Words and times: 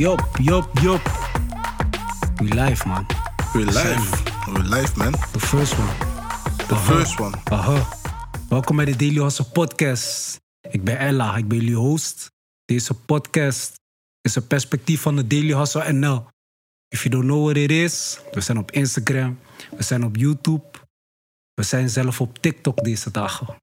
Jop, 0.00 0.28
jop, 0.42 0.78
jop. 0.80 1.00
We 2.36 2.54
live, 2.54 2.88
man. 2.88 3.06
We 3.52 3.64
live. 3.64 4.22
We 4.52 4.62
live, 4.62 4.96
man. 4.96 5.12
The 5.12 5.40
first 5.40 5.78
one. 5.78 5.94
The 6.68 6.76
first 6.76 7.20
one. 7.20 7.36
Aha. 7.44 7.88
Welkom 8.48 8.76
bij 8.76 8.84
de 8.84 8.96
Daily 8.96 9.22
Hustle 9.22 9.44
podcast. 9.44 10.38
Ik 10.70 10.84
ben 10.84 10.98
Ella, 10.98 11.36
ik 11.36 11.48
ben 11.48 11.58
jullie 11.58 11.74
host. 11.74 12.30
Deze 12.64 12.94
podcast 12.94 13.74
is 14.20 14.34
een 14.34 14.46
perspectief 14.46 15.00
van 15.00 15.16
de 15.16 15.26
Daily 15.26 15.56
Hustle 15.56 15.92
NL. 15.92 16.26
If 16.88 17.02
you 17.02 17.14
don't 17.14 17.26
know 17.26 17.44
what 17.44 17.56
it 17.56 17.70
is, 17.70 18.20
we 18.32 18.40
zijn 18.40 18.58
op 18.58 18.70
Instagram, 18.70 19.38
we 19.76 19.82
zijn 19.82 20.04
op 20.04 20.16
YouTube, 20.16 20.64
we 21.54 21.62
zijn 21.62 21.90
zelf 21.90 22.20
op 22.20 22.38
TikTok 22.38 22.84
deze 22.84 23.10
dagen. 23.10 23.56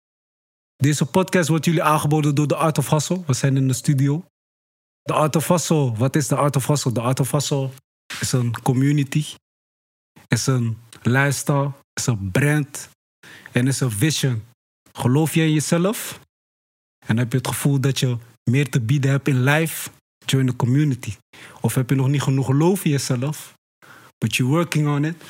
Deze 0.75 1.05
podcast 1.05 1.49
wordt 1.49 1.65
jullie 1.65 1.83
aangeboden 1.83 2.35
door 2.35 2.47
de 2.47 2.55
Art 2.55 2.77
of 2.77 2.89
Hustle. 2.89 3.23
We 3.25 3.33
zijn 3.33 3.57
in 3.57 3.67
de 3.67 3.73
studio. 3.73 4.25
De 5.07 5.13
Art 5.13 5.35
of 5.35 5.47
Hustle, 5.47 5.93
wat 5.95 6.15
is 6.15 6.27
de 6.27 6.35
Art 6.35 6.55
of 6.55 6.67
Hustle? 6.67 6.91
De 6.91 7.01
Art 7.01 7.19
of 7.19 7.31
Hustle 7.31 7.69
is 8.19 8.31
een 8.31 8.61
community, 8.61 9.25
is 10.27 10.47
een 10.47 10.77
lifestyle, 11.01 11.71
is 11.93 12.05
een 12.05 12.31
brand 12.31 12.89
en 13.51 13.67
is 13.67 13.79
een 13.79 13.91
vision. 13.91 14.43
Geloof 14.93 15.33
je 15.33 15.41
in 15.41 15.53
jezelf 15.53 16.19
en 17.05 17.17
heb 17.17 17.31
je 17.31 17.37
het 17.37 17.47
gevoel 17.47 17.79
dat 17.79 17.99
je 17.99 18.17
meer 18.43 18.69
te 18.69 18.81
bieden 18.81 19.11
hebt 19.11 19.27
in 19.27 19.43
life, 19.43 19.89
join 20.25 20.45
the 20.45 20.55
community. 20.55 21.15
Of 21.61 21.75
heb 21.75 21.89
je 21.89 21.95
nog 21.95 22.07
niet 22.07 22.21
genoeg 22.21 22.45
geloof 22.45 22.85
in 22.85 22.91
jezelf, 22.91 23.53
but 24.17 24.35
you're 24.35 24.53
working 24.53 24.87
on 24.87 25.05
it, 25.05 25.23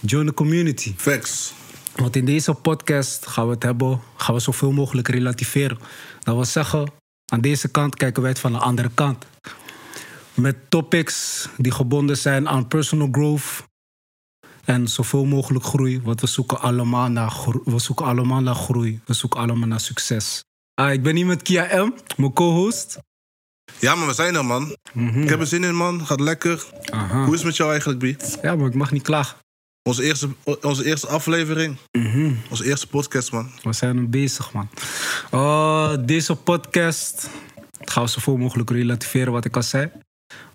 join 0.00 0.26
the 0.26 0.34
community. 0.34 0.94
Facts. 0.96 1.52
Want 1.94 2.16
in 2.16 2.24
deze 2.24 2.54
podcast 2.54 3.26
gaan 3.26 3.46
we 3.46 3.54
het 3.54 3.62
hebben, 3.62 4.00
gaan 4.16 4.34
we 4.34 4.40
zoveel 4.40 4.72
mogelijk 4.72 5.08
relativeren. 5.08 5.78
Dat 6.20 6.34
wil 6.34 6.44
zeggen, 6.44 6.92
aan 7.32 7.40
deze 7.40 7.68
kant 7.68 7.96
kijken 7.96 8.22
wij 8.22 8.30
het 8.30 8.40
van 8.40 8.52
de 8.52 8.58
andere 8.58 8.90
kant. 8.94 9.26
Met 10.34 10.56
topics 10.68 11.48
die 11.56 11.72
gebonden 11.72 12.16
zijn 12.16 12.48
aan 12.48 12.68
personal 12.68 13.08
growth 13.10 13.64
en 14.64 14.88
zoveel 14.88 15.24
mogelijk 15.24 15.64
groei. 15.64 16.00
Want 16.02 16.20
we 16.20 16.26
zoeken 16.26 16.60
allemaal 16.60 17.08
naar, 17.08 17.32
we 17.64 17.78
zoeken 17.78 18.06
allemaal 18.06 18.40
naar 18.40 18.54
groei. 18.54 19.00
We 19.04 19.12
zoeken 19.12 19.40
allemaal 19.40 19.68
naar 19.68 19.80
succes. 19.80 20.44
Ah, 20.74 20.92
ik 20.92 21.02
ben 21.02 21.16
hier 21.16 21.26
met 21.26 21.42
Kia 21.42 21.84
M, 21.84 21.92
mijn 22.16 22.32
co-host. 22.32 22.98
Ja, 23.78 23.94
maar 23.94 24.06
we 24.06 24.14
zijn 24.14 24.34
er, 24.34 24.44
man. 24.44 24.76
Ik 24.94 25.28
heb 25.28 25.40
er 25.40 25.46
zin 25.46 25.64
in, 25.64 25.74
man. 25.74 26.06
Gaat 26.06 26.20
lekker. 26.20 26.66
Aha. 26.90 27.24
Hoe 27.24 27.32
is 27.32 27.38
het 27.38 27.46
met 27.46 27.56
jou 27.56 27.70
eigenlijk, 27.70 28.00
Bie? 28.00 28.16
Ja, 28.42 28.56
maar 28.56 28.66
ik 28.66 28.74
mag 28.74 28.90
niet 28.92 29.02
klagen. 29.02 29.36
Onze 29.86 30.02
eerste, 30.02 30.28
onze 30.60 30.84
eerste 30.84 31.06
aflevering. 31.06 31.76
Onze 32.50 32.64
eerste 32.64 32.86
podcast, 32.86 33.32
man. 33.32 33.50
We 33.62 33.72
zijn 33.72 34.10
bezig, 34.10 34.52
man. 34.52 34.68
Oh, 35.30 35.94
deze 36.04 36.34
podcast 36.36 37.28
gaan 37.84 38.04
we 38.04 38.10
zoveel 38.10 38.36
mogelijk 38.36 38.70
relativeren, 38.70 39.32
wat 39.32 39.44
ik 39.44 39.56
al 39.56 39.62
zei. 39.62 39.90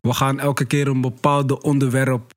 We 0.01 0.13
gaan 0.13 0.39
elke 0.39 0.65
keer 0.65 0.87
een 0.87 1.01
bepaald 1.01 1.61
onderwerp 1.61 2.31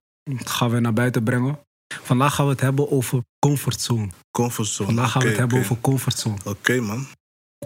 gaan 0.44 0.70
we 0.70 0.80
naar 0.80 0.92
buiten 0.92 1.22
brengen. 1.22 1.58
Vandaag 2.02 2.34
gaan 2.34 2.44
we 2.46 2.52
het 2.52 2.60
hebben 2.60 2.90
over 2.90 3.22
comfortzone. 3.38 4.08
Comfortzone. 4.30 4.86
Vandaag 4.88 5.10
gaan 5.10 5.22
we 5.22 5.28
het 5.28 5.36
hebben 5.38 5.58
over 5.58 5.80
comfortzone. 5.80 6.36
Oké, 6.44 6.80
man. 6.80 7.06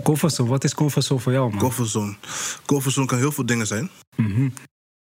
Comfortzone, 0.03 0.49
wat 0.49 0.65
is 0.65 0.75
comfortzone 0.75 1.21
voor 1.21 1.33
jou, 1.33 1.51
man? 1.51 1.59
Comfortzone. 1.59 2.17
Comfortzone 2.67 3.07
kan 3.07 3.19
heel 3.19 3.33
veel 3.33 3.47
dingen 3.47 3.67
zijn. 3.67 3.91
Mhm, 4.17 4.43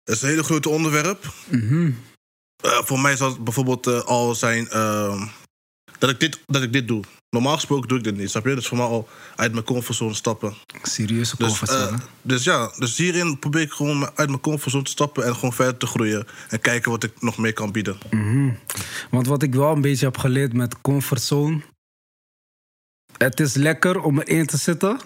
Het 0.04 0.14
is 0.16 0.22
een 0.22 0.28
hele 0.28 0.42
grote 0.42 0.68
onderwerp. 0.68 1.32
mhm. 1.50 1.90
Eh, 2.56 2.78
voor 2.84 3.00
mij 3.00 3.16
zal 3.16 3.28
het 3.28 3.44
bijvoorbeeld 3.44 3.86
eh, 3.86 4.00
al 4.00 4.34
zijn 4.34 4.68
ehm, 4.68 5.26
dat, 5.98 6.10
ik 6.10 6.20
dit, 6.20 6.40
dat 6.46 6.62
ik 6.62 6.72
dit 6.72 6.88
doe. 6.88 7.02
Normaal 7.30 7.54
gesproken 7.54 7.88
doe 7.88 7.98
ik 7.98 8.04
dit 8.04 8.16
niet, 8.16 8.30
snap 8.30 8.44
je? 8.44 8.48
Dat 8.50 8.58
is 8.58 8.66
voor 8.68 8.76
mij 8.76 8.86
al 8.86 9.08
uit 9.36 9.52
mijn 9.52 9.64
comfortzone 9.64 10.14
stappen. 10.14 10.54
Serieuze 10.82 11.36
Dus, 11.36 11.46
comfortzone. 11.46 11.86
eh, 11.96 11.98
dus 12.22 12.44
ja, 12.44 12.72
dus 12.78 12.96
hierin 12.96 13.38
probeer 13.38 13.60
ik 13.62 13.72
gewoon 13.72 14.10
uit 14.14 14.28
mijn 14.28 14.40
comfortzone 14.40 14.84
te 14.84 14.90
stappen 14.90 15.24
en 15.24 15.34
gewoon 15.34 15.52
verder 15.52 15.76
te 15.76 15.86
groeien. 15.86 16.26
En 16.48 16.60
kijken 16.60 16.90
wat 16.90 17.02
ik 17.04 17.22
nog 17.22 17.36
meer 17.38 17.52
kan 17.52 17.72
bieden. 17.72 17.98
Mhm. 18.10 18.50
Want 19.10 19.26
wat 19.26 19.42
ik 19.42 19.54
wel 19.54 19.72
een 19.72 19.80
beetje 19.80 20.04
heb 20.06 20.18
geleerd 20.18 20.52
met 20.52 20.80
comfortzone. 20.80 21.60
Het 23.16 23.40
is 23.40 23.54
lekker 23.54 24.00
om 24.02 24.20
erin 24.20 24.46
te 24.46 24.56
zitten. 24.56 25.00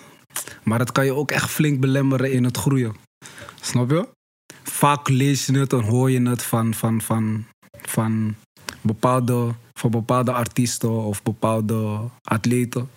Maar 0.63 0.79
het 0.79 0.93
kan 0.93 1.05
je 1.05 1.15
ook 1.15 1.31
echt 1.31 1.51
flink 1.51 1.81
belemmeren 1.81 2.33
in 2.33 2.45
het 2.45 2.57
groeien. 2.57 2.97
Snap 3.61 3.91
je? 3.91 4.09
Vaak 4.63 5.09
lees 5.09 5.47
je 5.47 5.59
het 5.59 5.73
en 5.73 5.81
hoor 5.81 6.11
je 6.11 6.29
het 6.29 6.43
van, 6.43 6.75
van, 6.75 7.01
van, 7.01 7.45
van, 7.83 8.35
bepaalde, 8.81 9.55
van 9.75 9.91
bepaalde 9.91 10.33
artiesten 10.33 10.91
of 10.91 11.23
bepaalde 11.23 12.01
atleten. 12.23 12.91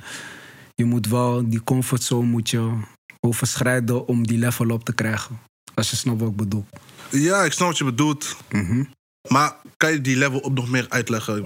Je 0.75 0.85
moet 0.85 1.07
wel 1.07 1.49
die 1.49 1.63
comfortzone 1.63 2.27
moet 2.27 2.49
je 2.49 2.79
overschrijden 3.19 4.07
om 4.07 4.27
die 4.27 4.37
level 4.37 4.69
op 4.69 4.83
te 4.83 4.93
krijgen. 4.93 5.39
Als 5.73 5.89
je 5.89 5.95
snapt 5.95 6.19
wat 6.19 6.29
ik 6.29 6.35
bedoel. 6.35 6.65
Ja, 7.09 7.43
ik 7.43 7.51
snap 7.51 7.67
wat 7.67 7.77
je 7.77 7.83
bedoelt. 7.83 8.37
Mhm. 8.49 8.83
Maar 9.29 9.55
kan 9.77 9.91
je 9.91 10.01
die 10.01 10.17
level 10.17 10.39
op 10.39 10.53
nog 10.53 10.69
meer 10.69 10.85
uitleggen? 10.89 11.45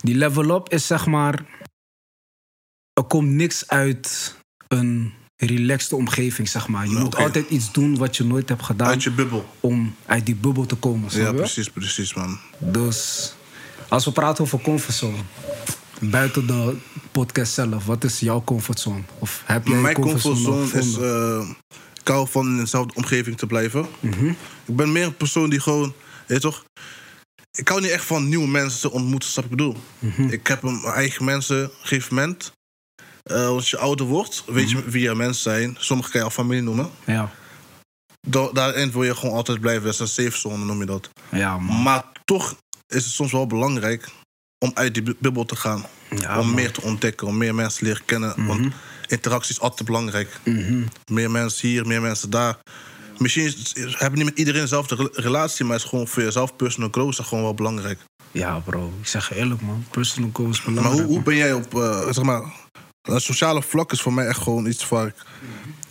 Die 0.00 0.14
level 0.14 0.56
up 0.56 0.68
is 0.68 0.86
zeg 0.86 1.06
maar. 1.06 1.44
Er 2.92 3.04
komt 3.04 3.28
niks 3.28 3.68
uit 3.68 4.36
een 4.68 5.12
relaxed 5.46 5.92
omgeving, 5.92 6.48
zeg 6.48 6.68
maar. 6.68 6.86
Je 6.88 6.96
moet 6.98 7.16
altijd 7.16 7.50
iets 7.50 7.72
doen 7.72 7.96
wat 7.96 8.16
je 8.16 8.24
nooit 8.24 8.48
hebt 8.48 8.62
gedaan 8.62 8.88
Uit 8.88 9.02
je 9.02 9.10
bubbel. 9.10 9.54
om 9.60 9.94
uit 10.06 10.26
die 10.26 10.34
bubbel 10.34 10.66
te 10.66 10.74
komen. 10.74 11.08
Ja, 11.12 11.32
precies, 11.32 11.68
precies, 11.70 12.14
man. 12.14 12.38
Dus 12.58 13.32
als 13.88 14.04
we 14.04 14.12
praten 14.12 14.44
over 14.44 14.60
comfortzone, 14.60 15.16
buiten 16.00 16.46
de 16.46 16.76
podcast 17.12 17.52
zelf, 17.52 17.84
wat 17.86 18.04
is 18.04 18.20
jouw 18.20 18.42
comfortzone? 18.44 19.02
Of 19.18 19.42
heb 19.46 19.66
jij 19.66 19.76
Mijn 19.80 19.94
comfortzone, 19.94 20.34
comfortzone 20.44 20.82
is... 20.82 20.94
gevonden? 20.94 21.40
eh 21.40 21.48
ik 22.00 22.08
hou 22.08 22.28
van 22.28 22.46
in 22.46 22.56
dezelfde 22.56 22.94
omgeving 22.94 23.36
te 23.38 23.46
blijven. 23.46 23.86
Mhm. 24.00 24.26
Ik 24.64 24.76
ben 24.76 24.92
meer 24.92 25.04
een 25.04 25.16
persoon 25.16 25.50
die 25.50 25.60
gewoon... 25.60 25.92
Weet 26.26 26.42
je 26.42 26.48
toch? 26.48 26.64
Ik 27.58 27.68
hou 27.68 27.80
niet 27.80 27.90
echt 27.90 28.04
van 28.04 28.28
nieuwe 28.28 28.48
mensen 28.48 28.80
te 28.80 28.90
ontmoeten, 28.90 29.28
snap 29.28 29.44
ik 29.44 29.50
bedoel. 29.50 29.76
Mhm. 29.98 30.22
Ik 30.22 30.46
heb 30.46 30.62
mijn 30.62 30.82
eigen 30.84 31.24
mensen 31.24 31.64
op 31.64 31.70
een 31.70 31.86
gegeven 31.88 32.14
moment. 32.14 32.52
Eh, 33.22 33.46
als 33.46 33.70
je 33.70 33.78
ouder 33.78 34.06
wordt, 34.06 34.42
weet 34.46 34.70
je 34.70 34.84
wie 34.90 35.02
je 35.02 35.14
mensen 35.14 35.42
zijn. 35.42 35.76
Sommigen 35.78 36.10
kan 36.12 36.20
je 36.20 36.26
al 36.26 36.32
familie 36.32 36.62
noemen. 36.62 36.90
Ja, 37.04 37.30
Da- 38.28 38.50
daarin 38.52 38.92
wil 38.92 39.02
je 39.02 39.14
gewoon 39.16 39.34
altijd 39.34 39.60
blijven. 39.60 39.84
Dat 39.84 39.92
is 39.92 39.98
een 40.00 40.08
safe 40.08 40.38
zone, 40.38 40.64
noem 40.64 40.78
je 40.80 40.86
dat. 40.86 41.10
ja 41.30 41.58
man. 41.58 41.82
Maar 41.82 42.04
toch 42.24 42.56
is 42.88 43.04
het 43.04 43.12
soms 43.12 43.32
wel 43.32 43.46
belangrijk 43.46 44.08
om 44.64 44.70
uit 44.74 44.94
die 44.94 45.02
bu- 45.02 45.16
bubbel 45.18 45.44
te 45.44 45.56
gaan. 45.56 45.84
Ja, 46.16 46.38
om 46.38 46.46
man. 46.46 46.54
meer 46.54 46.72
te 46.72 46.80
ontdekken, 46.82 47.26
om 47.26 47.36
meer 47.36 47.54
mensen 47.54 47.78
te 47.78 47.84
leren 47.84 48.04
kennen. 48.04 48.46
Want 48.46 48.72
interactie 49.06 49.54
is 49.54 49.60
altijd 49.60 49.86
belangrijk. 49.86 50.38
Mhm. 50.44 50.82
Meer 51.10 51.30
mensen 51.30 51.68
hier, 51.68 51.86
meer 51.86 52.00
mensen 52.00 52.30
daar. 52.30 52.58
Misschien 53.18 53.44
is- 53.44 53.72
is- 53.72 53.98
hebben 53.98 54.18
niet 54.18 54.28
met 54.28 54.38
iedereen 54.38 54.60
dezelfde 54.60 54.94
re- 54.94 55.08
relatie, 55.12 55.64
maar 55.64 55.74
het 55.74 55.84
is 55.84 55.90
gewoon 55.90 56.08
voor 56.08 56.22
jezelf 56.22 56.56
personal 56.56 56.88
growth 56.90 57.18
is 57.18 57.26
gewoon 57.26 57.44
wel 57.44 57.54
belangrijk. 57.54 57.98
Ja, 58.32 58.58
bro. 58.58 58.92
Ik 59.00 59.06
zeg 59.06 59.32
eerlijk, 59.32 59.60
man. 59.60 59.84
Personal 59.90 60.30
goals 60.32 60.58
is 60.58 60.64
Maar 60.64 60.74
belangrijk. 60.74 61.06
hoe, 61.06 61.14
hoe 61.14 61.24
ben 61.24 61.36
jij 61.36 61.52
op, 61.52 61.74
eh, 61.74 62.04
zeg 62.12 62.24
maar, 62.24 62.42
een 63.02 63.20
sociale 63.20 63.62
vlak 63.62 63.92
is 63.92 64.00
voor 64.02 64.12
mij 64.12 64.26
echt 64.26 64.40
gewoon 64.42 64.66
iets 64.66 64.88
waar 64.88 65.06
ik, 65.06 65.14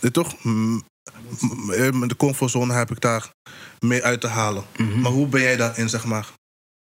je 0.00 0.10
toch, 0.10 0.34
met 1.92 2.08
de 2.08 2.16
comfortzone 2.16 2.74
heb 2.74 2.90
ik 2.90 3.00
daar 3.00 3.30
meer 3.78 4.02
uit 4.02 4.20
te 4.20 4.26
halen. 4.26 4.64
Mhm. 4.76 5.00
Maar 5.00 5.12
hoe 5.12 5.26
ben 5.26 5.40
jij 5.40 5.56
daarin, 5.56 5.88
zeg 5.88 6.04
maar? 6.04 6.26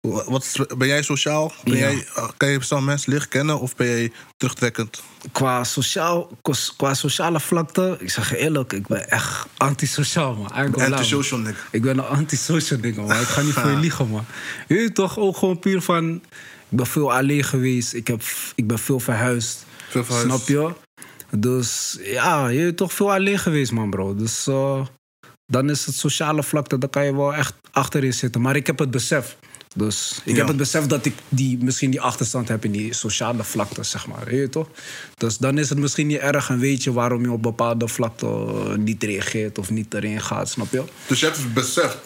Wat, 0.00 0.66
ben 0.78 0.88
jij 0.88 1.02
sociaal? 1.02 1.52
Ben 1.64 1.76
Ja. 1.76 1.90
jij, 1.90 2.06
kan 2.36 2.48
je 2.48 2.62
snel 2.62 2.80
mensen 2.80 3.12
leren 3.12 3.28
kennen 3.28 3.60
of 3.60 3.76
ben 3.76 3.86
jij 3.86 4.12
terugtrekkend? 4.36 5.02
qua, 5.32 5.64
sociaal, 5.64 6.30
qua 6.76 6.94
sociale 6.94 7.40
vlakte, 7.40 7.96
ik 8.00 8.10
zeg 8.10 8.30
je 8.30 8.36
eerlijk, 8.36 8.72
ik 8.72 8.86
ben 8.86 9.10
echt 9.10 9.46
antisociaal, 9.56 10.34
man. 10.34 10.50
Antisocial, 10.50 11.38
Nick. 11.38 11.56
Ik 11.70 11.82
ben 11.82 11.98
een 11.98 12.04
antisocial 12.04 12.80
ding, 12.80 12.96
man. 12.96 13.10
Ik 13.10 13.26
ga 13.26 13.40
niet 13.42 13.52
voor 13.52 13.70
je 13.70 13.76
liegen, 13.86 14.08
man. 14.08 14.24
Je 14.68 14.92
toch 14.92 15.18
ook 15.18 15.36
gewoon 15.36 15.58
puur 15.58 15.82
van... 15.82 16.22
Ik 16.68 16.76
ben 16.76 16.86
veel 16.86 17.12
alleen 17.12 17.44
geweest. 17.44 17.92
Ik, 17.94 18.06
heb, 18.06 18.22
ik 18.54 18.66
ben 18.66 18.78
veel 18.78 19.00
verhuisd. 19.00 19.65
Snap 20.04 20.48
je? 20.48 20.72
Dus 21.38 21.98
ja, 22.02 22.48
je 22.48 22.58
weet 22.62 22.76
toch 22.76 22.92
veel 22.92 23.12
alleen 23.12 23.38
geweest, 23.38 23.72
man, 23.72 23.90
bro. 23.90 24.14
Dus 24.14 24.46
eh, 24.46 24.86
dan 25.46 25.70
is 25.70 25.86
het 25.86 25.94
sociale 25.94 26.42
vlakte, 26.42 26.78
daar 26.78 26.88
kan 26.88 27.04
je 27.04 27.14
wel 27.16 27.34
echt 27.34 27.54
achterin 27.70 28.12
zitten. 28.14 28.40
Maar 28.40 28.56
ik 28.56 28.66
heb 28.66 28.78
het 28.78 28.90
besef. 28.90 29.36
Dus 29.74 30.20
ik 30.24 30.32
Ja. 30.32 30.38
heb 30.38 30.46
het 30.48 30.56
besef 30.56 30.86
dat 30.86 31.04
ik 31.06 31.14
die, 31.28 31.58
misschien 31.60 31.90
die 31.90 32.00
achterstand 32.00 32.48
heb 32.48 32.64
in 32.64 32.70
die 32.72 32.92
sociale 32.94 33.44
vlakte, 33.44 33.82
zeg 33.82 34.06
maar. 34.06 34.30
Je 34.30 34.36
weet 34.36 34.52
toch? 34.52 34.68
Dus 35.14 35.38
dan 35.38 35.58
is 35.58 35.68
het 35.68 35.78
misschien 35.78 36.06
niet 36.06 36.18
erg 36.18 36.48
en 36.48 36.58
weet 36.58 36.84
je 36.84 36.92
waarom 36.92 37.22
je 37.22 37.30
op 37.30 37.42
bepaalde 37.42 37.88
vlakte 37.88 38.26
eh, 38.26 38.74
niet 38.74 39.02
reageert 39.02 39.58
of 39.58 39.70
niet 39.70 39.94
erin 39.94 40.20
gaat, 40.20 40.48
snap 40.48 40.72
je? 40.72 40.82
Dus 41.06 41.20
je 41.20 41.26
hebt 41.26 41.38
het 41.38 41.54
beseft. 41.54 41.98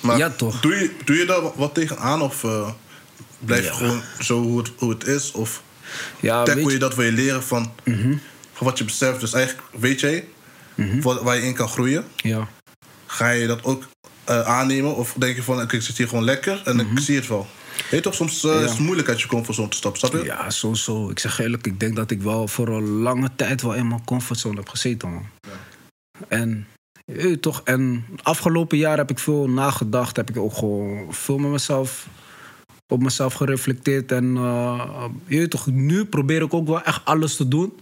Maar 0.00 0.18
Ja, 0.18 0.30
toch. 0.30 0.60
Doe 0.60 0.74
je, 0.74 0.90
doe 1.04 1.16
je 1.16 1.24
daar 1.26 1.42
wat- 1.42 1.54
wat 1.56 1.74
tegenaan 1.74 2.22
of 2.22 2.44
eh, 2.44 2.70
blijf 3.38 3.60
je 3.64 3.70
Ja. 3.70 3.76
gewoon 3.76 4.00
zo 4.20 4.42
hoe 4.42 4.58
het, 4.58 4.70
hoe 4.76 4.90
het 4.90 5.06
is? 5.06 5.32
Of 5.32 5.62
Ja, 6.20 6.42
weet 6.42 6.64
je 6.64 6.70
je, 6.72 6.78
dat 6.78 6.94
wil 6.94 7.04
je 7.04 7.12
leren 7.12 7.42
van, 7.42 7.72
van 8.52 8.66
wat 8.66 8.78
je 8.78 8.84
beseft? 8.84 9.20
Dus 9.20 9.32
eigenlijk 9.32 9.66
weet 9.78 10.00
jij 10.00 10.24
wat, 11.02 11.22
waar 11.22 11.36
je 11.36 11.42
in 11.42 11.54
kan 11.54 11.68
groeien. 11.68 12.04
ja. 12.16 12.48
Ga 13.06 13.30
je 13.30 13.46
dat 13.46 13.64
ook 13.64 13.84
eh, 14.24 14.40
aannemen? 14.40 14.96
Of 14.96 15.14
denk 15.18 15.36
je 15.36 15.42
van, 15.42 15.60
ik 15.60 15.82
zit 15.82 15.96
hier 15.96 16.08
gewoon 16.08 16.24
lekker 16.24 16.62
en 16.64 16.80
ik 16.80 16.86
zie 16.98 17.16
het 17.16 17.26
wel? 17.26 17.46
Weet 17.90 18.02
toch, 18.02 18.14
soms 18.14 18.44
eh, 18.44 18.62
is 18.62 18.70
het 18.70 18.78
moeilijk 18.78 19.08
uit 19.08 19.20
je 19.20 19.26
comfortzone 19.26 19.68
te 19.68 19.76
stappen, 19.76 20.00
snap 20.00 20.12
je? 20.12 20.24
Ja, 20.24 20.50
zo, 20.50 20.74
zo. 20.74 21.10
Ik 21.10 21.18
zeg 21.18 21.38
eerlijk, 21.38 21.66
ik 21.66 21.80
denk 21.80 21.96
dat 21.96 22.10
ik 22.10 22.22
wel 22.22 22.48
voor 22.48 22.68
een 22.68 22.88
lange 22.88 23.30
tijd 23.36 23.62
wel 23.62 23.74
in 23.74 23.88
mijn 23.88 24.04
comfortzone 24.04 24.56
heb 24.56 24.68
gezeten, 24.68 25.10
man. 25.10 25.26
En 26.28 26.66
Je 27.04 27.14
weet 27.14 27.42
toch? 27.42 27.60
En 27.64 28.04
afgelopen 28.22 28.78
jaar 28.78 28.96
heb 28.96 29.10
ik 29.10 29.18
veel 29.18 29.48
nagedacht. 29.48 30.16
Heb 30.16 30.30
ik 30.30 30.36
ook 30.36 30.54
gewoon 30.54 31.14
veel 31.14 31.38
met 31.38 31.50
mezelf, 31.50 32.06
op 32.88 33.02
mezelf 33.02 33.34
gereflecteerd. 33.34 34.12
En 34.12 34.36
eh, 34.36 35.04
je 35.26 35.38
weet 35.38 35.50
toch, 35.50 35.66
nu 35.66 36.04
probeer 36.04 36.42
ik 36.42 36.54
ook 36.54 36.66
wel 36.66 36.82
echt 36.82 37.04
alles 37.04 37.36
te 37.36 37.48
doen 37.48 37.72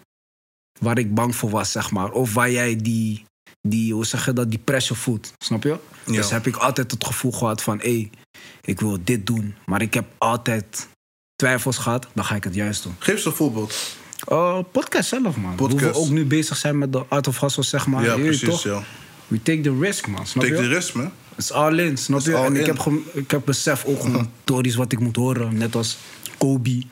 waar 0.81 0.99
ik 0.99 1.15
bang 1.15 1.37
voor 1.37 1.51
was, 1.51 1.73
zeg 1.73 1.91
maar. 1.91 2.11
Of 2.11 2.35
waar 2.35 2.51
jij 2.51 2.77
die, 2.77 3.25
die 3.69 3.93
hoe 3.93 4.07
zeg 4.07 4.25
je 4.25 4.33
dat, 4.33 4.51
die 4.51 4.59
pressure 4.59 5.01
voelt. 5.01 5.33
Snap 5.39 5.63
je? 5.63 5.79
Ja. 6.07 6.13
Dus 6.13 6.31
heb 6.31 6.47
ik 6.47 6.57
altijd 6.57 6.91
het 6.91 7.05
gevoel 7.07 7.33
gehad 7.33 7.63
van, 7.63 7.79
hé, 7.79 7.91
hey, 7.91 8.11
ik 8.61 8.81
wil 8.81 8.99
dit 9.05 9.27
doen. 9.27 9.55
Maar 9.67 9.83
ik 9.83 9.95
heb 9.95 10.05
altijd 10.19 10.89
twijfels 11.37 11.77
gehad, 11.77 12.07
dan 12.13 12.25
ga 12.25 12.35
ik 12.35 12.45
het 12.45 12.55
juist 12.55 12.83
doen. 12.83 12.95
Geef 12.99 13.15
eens 13.15 13.25
een 13.25 13.33
voorbeeld. 13.33 13.97
Uh, 14.33 14.59
podcast 14.73 15.09
zelf, 15.09 15.37
man. 15.37 15.55
Podcast. 15.55 15.83
Hoe 15.83 15.93
we 15.93 15.99
ook 15.99 16.09
nu 16.09 16.25
bezig 16.25 16.57
zijn 16.57 16.79
met 16.79 16.93
de 16.93 17.05
Art 17.09 17.27
of 17.29 17.41
Hustle, 17.41 17.63
zeg 17.63 17.87
maar. 17.87 18.05
ja, 18.05 18.15
Je 18.15 18.23
precies, 18.23 18.49
toch? 18.49 18.63
ja. 18.63 18.83
We 19.27 19.43
take 19.43 19.61
the 19.61 19.79
risk, 19.79 20.07
man. 20.07 20.27
Snap 20.27 20.45
Take 20.45 20.57
je? 20.57 20.63
the 20.63 20.69
risk, 20.69 20.95
man. 20.95 21.13
Het 21.35 21.45
is 21.45 21.53
all 21.53 21.79
in, 21.79 21.97
snap 21.97 22.21
je? 22.21 22.37
En 22.37 22.57
ik 22.57 22.67
heb, 22.67 22.79
gewoon- 22.79 23.03
ik 23.13 23.31
heb 23.31 23.43
besef 23.45 23.85
ook 23.85 24.01
gewoon 24.05 24.31
stories 24.43 24.75
wat 24.75 24.93
ik 24.93 24.99
moet 25.01 25.17
horen. 25.17 25.57
Net 25.59 25.75
als 25.75 25.97
Kobe. 26.39 26.83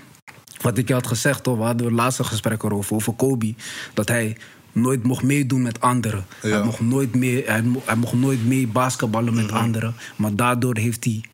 Wat 0.60 0.78
ik 0.78 0.88
je 0.88 0.94
had 0.94 1.06
gezegd, 1.06 1.42
toch? 1.42 1.56
We 1.56 1.62
hadden 1.62 1.86
het 1.86 1.94
laatste 1.94 2.24
gesprek 2.24 2.62
erover. 2.62 2.94
Over 2.94 3.12
Kobe. 3.12 3.54
Dat 3.94 4.08
hij 4.08 4.36
nooit 4.72 5.02
mocht 5.02 5.22
meedoen 5.22 5.62
met 5.62 5.80
anderen. 5.80 6.24
Ja. 6.42 6.48
Hij, 6.48 6.64
mocht 6.64 6.80
nooit 6.80 7.14
mee, 7.14 7.42
hij, 7.46 7.62
mo- 7.62 7.82
hij 7.84 7.96
mocht 7.96 8.12
nooit 8.12 8.46
mee 8.46 8.66
basketballen 8.66 9.34
met 9.34 9.52
anderen. 9.52 9.94
Maar 10.16 10.34
daardoor 10.36 10.76
heeft 10.76 11.04
hij 11.04 11.24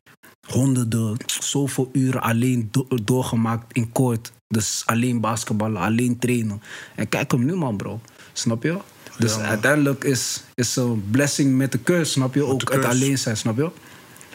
honderden, 0.47 1.17
zoveel 1.39 1.89
uren 1.93 2.21
alleen 2.21 2.67
do- 2.71 2.87
doorgemaakt 3.03 3.73
in 3.73 3.91
court. 3.91 4.31
Dus 4.47 4.83
alleen 4.85 5.19
basketballen, 5.19 5.81
alleen 5.81 6.19
trainen. 6.19 6.61
En 6.95 7.09
kijk 7.09 7.31
hem 7.31 7.45
nu, 7.45 7.55
man, 7.55 7.77
bro. 7.77 7.99
Snap 8.33 8.63
je? 8.63 8.77
Dus 9.19 9.35
Ja, 9.35 9.41
uiteindelijk 9.41 10.03
is, 10.03 10.43
is 10.53 10.75
een 10.75 11.07
blessing 11.11 11.57
met 11.57 11.71
de 11.71 11.83
curse, 11.83 12.11
snap 12.11 12.33
je? 12.33 12.43
Ook 12.45 12.73
het 12.73 12.85
alleen 12.85 13.17
zijn, 13.17 13.37
snap 13.37 13.57
je? 13.57 13.71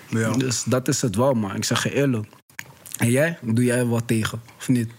Ja. 0.08 0.30
Dus 0.30 0.62
dat 0.64 0.88
is 0.88 1.00
het 1.02 1.16
wel, 1.16 1.34
man. 1.34 1.54
Ik 1.56 1.64
zeg 1.64 1.82
je 1.82 1.94
eerlijk. 1.94 2.26
En 2.96 3.10
jij? 3.10 3.38
Doe 3.42 3.64
jij 3.64 3.84
wat 3.84 4.06
tegen, 4.06 4.42
of 4.58 4.68
niet? 4.68 4.90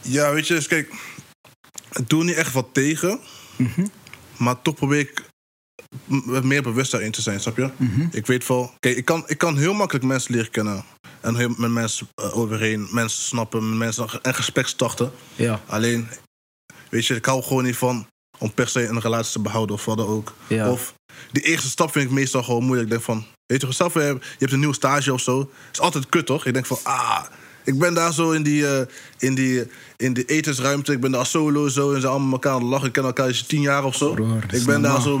Ja, 0.00 0.32
weet 0.32 0.46
je, 0.46 0.54
dus 0.54 0.66
kijk, 0.66 0.92
ik 1.92 2.08
doe 2.08 2.24
niet 2.24 2.34
echt 2.34 2.52
wat 2.52 2.68
tegen, 2.72 3.20
Mhm. 3.56 3.86
maar 4.36 4.62
toch 4.62 4.74
probeer 4.74 4.98
ik 4.98 5.24
meer 6.42 6.62
bewust 6.62 6.90
daarin 6.90 7.10
te 7.10 7.22
zijn, 7.22 7.40
snap 7.40 7.56
je? 7.56 7.70
Mhm. 7.76 8.06
Ik 8.10 8.26
weet 8.26 8.46
wel, 8.46 8.72
kijk, 8.78 8.96
ik 8.96 9.04
kan, 9.04 9.24
ik 9.26 9.38
kan 9.38 9.56
heel 9.56 9.74
makkelijk 9.74 10.04
mensen 10.04 10.34
leren 10.34 10.50
kennen 10.50 10.84
en 11.20 11.36
heel, 11.36 11.54
met 11.56 11.70
mensen 11.70 12.08
eh, 12.14 12.36
overheen, 12.36 12.88
mensen 12.90 13.22
snappen, 13.22 13.68
met 13.68 13.78
mensen 13.78 14.22
en 14.22 14.34
gesprek 14.34 14.66
starten. 14.66 15.12
Ja. 15.34 15.60
Alleen, 15.66 16.08
weet 16.88 17.06
je, 17.06 17.14
ik 17.14 17.24
hou 17.24 17.42
gewoon 17.42 17.64
niet 17.64 17.76
van 17.76 18.06
om 18.38 18.52
per 18.52 18.68
se 18.68 18.86
een 18.86 19.00
relatie 19.00 19.32
te 19.32 19.40
behouden 19.40 19.76
of 19.76 19.84
wat 19.84 19.96
dan 19.96 20.06
ook. 20.06 20.34
Ja. 20.46 20.70
Of 20.70 20.94
die 21.32 21.42
eerste 21.42 21.68
stap 21.68 21.92
vind 21.92 22.04
ik 22.04 22.10
meestal 22.10 22.42
gewoon 22.42 22.62
moeilijk. 22.64 22.84
Ik 22.84 22.90
denk 22.90 23.02
van, 23.04 23.24
weet 23.46 23.60
je, 23.60 23.72
zelf, 23.72 23.94
je 23.94 24.00
hebt, 24.00 24.24
je 24.24 24.36
hebt 24.38 24.52
een 24.52 24.58
nieuwe 24.58 24.74
stage 24.74 25.12
of 25.12 25.20
zo. 25.20 25.50
is 25.72 25.80
altijd 25.80 26.08
kut, 26.08 26.26
toch? 26.26 26.46
Ik 26.46 26.52
denk 26.52 26.66
van, 26.66 26.78
ah, 26.82 27.20
ik 27.64 27.78
ben 27.78 27.94
daar 27.94 28.12
zo 28.12 28.30
in 28.30 28.42
die, 28.42 28.66
eh, 28.66 28.86
in 29.18 29.34
die, 29.34 29.66
in 29.96 30.12
die 30.12 30.24
etensruimte. 30.24 30.92
Ik 30.92 31.00
ben 31.00 31.10
daar 31.10 31.26
solo 31.26 31.68
zo 31.68 31.92
en 31.94 32.00
ze 32.00 32.06
allemaal 32.06 32.32
elkaar 32.32 32.52
aan 32.52 32.60
het 32.60 32.68
lachen. 32.70 32.86
Ik 32.86 32.92
ken 32.92 33.04
elkaar 33.04 33.28
je 33.28 33.46
tien 33.46 33.60
jaar 33.60 33.84
of 33.84 33.96
zo. 33.96 34.14
Broer, 34.14 34.44
ik 34.50 34.64
ben 34.64 34.82
daar 34.82 35.00
zo, 35.00 35.20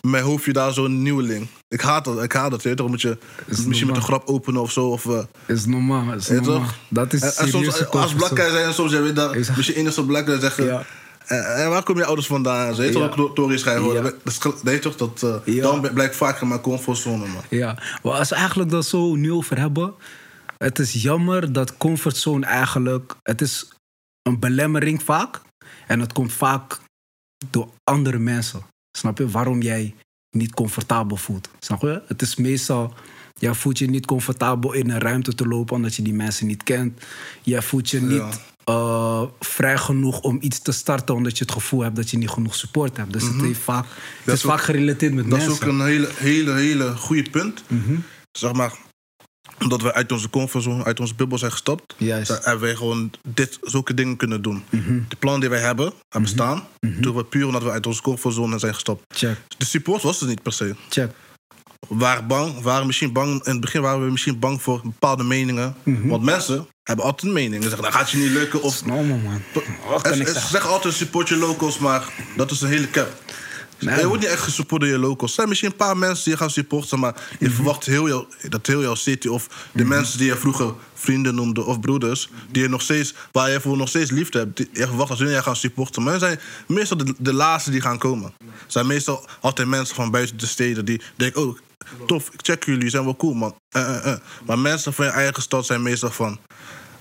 mijn 0.00 0.24
hoofdje 0.24 0.52
daar 0.52 0.72
zo'n 0.72 1.02
nieuweling. 1.02 1.46
Ik 1.68 1.80
haat 1.80 2.04
dat, 2.04 2.22
ik 2.22 2.32
haat 2.32 2.50
dat. 2.50 2.62
Weet 2.62 2.72
je, 2.72 2.78
toch 2.78 2.88
moet 2.88 3.00
je 3.00 3.18
misschien 3.66 3.86
met 3.86 3.96
een 3.96 4.02
grap 4.02 4.28
openen 4.28 4.60
of 4.60 4.72
zo. 4.72 4.88
Of, 4.88 5.06
eh, 5.06 5.18
Is 5.46 5.66
normaal, 5.66 6.12
is 6.12 6.28
Weet 6.28 6.40
normaal. 6.40 6.60
toch? 6.60 6.74
Dat 6.88 7.12
is 7.12 7.20
en, 7.20 7.32
en 7.36 7.48
soms, 7.48 7.86
als 7.90 8.14
black 8.14 8.38
guy 8.38 8.50
zijn, 8.50 8.66
en 8.66 8.74
soms 8.74 8.92
weet 8.92 9.06
je 9.06 9.12
dat, 9.12 9.34
misschien 9.56 9.76
enigste 9.76 10.04
black 10.04 10.26
guy 10.26 10.40
zeggen. 10.40 10.64
Ja. 10.64 10.84
En, 11.28 11.54
en 11.56 11.70
waar 11.70 11.82
kom 11.82 11.96
je 11.96 12.04
ouders 12.04 12.26
vandaan? 12.26 12.74
Ze 12.74 12.82
heet 12.82 12.92
Ja. 12.94 13.08
toch 13.08 13.36
ook 13.36 13.52
schrijven. 13.58 13.92
Ja. 13.92 14.00
Dat 14.02 14.14
is, 14.24 14.38
dat 14.38 14.62
weet 14.62 14.82
je 14.82 14.94
toch? 14.94 14.96
Dat, 14.96 15.44
eh. 15.44 15.62
Dan 15.62 15.80
blijkt 15.94 16.16
vaker 16.16 16.46
mijn 16.46 16.60
comfortzone, 16.60 17.26
man. 17.26 17.42
Ja, 17.48 17.78
maar 18.02 18.12
als 18.12 18.28
we 18.28 18.34
eigenlijk 18.34 18.70
dat 18.70 18.86
zo 18.86 19.14
nu 19.14 19.32
over 19.32 19.58
hebben... 19.58 19.94
Het 20.58 20.78
is 20.78 20.92
jammer 20.92 21.52
dat 21.52 21.76
comfortzone 21.76 22.46
eigenlijk... 22.46 23.14
Het 23.22 23.40
is 23.40 23.68
een 24.22 24.38
belemmering 24.38 25.02
vaak. 25.02 25.40
En 25.86 26.00
het 26.00 26.12
komt 26.12 26.32
vaak 26.32 26.80
door 27.50 27.68
andere 27.84 28.18
mensen. 28.18 28.62
Snap 28.98 29.18
je? 29.18 29.28
Waarom 29.30 29.62
jij 29.62 29.94
niet 30.36 30.54
comfortabel 30.54 31.16
voelt. 31.16 31.48
Snap 31.58 31.80
je? 31.80 32.02
Het 32.06 32.22
is 32.22 32.36
meestal... 32.36 32.94
Jij 33.34 33.54
voelt 33.54 33.78
je 33.78 33.90
niet 33.90 34.06
comfortabel 34.06 34.72
in 34.72 34.90
een 34.90 35.00
ruimte 35.00 35.34
te 35.34 35.46
lopen... 35.46 35.76
omdat 35.76 35.94
je 35.94 36.02
die 36.02 36.14
mensen 36.14 36.46
niet 36.46 36.62
kent. 36.62 37.04
Jij 37.42 37.62
voelt 37.62 37.90
je 37.90 38.00
niet 38.00 38.40
eh, 38.68 39.22
vrij 39.40 39.78
genoeg 39.78 40.20
om 40.20 40.38
iets 40.40 40.58
te 40.62 40.72
starten... 40.72 41.14
omdat 41.14 41.38
je 41.38 41.44
het 41.44 41.52
gevoel 41.52 41.80
hebt 41.80 41.96
dat 41.96 42.10
je 42.10 42.16
niet 42.18 42.28
genoeg 42.30 42.54
support 42.54 42.96
hebt. 42.96 43.12
Dus 43.12 43.22
het, 43.22 43.40
heeft 43.40 43.60
vaak, 43.60 43.84
het 43.84 43.94
Dat 44.24 44.34
is 44.34 44.40
is 44.40 44.46
ook- 44.46 44.52
vaak 44.56 44.62
gerelateerd 44.64 45.14
met 45.14 45.30
Dat 45.30 45.38
is 45.40 45.46
mensen. 45.46 45.66
ook 45.66 45.72
een 45.72 45.84
hele, 45.86 46.08
hele, 46.16 46.52
hele 46.52 46.96
goede 46.96 47.30
punt. 47.30 47.62
Mhm. 47.66 47.94
Zeg 48.32 48.52
maar, 48.52 48.72
omdat 49.62 49.82
we 49.82 49.94
uit 49.94 50.12
onze 50.12 50.30
comfortzone, 50.30 50.84
uit 50.84 51.00
onze 51.00 51.14
bubbel 51.14 51.38
zijn 51.38 51.50
gestapt... 51.52 51.94
Juist. 51.96 52.28
hebben 52.44 52.60
wij 52.60 52.74
gewoon 52.76 53.10
dit, 53.28 53.58
zulke 53.62 53.94
dingen 53.94 54.16
kunnen 54.16 54.42
doen. 54.42 54.62
Mhm. 54.70 55.00
De 55.08 55.16
plan 55.16 55.40
die 55.40 55.48
wij 55.48 55.60
hebben, 55.60 55.92
hebben 56.08 56.30
staan... 56.30 56.62
doen 56.80 57.14
we 57.16 57.24
puur 57.24 57.46
omdat 57.46 57.62
we 57.62 57.70
uit 57.70 57.86
onze 57.86 58.02
comfortzone 58.02 58.58
zijn 58.58 58.74
gestapt. 58.74 59.02
Check, 59.14 59.36
De 59.58 59.64
support 59.64 60.02
was 60.02 60.20
er 60.20 60.26
niet 60.26 60.42
per 60.42 60.52
se. 60.52 60.74
check. 60.88 61.10
We 61.88 61.94
waren 61.96 62.26
bang, 62.26 62.60
waren 62.62 62.86
misschien 62.86 63.12
bang... 63.12 63.44
In 63.44 63.52
het 63.52 63.60
begin 63.60 63.80
waren 63.80 64.04
we 64.04 64.10
misschien 64.10 64.38
bang 64.38 64.62
voor 64.62 64.80
bepaalde 64.84 65.24
meningen. 65.24 65.74
Mhm. 65.82 66.08
Want 66.08 66.22
mensen 66.22 66.66
hebben 66.82 67.04
altijd 67.04 67.32
meningen. 67.32 67.62
Ze 67.62 67.68
zeggen, 67.68 67.86
dat 67.86 67.94
gaat 67.94 68.10
je 68.10 68.16
niet 68.16 68.30
lukken. 68.30 68.62
Of, 68.62 68.84
Normal, 68.84 69.16
man. 69.16 69.42
En- 70.02 70.16
ze 70.16 70.24
zeggen? 70.50 70.70
altijd 70.70 70.94
support 70.94 71.28
je 71.28 71.36
locals, 71.36 71.78
maar 71.78 72.12
dat 72.36 72.50
is 72.50 72.60
een 72.60 72.68
hele 72.68 72.90
cap. 72.90 73.22
Nee, 73.80 73.98
je 73.98 74.06
wordt 74.06 74.22
niet 74.22 74.30
echt 74.30 74.42
gesupport 74.42 74.80
door 74.80 74.90
je 74.90 74.98
locals. 74.98 75.30
Er 75.30 75.36
zijn 75.36 75.48
misschien 75.48 75.70
een 75.70 75.76
paar 75.76 75.96
mensen 75.96 76.24
die 76.24 76.32
je 76.32 76.38
gaan 76.38 76.50
supporten, 76.50 76.98
maar 76.98 77.14
je 77.38 77.46
Mhm. 77.46 77.54
verwacht 77.54 77.86
heel 77.86 78.26
dat 78.48 78.66
heel 78.66 78.80
jouw 78.82 78.94
city 78.94 79.28
of 79.28 79.68
de 79.72 79.84
mensen 79.84 80.18
die 80.18 80.26
je 80.26 80.36
vroeger 80.36 80.74
vrienden 80.94 81.34
noemde 81.34 81.64
of 81.64 81.80
broeders, 81.80 82.28
die 82.50 82.62
je 82.62 82.68
nog 82.68 82.82
steeds, 82.82 83.14
waar 83.32 83.50
je 83.50 83.60
voor 83.60 83.76
nog 83.76 83.88
steeds 83.88 84.10
liefde 84.10 84.38
hebt, 84.38 84.56
die, 84.56 84.68
je 84.72 84.86
verwacht 84.86 85.08
dat 85.08 85.18
hun 85.18 85.42
gaan 85.42 85.56
supporten. 85.56 86.02
Maar 86.02 86.18
zijn 86.18 86.40
meestal 86.66 86.96
de, 86.96 87.14
de 87.18 87.32
laatste 87.32 87.70
die 87.70 87.80
gaan 87.80 87.98
komen. 87.98 88.32
Zijn 88.66 88.86
meestal 88.86 89.26
altijd 89.40 89.68
mensen 89.68 89.94
van 89.94 90.10
buiten 90.10 90.36
de 90.38 90.46
steden 90.46 90.84
die 90.84 91.00
denken, 91.16 91.42
oh, 91.42 91.58
tof, 92.06 92.28
ik 92.32 92.40
check 92.42 92.64
jullie, 92.64 92.90
zijn 92.90 93.04
wel 93.04 93.16
cool, 93.16 93.34
man. 93.34 93.54
Eh, 93.68 93.96
eh, 93.96 94.12
eh. 94.12 94.18
Maar 94.46 94.58
mensen 94.58 94.92
van 94.92 95.04
je 95.04 95.10
eigen 95.10 95.42
stad 95.42 95.66
zijn 95.66 95.82
meestal 95.82 96.10
van, 96.10 96.38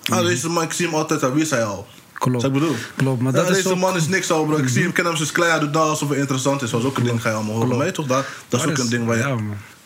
ah, 0.10 0.26
deze 0.26 0.50
man, 0.50 0.64
ik 0.64 0.72
zie 0.72 0.86
hem 0.86 0.96
altijd, 0.96 1.34
wie 1.34 1.42
is 1.44 1.50
hij 1.50 1.64
al? 1.64 1.88
Klopt. 2.14 2.42
Wat 2.42 2.46
ik 2.46 2.60
bedoel? 2.60 2.76
Klopt, 2.96 3.22
maar 3.22 3.34
Ja, 3.34 3.40
dat 3.40 3.50
is 3.50 3.56
deze 3.56 3.70
ook- 3.70 3.78
man 3.78 3.96
is 3.96 4.08
niks 4.08 4.32
al, 4.32 4.46
bro. 4.46 4.58
Ik 4.58 4.68
zie 4.68 4.84
hem, 4.84 4.92
ken 4.92 5.06
hem 5.06 5.16
sinds 5.16 5.32
klein, 5.32 5.52
hij 5.52 5.60
doet 5.60 5.76
alsof 5.76 6.10
hij 6.10 6.18
interessant 6.18 6.62
is. 6.62 6.70
Dat 6.70 6.80
is 6.80 6.86
ook 6.86 6.98
een 6.98 7.04
ding, 7.04 7.22
ga 7.22 7.30
je 7.30 7.36
allemaal 7.36 7.56
horen. 7.56 7.78
Maar 7.78 7.92
toch, 7.92 8.08
dat, 8.08 8.26
dat 8.48 8.60
is 8.60 8.66
Maar 8.66 8.76
ook 8.76 8.84
een 8.84 8.90
ding 8.90 9.06
waar 9.06 9.18
je, 9.18 9.24
ja, 9.24 9.36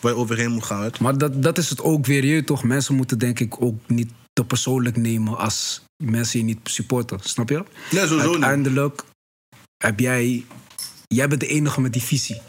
waar 0.00 0.12
je 0.12 0.18
overheen 0.18 0.50
moet 0.50 0.64
gaan. 0.64 0.80
Weet. 0.80 1.00
Maar 1.00 1.18
dat, 1.18 1.42
dat 1.42 1.58
is 1.58 1.70
het 1.70 1.80
ook 1.80 2.06
weer, 2.06 2.24
je 2.24 2.44
toch? 2.44 2.62
Mensen 2.62 2.94
moeten 2.94 3.18
denk 3.18 3.40
ik 3.40 3.62
ook 3.62 3.76
niet 3.86 4.10
te 4.32 4.44
persoonlijk 4.44 4.96
nemen 4.96 5.38
als 5.38 5.82
mensen 5.96 6.38
je 6.38 6.44
niet 6.44 6.58
supporten. 6.62 7.18
Snap 7.22 7.48
je? 7.48 7.64
Nee, 7.90 8.06
sowieso 8.06 8.14
niet. 8.16 8.24
Uiteindelijk 8.24 9.02
heb 9.84 10.00
jij... 10.00 10.44
Jij 11.06 11.28
bent 11.28 11.40
de 11.40 11.46
enige 11.46 11.80
met 11.80 11.92
die 11.92 12.02
visie. 12.02 12.40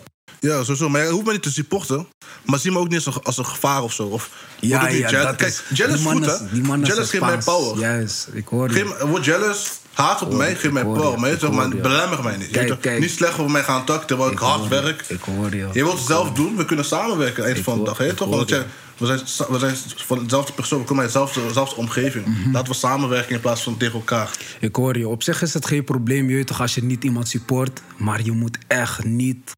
Ja, 0.49 0.59
sowieso. 0.63 0.89
Maar 0.89 1.03
je 1.03 1.09
hoeft 1.09 1.25
me 1.25 1.31
niet 1.31 1.43
te 1.43 1.51
supporten. 1.51 2.07
Maar 2.45 2.59
zie 2.59 2.71
me 2.71 2.77
ook 2.79 2.89
niet 2.89 3.05
als 3.05 3.15
een, 3.15 3.23
als 3.23 3.37
een 3.37 3.45
gevaar 3.45 3.83
of 3.83 3.93
zo. 3.93 4.03
Of, 4.03 4.29
Ja, 4.59 4.87
ja, 4.87 4.97
jealous. 4.97 5.11
dat 5.11 5.35
Kijk, 5.35 5.51
is... 5.51 5.63
jealous 5.77 5.99
die 6.01 6.09
goed, 6.09 6.25
hè? 6.25 6.37
Jealous 6.87 7.09
geeft 7.09 7.23
mij 7.23 7.37
power. 7.37 7.79
Juist, 7.79 8.27
ik 8.33 8.47
hoor 8.47 8.73
je. 8.75 8.95
Word 9.07 9.25
jealous, 9.25 9.71
haat 9.93 10.21
op 10.21 10.33
mij, 10.33 10.55
geef 10.55 10.71
mij 10.71 10.83
power. 10.83 11.11
je, 11.11 11.17
Maar 11.17 11.29
je 11.29 11.37
toch, 11.37 11.53
maar 11.53 11.67
je. 11.67 11.75
belemmer 11.75 12.23
mij 12.23 12.37
niet. 12.37 12.47
Je 12.47 12.51
Kijk, 12.51 12.81
kijk. 12.81 12.99
Niet 12.99 13.11
slecht 13.11 13.39
over 13.39 13.51
mij 13.51 13.63
gaan 13.63 13.85
takken 13.85 14.07
terwijl 14.07 14.31
ik, 14.31 14.37
hard 14.37 14.67
werk. 14.67 15.03
Je. 15.07 15.13
Ik 15.13 15.21
hoor 15.21 15.55
je. 15.55 15.67
Je 15.73 15.83
wilt 15.83 15.97
het 15.97 16.07
zelf 16.07 16.31
doen, 16.31 16.55
we 16.57 16.65
kunnen 16.65 16.85
samenwerken 16.85 17.45
eind 17.45 17.59
van 17.59 17.77
de 17.77 17.83
dag. 17.83 18.05
Je 18.05 18.13
toch? 18.13 18.29
Want 18.29 18.49
je. 18.49 18.63
we, 18.97 19.05
zijn, 19.05 19.19
we 19.49 19.59
zijn 19.59 19.75
van 19.95 20.23
dezelfde 20.23 20.53
persoon, 20.53 20.79
we 20.79 20.85
komen 20.85 21.03
uit 21.03 21.13
dezelfde, 21.13 21.47
dezelfde 21.47 21.75
omgeving. 21.75 22.25
Mhm. 22.25 22.51
Laten 22.51 22.71
we 22.71 22.77
samenwerken 22.77 23.35
in 23.35 23.41
plaats 23.41 23.61
van 23.63 23.77
tegen 23.77 23.93
elkaar. 23.93 24.29
Ik 24.59 24.75
hoor 24.75 24.97
je. 24.97 25.07
Op 25.07 25.23
zich 25.23 25.41
is 25.41 25.53
het 25.53 25.65
geen 25.65 25.83
probleem, 25.83 26.29
je 26.29 26.43
toch, 26.43 26.61
als 26.61 26.75
je 26.75 26.83
niet 26.83 27.03
iemand 27.03 27.27
support. 27.27 27.81
Maar 27.97 28.23
je 28.23 28.31
moet 28.31 28.57
echt 28.67 29.03
niet, 29.03 29.51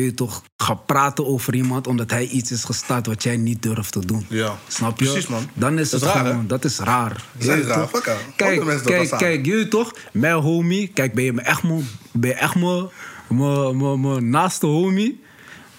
je 0.00 0.14
toch, 0.14 0.42
gaan 0.56 0.80
praten 0.86 1.26
over 1.26 1.54
iemand 1.54 1.86
omdat 1.86 2.10
hij 2.10 2.26
iets 2.26 2.50
is 2.52 2.64
gestart 2.64 3.06
wat 3.06 3.22
jij 3.22 3.36
niet 3.36 3.62
durft 3.62 3.92
te 3.92 4.06
doen. 4.06 4.26
Ja. 4.28 4.58
Snap 4.68 4.98
je? 5.00 5.04
Precies, 5.04 5.26
man. 5.26 5.48
Dan 5.54 5.78
is 5.78 5.90
Dat 5.90 6.00
het 6.00 6.08
is 6.10 6.14
raar, 6.16 6.26
gewoon, 6.26 6.46
dat 6.46 6.64
is 6.64 6.78
raar. 6.78 7.24
Dat 7.38 7.56
is 7.58 7.64
raar. 7.64 7.88
Fuck. 7.88 8.02
Kijk, 8.02 8.60
kijk, 8.84 9.10
kijk, 9.18 9.46
je 9.46 9.52
weet 9.52 9.70
toch? 9.70 9.92
Mijn 10.12 10.34
homie, 10.34 10.88
kijk, 10.88 11.14
ben 11.14 11.24
je 11.24 11.32
me 11.32 11.40
echt 11.40 11.62
mijn 11.62 11.88
ben 12.12 12.30
je 12.30 12.36
echt 12.36 12.54
mijn- 12.54 12.88
mijn- 13.28 13.76
mijn- 13.76 14.00
mijn 14.00 14.30
naaste 14.30 14.66
homie? 14.66 15.20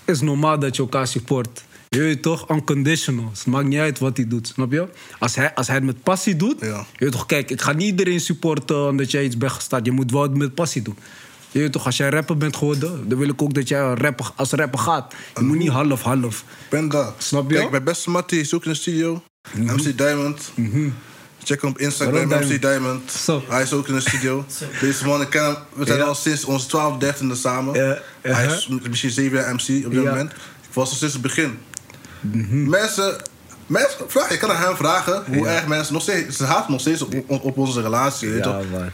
Is 0.05 0.22
normaal 0.22 0.60
dat 0.60 0.75
je 0.75 0.82
elkaar 0.82 1.08
support. 1.08 1.63
Je 1.89 2.00
weet 2.00 2.22
toch? 2.22 2.50
Unconditional. 2.50 3.29
Het 3.34 3.46
maakt 3.46 3.67
niet 3.67 3.79
uit 3.79 4.00
wat 4.00 4.17
hij 4.17 4.27
doet, 4.27 4.48
snap 4.48 4.72
je? 4.72 4.88
Als 5.20 5.36
hij, 5.36 5.53
als 5.55 5.67
hij 5.67 5.75
het 5.75 5.86
met 5.86 6.03
passie 6.03 6.36
doet, 6.36 6.55
Ja. 6.60 6.86
je 6.98 7.03
weet 7.03 7.12
toch? 7.12 7.25
Kijk, 7.25 7.50
ik 7.51 7.62
ga 7.62 7.72
niet 7.72 7.88
iedereen 7.88 8.20
supporten 8.20 8.88
omdat 8.89 9.12
jij 9.12 9.24
iets 9.24 9.38
bent 9.38 9.51
gestart. 9.51 9.86
Je 9.86 9.91
moet 9.91 10.12
wel 10.12 10.22
het 10.22 10.38
met 10.38 10.55
passie 10.55 10.82
doen. 10.82 10.98
Je 11.53 11.60
weet 11.60 11.72
toch, 11.72 11.86
als 11.86 11.98
jij 11.98 12.10
rapper 12.10 12.38
bent 12.38 12.55
geworden, 12.55 13.10
dan 13.10 13.17
wil 13.17 13.29
ik 13.29 13.41
ook 13.41 13.53
dat 13.53 13.67
jij 13.67 13.93
rapper, 13.93 14.31
als 14.36 14.51
rapper 14.51 14.79
gaat. 14.79 15.13
Je 15.36 15.41
moet 15.41 15.57
niet 15.57 15.69
half-half. 15.69 16.39
Ik 16.39 16.69
ben 16.69 16.89
daar. 16.89 17.12
Snap 17.17 17.50
je? 17.50 17.57
Kijk, 17.57 17.72
mijn 17.72 17.83
beste 17.83 18.10
Mattie 18.10 18.39
is 18.39 18.53
ook 18.53 18.63
in 18.65 18.72
de 18.72 18.77
studio. 18.77 19.24
Mhm. 19.55 19.75
MC 19.75 19.98
Diamond. 19.98 20.51
Check 21.43 21.62
hem 21.62 21.69
op 21.69 21.79
Instagram, 21.79 22.27
MC 22.27 22.62
Diamond. 22.62 23.27
Hij 23.48 23.62
is 23.62 23.74
ook 23.74 23.88
in 23.88 23.93
de 23.93 24.00
studio. 24.00 24.45
Deze 24.81 25.05
man, 25.05 25.22
ik 25.22 25.29
ken 25.29 25.43
hem. 25.43 25.55
We 25.74 25.86
zijn 25.86 26.01
al 26.01 26.15
sinds 26.15 26.45
onze 26.45 26.67
12, 26.67 27.03
13e 27.03 27.31
samen. 27.31 28.01
Hij 28.22 28.45
is 28.45 28.67
misschien 28.67 29.10
7 29.12 29.38
jaar 29.38 29.53
MC 29.53 29.86
op 29.86 29.91
dit 29.91 30.03
moment. 30.03 30.31
Ik 30.31 30.74
was 30.74 30.91
er 30.91 30.98
sinds 30.98 31.13
het 31.13 31.22
begin. 31.22 31.57
Mhm. 32.22 32.69
Mensen, 32.69 33.15
mensen 33.67 34.00
vraag, 34.07 34.29
je 34.29 34.38
kan 34.38 34.51
aan 34.51 34.62
hem 34.62 34.75
vragen 34.75 35.24
hoe 35.27 35.48
erg 35.48 35.67
mensen 35.67 35.93
nog 35.93 36.01
steeds... 36.01 36.38
Ze 36.38 36.43
haten 36.43 36.72
nog 36.72 36.81
steeds 36.81 37.01
op, 37.01 37.13
op, 37.27 37.57
onze 37.57 37.81
relatie. 37.81 38.39
toch? 38.39 38.62
Ja, 38.62 38.67
man. 38.72 38.89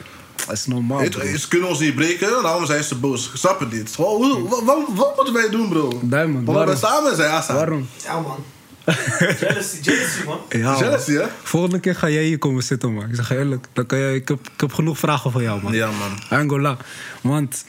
Dat 0.45 0.55
is 0.55 0.65
normaal, 0.65 1.09
bro. 1.09 1.37
Ze 1.37 1.47
kunnen 1.47 1.69
ons 1.69 1.79
niet 1.79 1.95
breken, 1.95 2.43
daarom 2.43 2.65
zijn 2.65 2.83
ze 2.83 2.95
boos. 2.95 3.31
Snap 3.33 3.59
het 3.59 3.71
niet. 3.71 3.95
Wat, 3.95 4.63
wat, 4.63 4.87
wat 4.95 5.15
moeten 5.15 5.33
wij 5.33 5.49
doen, 5.49 5.69
bro? 5.69 5.99
Diamond, 6.03 6.33
Want 6.33 6.45
we 6.45 6.51
waarom? 6.53 6.75
samen 6.75 7.15
zijn, 7.15 7.31
Asa. 7.31 7.53
Waarom? 7.53 7.87
Ja, 8.03 8.19
man. 8.19 8.43
jealousy, 9.39 9.77
jealousy, 9.81 10.23
man. 10.25 10.39
Ja, 10.49 10.71
man. 10.71 10.79
Jealousy, 10.79 11.13
hè? 11.13 11.25
Volgende 11.43 11.79
keer 11.79 11.95
ga 11.95 12.09
jij 12.09 12.23
hier 12.23 12.37
komen 12.37 12.63
zitten, 12.63 12.93
man. 12.93 13.09
Ik 13.09 13.15
zeg 13.15 13.29
je 13.29 13.37
eerlijk. 13.37 13.67
Dan 13.73 13.85
kan 13.85 13.97
je, 13.99 14.15
ik, 14.15 14.27
heb, 14.27 14.39
ik 14.53 14.59
heb 14.61 14.73
genoeg 14.73 14.97
vragen 14.97 15.31
voor 15.31 15.41
jou, 15.41 15.61
man. 15.63 15.73
Ja, 15.73 15.89
man. 15.91 16.39
Angola. 16.39 16.77
Want 17.21 17.65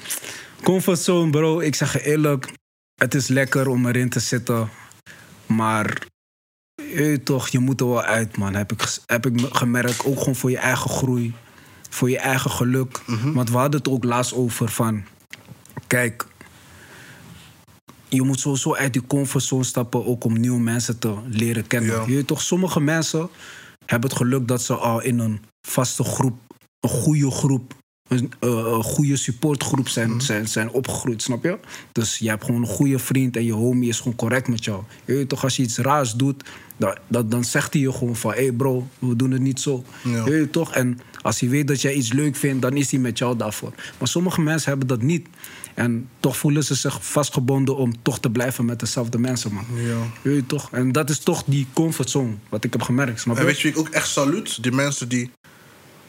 comfortzone, 0.63 1.31
bro. 1.31 1.59
Ik 1.61 1.75
zeg 1.75 1.93
je 1.93 2.03
eerlijk. 2.05 2.49
Het 2.95 3.15
is 3.15 3.29
lekker 3.29 3.69
om 3.69 3.87
erin 3.87 4.09
te 4.09 4.21
zitten. 4.21 4.71
Maar 5.47 6.03
je 6.77 7.21
toch, 7.25 7.49
je 7.49 7.59
moet 7.59 7.81
er 7.81 7.89
wel 7.89 8.03
uit, 8.03 8.37
man. 8.37 8.55
Heb 8.55 8.73
ik, 8.73 8.99
heb 9.07 9.27
ik 9.27 9.47
gemerkt. 9.53 10.05
Ook 10.05 10.19
gewoon 10.19 10.37
voor 10.37 10.51
je 10.51 10.59
eigen 10.59 10.91
groei. 10.91 11.35
Voor 11.91 12.11
je 12.11 12.19
eigen 12.19 12.51
geluk. 12.51 13.03
Want 13.35 13.51
we 13.51 13.57
hadden 13.57 13.81
het 13.81 13.89
ook 13.89 14.05
laatst 14.05 14.35
over 14.35 14.69
van... 14.69 15.05
Kijk, 15.87 16.27
je 18.09 18.23
moet 18.23 18.41
sowieso 18.41 18.75
uit 18.75 18.93
die 18.93 19.07
comfortzone 19.07 19.65
stappen... 19.65 20.07
ook 20.07 20.25
om 20.25 20.41
nieuwe 20.41 20.61
mensen 20.61 20.99
te 20.99 21.15
leren 21.27 21.67
kennen. 21.67 21.91
Ja. 21.91 22.05
Je 22.07 22.15
weet 22.15 22.27
toch, 22.27 22.43
sommige 22.43 22.81
mensen 22.81 23.29
hebben 23.87 24.09
het 24.09 24.19
geluk 24.19 24.49
dat 24.49 24.63
ze 24.63 24.75
al 24.75 25.01
in 25.01 25.19
een 25.19 25.41
vaste 25.63 26.05
groep... 26.05 26.39
een 26.81 26.91
goede 26.91 27.31
groep 27.31 27.75
een, 28.11 28.33
eh, 28.39 28.51
een 28.51 28.83
goede 28.83 29.17
supportgroep 29.17 29.89
zijn, 29.89 30.21
zijn, 30.21 30.49
zijn 30.49 30.71
opgegroeid, 30.71 31.23
snap 31.23 31.45
je? 31.45 31.59
Dus 31.93 32.19
je 32.19 32.29
hebt 32.29 32.45
gewoon 32.45 32.61
een 32.61 32.69
goede 32.69 32.99
vriend 32.99 33.37
en 33.37 33.45
je 33.45 33.53
homie 33.53 33.89
is 33.89 33.99
gewoon 33.99 34.15
correct 34.15 34.49
met 34.49 34.65
jou. 34.65 34.83
Je 35.05 35.15
weet 35.15 35.29
toch, 35.29 35.43
als 35.43 35.57
je 35.57 35.63
iets 35.63 35.79
raars 35.79 36.13
doet, 36.13 36.45
dan, 36.77 36.97
dan, 37.09 37.29
dan 37.29 37.45
zegt 37.45 37.73
hij 37.73 37.83
je 37.83 37.93
gewoon 37.93 38.17
van... 38.17 38.33
hé 38.33 38.43
hey 38.43 38.53
bro, 38.53 38.89
we 38.99 39.17
doen 39.17 39.31
het 39.31 39.41
niet 39.41 39.61
zo. 39.61 39.85
Ja. 40.03 40.25
Je 40.25 40.31
weet 40.31 40.53
toch? 40.53 40.73
En 40.73 41.01
als 41.23 41.41
hij 41.41 41.49
weet 41.49 41.69
dat 41.69 41.81
jij 41.81 41.95
iets 41.95 42.13
leuk 42.13 42.37
vindt, 42.37 42.63
dan 42.63 42.77
is 42.77 42.91
hij 42.91 43.01
met 43.01 43.19
jou 43.19 43.37
daarvoor. 43.37 43.73
Maar 43.99 44.09
sommige 44.09 44.41
mensen 44.41 44.69
hebben 44.71 44.89
dat 44.89 45.03
niet. 45.03 45.29
En 45.75 46.09
toch 46.21 46.37
voelen 46.37 46.65
ze 46.65 46.75
zich 46.75 47.07
vastgebonden 47.07 47.77
om 47.77 48.03
toch 48.03 48.21
te 48.21 48.31
blijven 48.31 48.65
met 48.65 48.81
dezelfde 48.81 49.19
mensen, 49.19 49.53
man. 49.53 49.65
Ja. 49.75 49.99
Je 50.23 50.29
weet 50.29 50.49
toch? 50.49 50.69
En 50.73 50.93
dat 50.93 51.11
is 51.11 51.19
toch 51.19 51.43
die 51.47 51.67
comfortzone, 51.73 52.35
wat 52.49 52.65
ik 52.65 52.73
heb 52.73 52.83
gemerkt, 52.83 53.21
snap 53.21 53.35
je? 53.35 53.41
En 53.41 53.47
weet 53.47 53.61
je 53.61 53.63
wie 53.63 53.73
ik 53.73 53.79
ook 53.79 53.89
echt 53.89 54.09
saluut? 54.09 54.63
Die 54.63 54.73
mensen 54.73 55.09
die, 55.09 55.31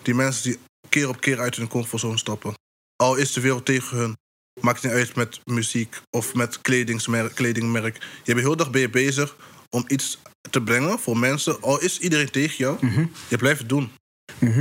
die 0.01 0.13
mensen 0.13 0.43
die 0.43 0.59
keer 0.91 1.07
op 1.09 1.21
keer 1.21 1.39
uit 1.39 1.55
hun 1.55 1.67
comfortzone 1.67 2.17
stappen. 2.17 2.53
Al 2.95 3.15
is 3.15 3.33
de 3.33 3.41
wereld 3.41 3.65
tegen 3.65 3.97
hun. 3.97 4.17
Maakt 4.61 4.83
niet 4.83 4.91
uit 4.93 5.15
met 5.15 5.39
muziek 5.45 6.01
of 6.09 6.33
met 6.33 6.61
kledingsmerk, 6.61 7.35
kledingmerk. 7.35 7.95
Je 8.23 8.33
bent 8.33 8.45
heel 8.45 8.55
dag 8.55 8.69
ben 8.69 8.81
je 8.81 8.89
bezig 8.89 9.35
om 9.69 9.83
iets 9.87 10.17
te 10.49 10.61
brengen 10.61 10.99
voor 10.99 11.17
mensen. 11.17 11.61
Al 11.61 11.81
is 11.81 11.99
iedereen 11.99 12.31
tegen 12.31 12.55
jou, 12.57 12.77
Mhm. 12.85 13.05
je 13.27 13.37
blijft 13.37 13.59
het 13.59 13.69
doen. 13.69 13.91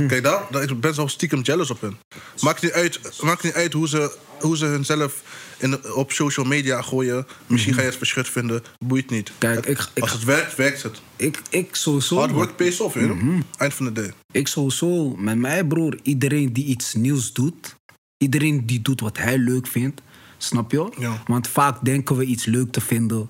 Kijk, 0.07 0.23
daar, 0.23 0.43
daar, 0.51 0.63
ik 0.63 0.79
ben 0.79 0.93
zo 0.93 1.07
stiekem 1.07 1.41
jealous 1.41 1.69
op 1.69 1.81
hun. 1.81 1.97
Maakt 2.41 2.61
niet 2.61 2.71
uit, 2.71 3.21
maakt 3.21 3.43
niet 3.43 3.53
uit 3.53 3.73
hoe, 3.73 3.87
ze, 3.87 4.17
hoe 4.39 4.57
ze 4.57 4.65
hunzelf 4.65 5.21
in, 5.61 5.93
op 5.93 6.11
social 6.11 6.45
media 6.45 6.81
gooien. 6.81 7.25
Misschien 7.47 7.73
ga 7.73 7.79
je 7.81 7.87
het 7.87 7.97
verschut 7.97 8.29
vinden, 8.29 8.63
boeit 8.85 9.09
niet. 9.09 9.31
Kijk, 9.37 9.65
ik- 9.65 9.89
ik- 9.93 10.01
Als 10.03 10.11
het 10.11 10.23
werkt, 10.23 10.55
werkt 10.55 10.83
het. 10.83 11.01
Ik, 11.15 11.41
ik 11.49 11.75
sowieso... 11.75 12.15
Hard 12.17 12.31
work 12.31 12.55
pays 12.55 12.79
off, 12.81 12.93
you 12.93 13.05
know? 13.05 13.21
Mhm. 13.21 13.41
Eind 13.57 13.73
van 13.73 13.85
de 13.85 13.91
day. 13.91 14.11
Ik 14.31 14.47
sowieso, 14.47 15.09
met 15.15 15.37
mijn 15.37 15.67
broer, 15.67 15.99
iedereen 16.03 16.53
die 16.53 16.65
iets 16.65 16.93
nieuws 16.93 17.33
doet, 17.33 17.75
iedereen 18.17 18.65
die 18.65 18.81
doet 18.81 18.99
wat 19.01 19.17
hij 19.17 19.37
leuk 19.37 19.67
vindt, 19.67 20.01
snap 20.37 20.71
je? 20.71 20.91
Ja. 20.97 21.23
Want 21.27 21.47
vaak 21.47 21.85
denken 21.85 22.15
we 22.15 22.25
iets 22.25 22.45
leuk 22.45 22.71
te 22.71 22.81
vinden, 22.81 23.29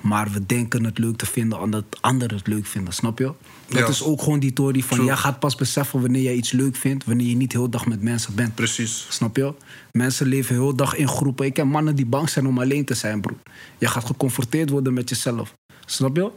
maar 0.00 0.30
we 0.30 0.46
denken 0.46 0.84
het 0.84 0.98
leuk 0.98 1.16
te 1.16 1.26
vinden 1.26 1.60
omdat 1.60 1.84
anderen 2.00 2.36
het 2.36 2.46
leuk 2.46 2.66
vinden, 2.66 2.92
snap 2.94 3.18
je? 3.18 3.32
Dat 3.70 3.88
is 3.88 4.02
ook 4.02 4.22
gewoon 4.22 4.38
die 4.38 4.52
theorie 4.52 4.84
van, 4.84 4.96
True. 4.96 5.08
jij 5.08 5.16
gaat 5.16 5.38
pas 5.38 5.54
beseffen 5.54 6.00
wanneer 6.00 6.22
jij 6.22 6.34
iets 6.34 6.52
leuk 6.52 6.76
vindt, 6.76 7.04
wanneer 7.04 7.26
je 7.26 7.36
niet 7.36 7.52
heel 7.52 7.70
dag 7.70 7.86
met 7.86 8.02
mensen 8.02 8.34
bent. 8.34 8.54
Precies. 8.54 9.06
Snap 9.08 9.36
je? 9.36 9.54
Mensen 9.92 10.26
leven 10.26 10.54
heel 10.54 10.74
dag 10.74 10.94
in 10.96 11.08
groepen. 11.08 11.46
Ik 11.46 11.54
ken 11.54 11.68
mannen 11.68 11.94
die 11.94 12.06
bang 12.06 12.28
zijn 12.28 12.46
om 12.46 12.58
alleen 12.58 12.84
te 12.84 12.94
zijn, 12.94 13.20
broer. 13.20 13.38
Je 13.78 13.86
gaat 13.86 14.04
geconfronteerd 14.04 14.70
worden 14.70 14.92
met 14.92 15.08
jezelf. 15.08 15.54
Snap 15.86 16.16
je? 16.16 16.30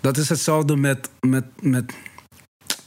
Dat 0.00 0.16
is 0.16 0.28
hetzelfde 0.28 0.76
met, 0.76 1.10
met, 1.20 1.44
met 1.60 1.92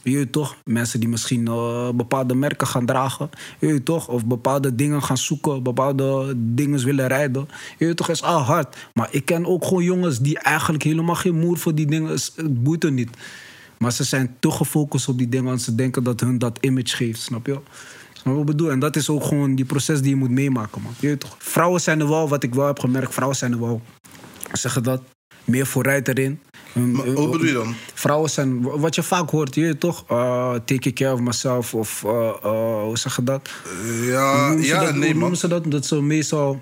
je 0.04 0.30
toch, 0.30 0.56
mensen 0.64 1.00
die 1.00 1.08
misschien 1.08 1.46
eh, 1.46 1.90
bepaalde 1.90 2.34
merken 2.34 2.66
gaan 2.66 2.86
dragen. 2.86 3.30
Je 3.60 3.82
toch, 3.82 4.08
of 4.08 4.24
bepaalde 4.24 4.74
dingen 4.74 5.02
gaan 5.02 5.18
zoeken, 5.18 5.62
bepaalde 5.62 6.32
dingen 6.36 6.84
willen 6.84 7.06
rijden. 7.06 7.48
Je 7.78 7.94
toch, 7.94 8.08
is 8.08 8.22
al 8.22 8.40
hard. 8.40 8.76
Maar 8.92 9.08
ik 9.10 9.24
ken 9.24 9.46
ook 9.46 9.64
gewoon 9.64 9.84
jongens 9.84 10.18
die 10.18 10.38
eigenlijk 10.38 10.82
helemaal 10.82 11.14
geen 11.14 11.38
moer 11.38 11.58
voor 11.58 11.74
die 11.74 11.86
dingen. 11.86 12.10
Het 12.10 12.62
boeit 12.62 12.84
er 12.84 12.92
niet. 12.92 13.10
Maar 13.78 13.92
ze 13.92 14.04
zijn 14.04 14.36
te 14.40 14.50
gefocust 14.50 15.08
op 15.08 15.18
die 15.18 15.28
dingen, 15.28 15.46
want 15.46 15.62
ze 15.62 15.74
denken 15.74 16.02
dat 16.02 16.20
hun 16.20 16.38
dat 16.38 16.58
image 16.60 16.96
geeft, 16.96 17.20
snap 17.20 17.46
je? 17.46 17.58
Snap 18.12 18.24
je 18.24 18.30
wat 18.30 18.40
ik 18.40 18.46
bedoel? 18.46 18.70
En 18.70 18.78
dat 18.78 18.96
is 18.96 19.08
ook 19.08 19.24
gewoon 19.24 19.54
die 19.54 19.64
proces 19.64 20.00
die 20.00 20.10
je 20.10 20.16
moet 20.16 20.30
meemaken, 20.30 20.82
man. 20.82 20.92
Je 20.98 21.18
toch? 21.18 21.36
Vrouwen 21.38 21.80
zijn 21.80 22.00
er 22.00 22.08
wel, 22.08 22.28
wat 22.28 22.42
ik 22.42 22.54
wel 22.54 22.66
heb 22.66 22.78
gemerkt, 22.78 23.14
vrouwen 23.14 23.36
zijn 23.38 23.52
er 23.52 23.60
wel, 23.60 23.82
zeggen 24.52 24.82
dat, 24.82 25.02
meer 25.44 25.66
vooruit 25.66 26.08
erin. 26.08 26.40
Maar 26.72 27.06
hoe 27.06 27.28
bedoel 27.30 27.46
je 27.46 27.52
dan? 27.52 27.74
Vrouwen 27.94 28.30
zijn, 28.30 28.60
wat 28.62 28.94
je 28.94 29.02
vaak 29.02 29.30
hoort, 29.30 29.54
je 29.54 29.78
toch? 29.78 30.04
Uh, 30.10 30.54
take 30.64 30.92
care 30.92 31.12
of 31.12 31.20
myself 31.20 31.74
of 31.74 32.02
uh, 32.06 32.10
uh, 32.44 32.82
hoe 32.82 32.98
zeg 32.98 33.16
je 33.16 33.24
dat? 33.24 33.50
Ja, 34.02 34.52
ja 34.58 34.80
dat, 34.80 34.88
hoe 34.90 34.98
nee, 34.98 35.10
man. 35.10 35.18
noemen 35.18 35.38
ze 35.38 35.48
dat? 35.48 35.70
Dat 35.70 35.86
ze 35.86 36.02
meestal. 36.02 36.60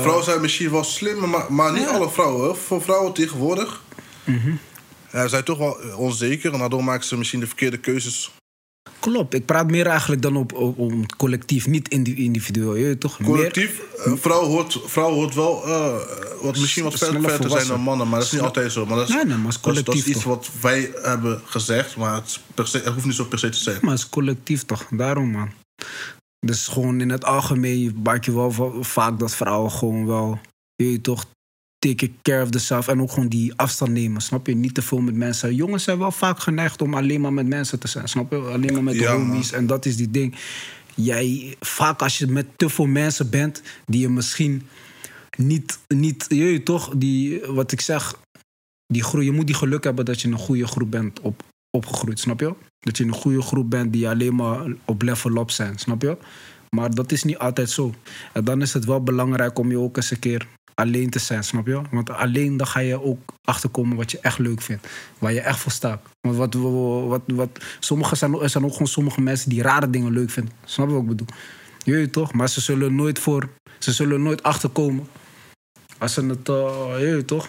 Vrouwen 0.00 0.24
zijn 0.24 0.40
misschien 0.40 0.70
wel 0.70 0.84
slim, 0.84 1.30
maar, 1.30 1.52
maar 1.52 1.72
niet 1.72 1.86
alle 1.86 2.10
vrouwen. 2.10 2.44
hoor. 2.44 2.56
Voor 2.56 2.82
vrouwen 2.82 3.12
tegenwoordig 3.12 3.84
Mhm. 4.26 4.50
Zijn 5.24 5.44
toch 5.44 5.58
wel 5.58 5.76
onzeker. 5.96 6.52
En 6.52 6.58
daardoor 6.58 6.84
maken 6.84 7.04
ze 7.06 7.16
misschien 7.16 7.40
de 7.40 7.46
verkeerde 7.46 7.78
keuzes. 7.78 8.30
Klopt, 9.00 9.34
ik 9.34 9.44
praat 9.44 9.70
meer 9.70 9.86
eigenlijk 9.86 10.22
dan 10.22 10.36
op, 10.36 10.52
op, 10.52 10.80
collectief, 11.16 11.66
niet 11.66 11.88
indi- 11.88 12.24
individueel. 12.24 12.74
Je 12.76 12.98
toch? 12.98 13.18
Meer- 13.18 13.28
Collectief, 13.28 13.80
een 13.96 14.18
vrouw 14.18 14.44
hoort, 14.44 14.80
vrouw 14.84 15.10
hoort 15.12 15.34
wel 15.34 15.68
uh, 15.68 15.96
wat, 16.42 16.58
misschien 16.58 16.82
wat 16.82 16.94
ver, 16.94 17.06
Sneller 17.08 17.20
verder 17.30 17.36
zijn 17.38 17.42
volwassen. 17.48 17.68
dan 17.74 17.80
mannen. 17.80 18.08
Maar 18.08 18.18
dat 18.18 18.26
is 18.26 18.32
niet 18.32 18.42
altijd 18.42 18.72
zo. 18.72 18.86
Maar 18.86 18.96
dat 18.96 19.08
is, 19.08 19.14
Nee, 19.14 19.24
nee, 19.24 19.36
maar 19.36 19.48
is 19.48 19.60
dat 19.60 19.76
is- 19.76 19.82
dat 19.84 19.94
is 19.94 20.02
collectief 20.02 20.14
iets 20.16 20.24
wat 20.24 20.50
wij 20.60 20.90
hebben 21.02 21.40
gezegd. 21.44 21.96
Maar 21.96 22.14
het, 22.14 22.40
se, 22.68 22.90
hoeft 22.94 23.04
niet 23.06 23.14
zo 23.14 23.24
per 23.24 23.38
se 23.38 23.48
te 23.48 23.58
zijn. 23.58 23.78
Maar 23.82 23.90
het 23.90 24.00
is 24.00 24.08
collectief 24.08 24.64
toch? 24.64 24.86
Daarom, 24.90 25.30
man. 25.30 25.50
Dus 26.46 26.66
gewoon 26.68 27.00
in 27.00 27.10
het 27.10 27.24
algemeen 27.24 28.00
maak 28.02 28.24
je 28.24 28.32
wel 28.34 28.50
va- 28.50 28.70
vaak 28.82 29.18
dat 29.18 29.34
vrouwen 29.34 29.70
gewoon 29.70 30.06
wel, 30.06 30.40
je 30.76 31.00
toch, 31.00 31.24
take 31.94 32.10
care 32.22 32.42
of 32.42 32.50
themselves 32.50 32.86
en 32.88 33.00
ook 33.00 33.10
gewoon 33.12 33.28
die 33.28 33.52
afstand 33.56 33.90
nemen. 33.90 34.20
Snap 34.22 34.46
je? 34.46 34.54
Niet 34.54 34.74
te 34.74 34.82
veel 34.82 35.00
met 35.00 35.14
mensen. 35.14 35.54
Jongens 35.54 35.84
zijn 35.84 35.98
wel 35.98 36.10
vaak 36.10 36.38
geneigd 36.38 36.82
om 36.82 36.94
alleen 36.94 37.20
maar 37.20 37.32
met 37.32 37.46
mensen 37.46 37.78
te 37.78 37.88
zijn. 37.88 38.08
Snap 38.08 38.30
je? 38.30 38.36
Alleen 38.36 38.72
maar 38.72 38.82
met 38.82 38.94
de 38.94 39.00
Ja, 39.00 39.12
man. 39.12 39.26
homies. 39.26 39.52
En 39.52 39.66
dat 39.66 39.86
is 39.86 39.96
die 39.96 40.10
ding. 40.10 40.34
Jij, 40.94 41.56
vaak 41.60 42.02
als 42.02 42.18
je 42.18 42.26
met 42.26 42.46
te 42.56 42.68
veel 42.68 42.86
mensen 42.86 43.30
bent 43.30 43.62
die 43.86 44.00
je 44.00 44.08
misschien 44.08 44.62
niet, 45.38 45.78
niet 45.88 46.26
je 46.28 46.62
toch, 46.62 46.92
die, 46.96 47.40
wat 47.46 47.72
ik 47.72 47.80
zeg, 47.80 48.14
die 48.86 49.02
groei, 49.02 49.24
je 49.24 49.32
moet 49.32 49.46
die 49.46 49.56
geluk 49.56 49.84
hebben 49.84 50.04
dat 50.04 50.20
je 50.20 50.26
in 50.26 50.32
een 50.32 50.38
goede 50.38 50.66
groep 50.66 50.90
bent 50.90 51.20
op, 51.20 51.42
opgegroeid, 51.70 52.20
snap 52.20 52.40
je? 52.40 52.54
Dat 52.78 52.96
je 52.96 53.02
in 53.02 53.08
een 53.08 53.14
goede 53.14 53.42
groep 53.42 53.70
bent 53.70 53.92
die 53.92 54.08
alleen 54.08 54.34
maar 54.34 54.60
op 54.84 55.02
level 55.02 55.36
up 55.36 55.50
zijn, 55.50 55.78
snap 55.78 56.02
je? 56.02 56.16
Maar 56.70 56.94
dat 56.94 57.12
is 57.12 57.22
niet 57.24 57.38
altijd 57.38 57.70
zo. 57.70 57.94
En 58.32 58.44
dan 58.44 58.62
is 58.62 58.72
het 58.72 58.84
wel 58.84 59.02
belangrijk 59.02 59.58
om 59.58 59.70
je 59.70 59.78
ook 59.78 59.96
eens 59.96 60.10
een 60.10 60.18
keer 60.18 60.46
alleen 60.80 61.10
te 61.10 61.18
zijn, 61.18 61.44
snap 61.44 61.66
je? 61.66 61.80
Want 61.90 62.10
alleen 62.10 62.56
dan 62.56 62.66
ga 62.66 62.80
je 62.80 63.02
ook 63.02 63.34
achterkomen 63.44 63.96
wat 63.96 64.10
je 64.10 64.18
echt 64.20 64.38
leuk 64.38 64.62
vindt. 64.62 64.88
Waar 65.18 65.32
je 65.32 65.40
echt 65.40 65.58
voor 65.58 65.72
staat. 65.72 66.02
Want 66.20 66.36
wat, 66.36 66.54
wat, 67.08 67.22
wat, 67.26 67.64
sommige 67.80 68.16
zijn, 68.16 68.34
er 68.34 68.50
zijn 68.50 68.64
ook 68.64 68.72
gewoon 68.72 68.86
sommige 68.86 69.20
mensen 69.20 69.50
die 69.50 69.62
rare 69.62 69.90
dingen 69.90 70.12
leuk 70.12 70.30
vinden. 70.30 70.54
Snap 70.64 70.86
je 70.86 70.92
wat 70.92 71.02
ik 71.02 71.08
bedoel? 71.08 71.26
Je 71.84 72.10
toch? 72.10 72.32
Maar 72.32 72.48
ze 72.48 72.60
zullen 72.60 72.94
nooit 72.94 73.18
voor... 73.18 73.48
Ze 73.78 73.92
zullen 73.92 74.22
nooit 74.22 74.42
achterkomen. 74.42 75.06
Als 75.98 76.12
ze 76.12 76.24
het... 76.26 76.48
eh, 76.48 77.16
je 77.16 77.24
toch? 77.26 77.48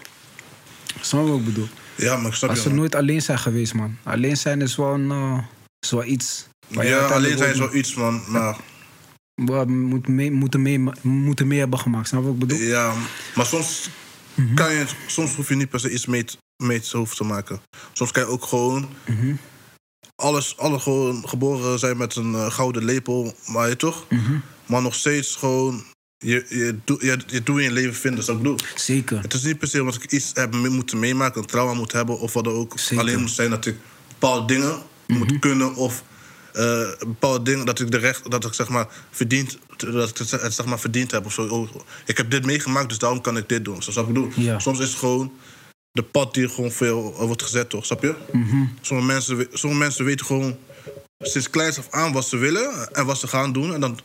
Snap 1.01 1.24
je 1.24 1.29
wat 1.29 1.39
ik 1.39 1.46
bedoel? 1.46 1.67
Ja, 1.96 2.17
maar 2.17 2.27
ik 2.27 2.34
snap 2.34 2.50
Als 2.50 2.57
je. 2.57 2.63
ze 2.63 2.69
man. 2.69 2.77
nooit 2.77 2.96
alleen 2.96 3.22
zijn 3.22 3.39
geweest, 3.39 3.74
man. 3.74 3.98
Alleen 4.03 4.38
zijn 4.38 4.62
is 4.62 4.75
wel, 4.75 4.93
een, 4.93 5.12
eh, 5.12 5.43
is 5.79 5.91
wel 5.91 6.03
iets. 6.05 6.48
Ja, 6.67 7.05
alleen 7.05 7.38
zijn 7.38 7.51
is 7.51 7.60
wel 7.60 7.75
iets, 7.75 7.96
man. 7.96 8.22
Maar 8.27 8.57
we 9.46 9.65
moeten 9.65 10.15
mee, 10.15 10.32
moeten, 10.32 10.62
mee, 10.62 10.79
moeten 11.01 11.48
mee 11.48 11.60
hebben 11.60 11.79
gemaakt. 11.79 12.08
Snap 12.08 12.22
je 12.22 12.25
wat 12.27 12.36
ik 12.36 12.48
bedoel? 12.48 12.58
Ja, 12.67 12.94
maar 13.36 13.46
soms, 13.46 13.89
Mhm. 14.34 14.53
kan 14.53 14.74
je, 14.74 14.86
soms 15.08 15.36
hoef 15.36 15.50
je 15.50 15.56
niet 15.56 15.70
per 15.70 15.79
se 15.79 15.91
iets 15.91 16.06
mee, 16.06 16.24
te- 16.24 16.38
mee 16.63 16.79
te 16.79 16.98
hoeven 16.98 17.15
te 17.17 17.24
maken. 17.24 17.62
Soms 17.94 18.12
kan 18.12 18.24
je 18.24 18.29
ook 18.29 18.44
gewoon 18.46 18.89
Mhm. 19.08 19.34
alles, 20.15 20.58
alle 20.58 20.79
gewoon 20.79 21.29
geboren 21.29 21.79
zijn 21.79 21.98
met 21.98 22.15
een 22.15 22.34
eh, 22.36 22.51
gouden 22.51 22.84
lepel, 22.86 23.36
maar 23.48 23.70
je 23.70 23.75
toch? 23.75 24.06
Mhm. 24.10 24.34
Maar 24.65 24.82
nog 24.82 24.96
steeds 24.96 25.36
gewoon 25.36 25.84
je, 26.17 26.46
je, 26.50 26.77
doe- 26.84 27.06
je, 27.06 27.17
je 27.27 27.41
in 27.46 27.62
je 27.62 27.72
leven 27.72 27.96
vinden. 27.96 28.25
Dat 28.25 28.36
ik 28.36 28.41
bedoel. 28.41 28.58
Zeker. 28.75 29.22
Het 29.22 29.34
is 29.34 29.44
niet 29.44 29.58
per 29.60 29.67
se 29.67 29.79
omdat 29.79 29.96
ik 30.03 30.12
iets 30.12 30.32
heb 30.34 30.53
moeten 30.56 31.00
meemaken, 31.00 31.41
een 31.41 31.48
trauma 31.48 31.74
moet 31.74 31.91
hebben 31.91 32.20
of 32.20 32.34
wat 32.34 32.44
dan 32.44 32.53
ook. 32.53 32.79
Zeker. 32.79 33.00
Alleen 33.03 33.20
moet 33.20 33.32
zijn 33.32 33.50
dat 33.50 33.65
ik 33.65 33.75
bepaalde 34.08 34.53
dingen 34.53 34.77
moet 35.08 35.39
kunnen 35.39 35.75
of 35.75 36.03
eh, 36.58 36.90
bepaalde 37.00 37.42
dingen 37.44 37.66
dat 37.66 37.80
ik 37.80 37.92
de 37.92 37.98
recht 37.98 38.32
dat 38.32 38.46
ik 38.46 38.54
zeg 38.54 38.70
maar 38.70 38.88
verdiend 39.12 39.58
dat 39.78 40.10
ik 40.10 40.18
het 40.18 40.54
zeg 40.54 40.66
maar 40.66 40.80
verdiend 40.80 41.12
heb 41.12 41.26
of 41.26 41.34
zo. 41.34 41.48
Oh, 41.48 41.70
ik 42.06 42.18
heb 42.18 42.32
dit 42.32 42.46
meegemaakt, 42.46 42.90
dus 42.90 42.98
daarom 42.98 43.22
kan 43.22 43.38
ik 43.38 43.50
dit 43.50 43.66
doen. 43.66 43.84
Zo 43.84 43.92
snap 43.92 44.08
ik 44.08 44.14
bedoel? 44.14 44.32
Ja. 44.36 44.60
Soms 44.60 44.80
is 44.80 44.90
het 44.90 44.98
gewoon 44.98 45.32
de 45.92 46.04
pad 46.04 46.34
die 46.34 46.50
gewoon 46.50 46.72
veel 46.72 47.14
wordt 47.18 47.44
gezet, 47.44 47.70
toch? 47.70 47.86
Snap 47.86 48.02
je? 48.02 48.16
sommige, 48.82 49.08
mensen, 49.08 49.48
sommige 49.52 49.82
mensen 49.82 50.06
weten 50.06 50.26
gewoon 50.26 50.58
sinds 51.20 51.50
kleins 51.50 51.78
af 51.78 51.88
aan 51.90 52.12
wat 52.12 52.28
ze 52.28 52.38
willen 52.38 52.94
en 52.94 53.06
wat 53.06 53.18
ze 53.18 53.28
gaan 53.28 53.54
doen. 53.54 53.74
En 53.74 53.80
dan 53.80 54.00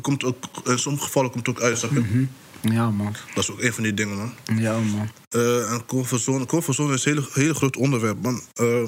komt 0.00 0.24
ook, 0.24 0.44
in 0.64 0.78
sommige 0.78 1.04
gevallen 1.04 1.30
komt 1.30 1.46
het 1.46 1.56
ook 1.56 1.62
uit, 1.62 1.78
snap 1.78 1.90
je? 1.90 2.26
Ja, 2.60 2.90
man. 2.90 3.14
Dat 3.34 3.44
is 3.44 3.50
ook 3.50 3.62
een 3.62 3.72
van 3.72 3.82
die 3.82 3.94
dingen, 3.94 4.16
man. 4.16 4.32
Ja, 4.58 4.78
man. 4.78 5.10
Eh, 5.28 5.72
en 5.72 5.86
comfortzone, 5.86 6.46
comfortzone 6.46 6.94
is 6.94 7.04
een 7.04 7.12
hele, 7.12 7.26
hele 7.32 7.54
groot 7.54 7.76
onderwerp, 7.76 8.22
man. 8.22 8.42
Eh, 8.54 8.82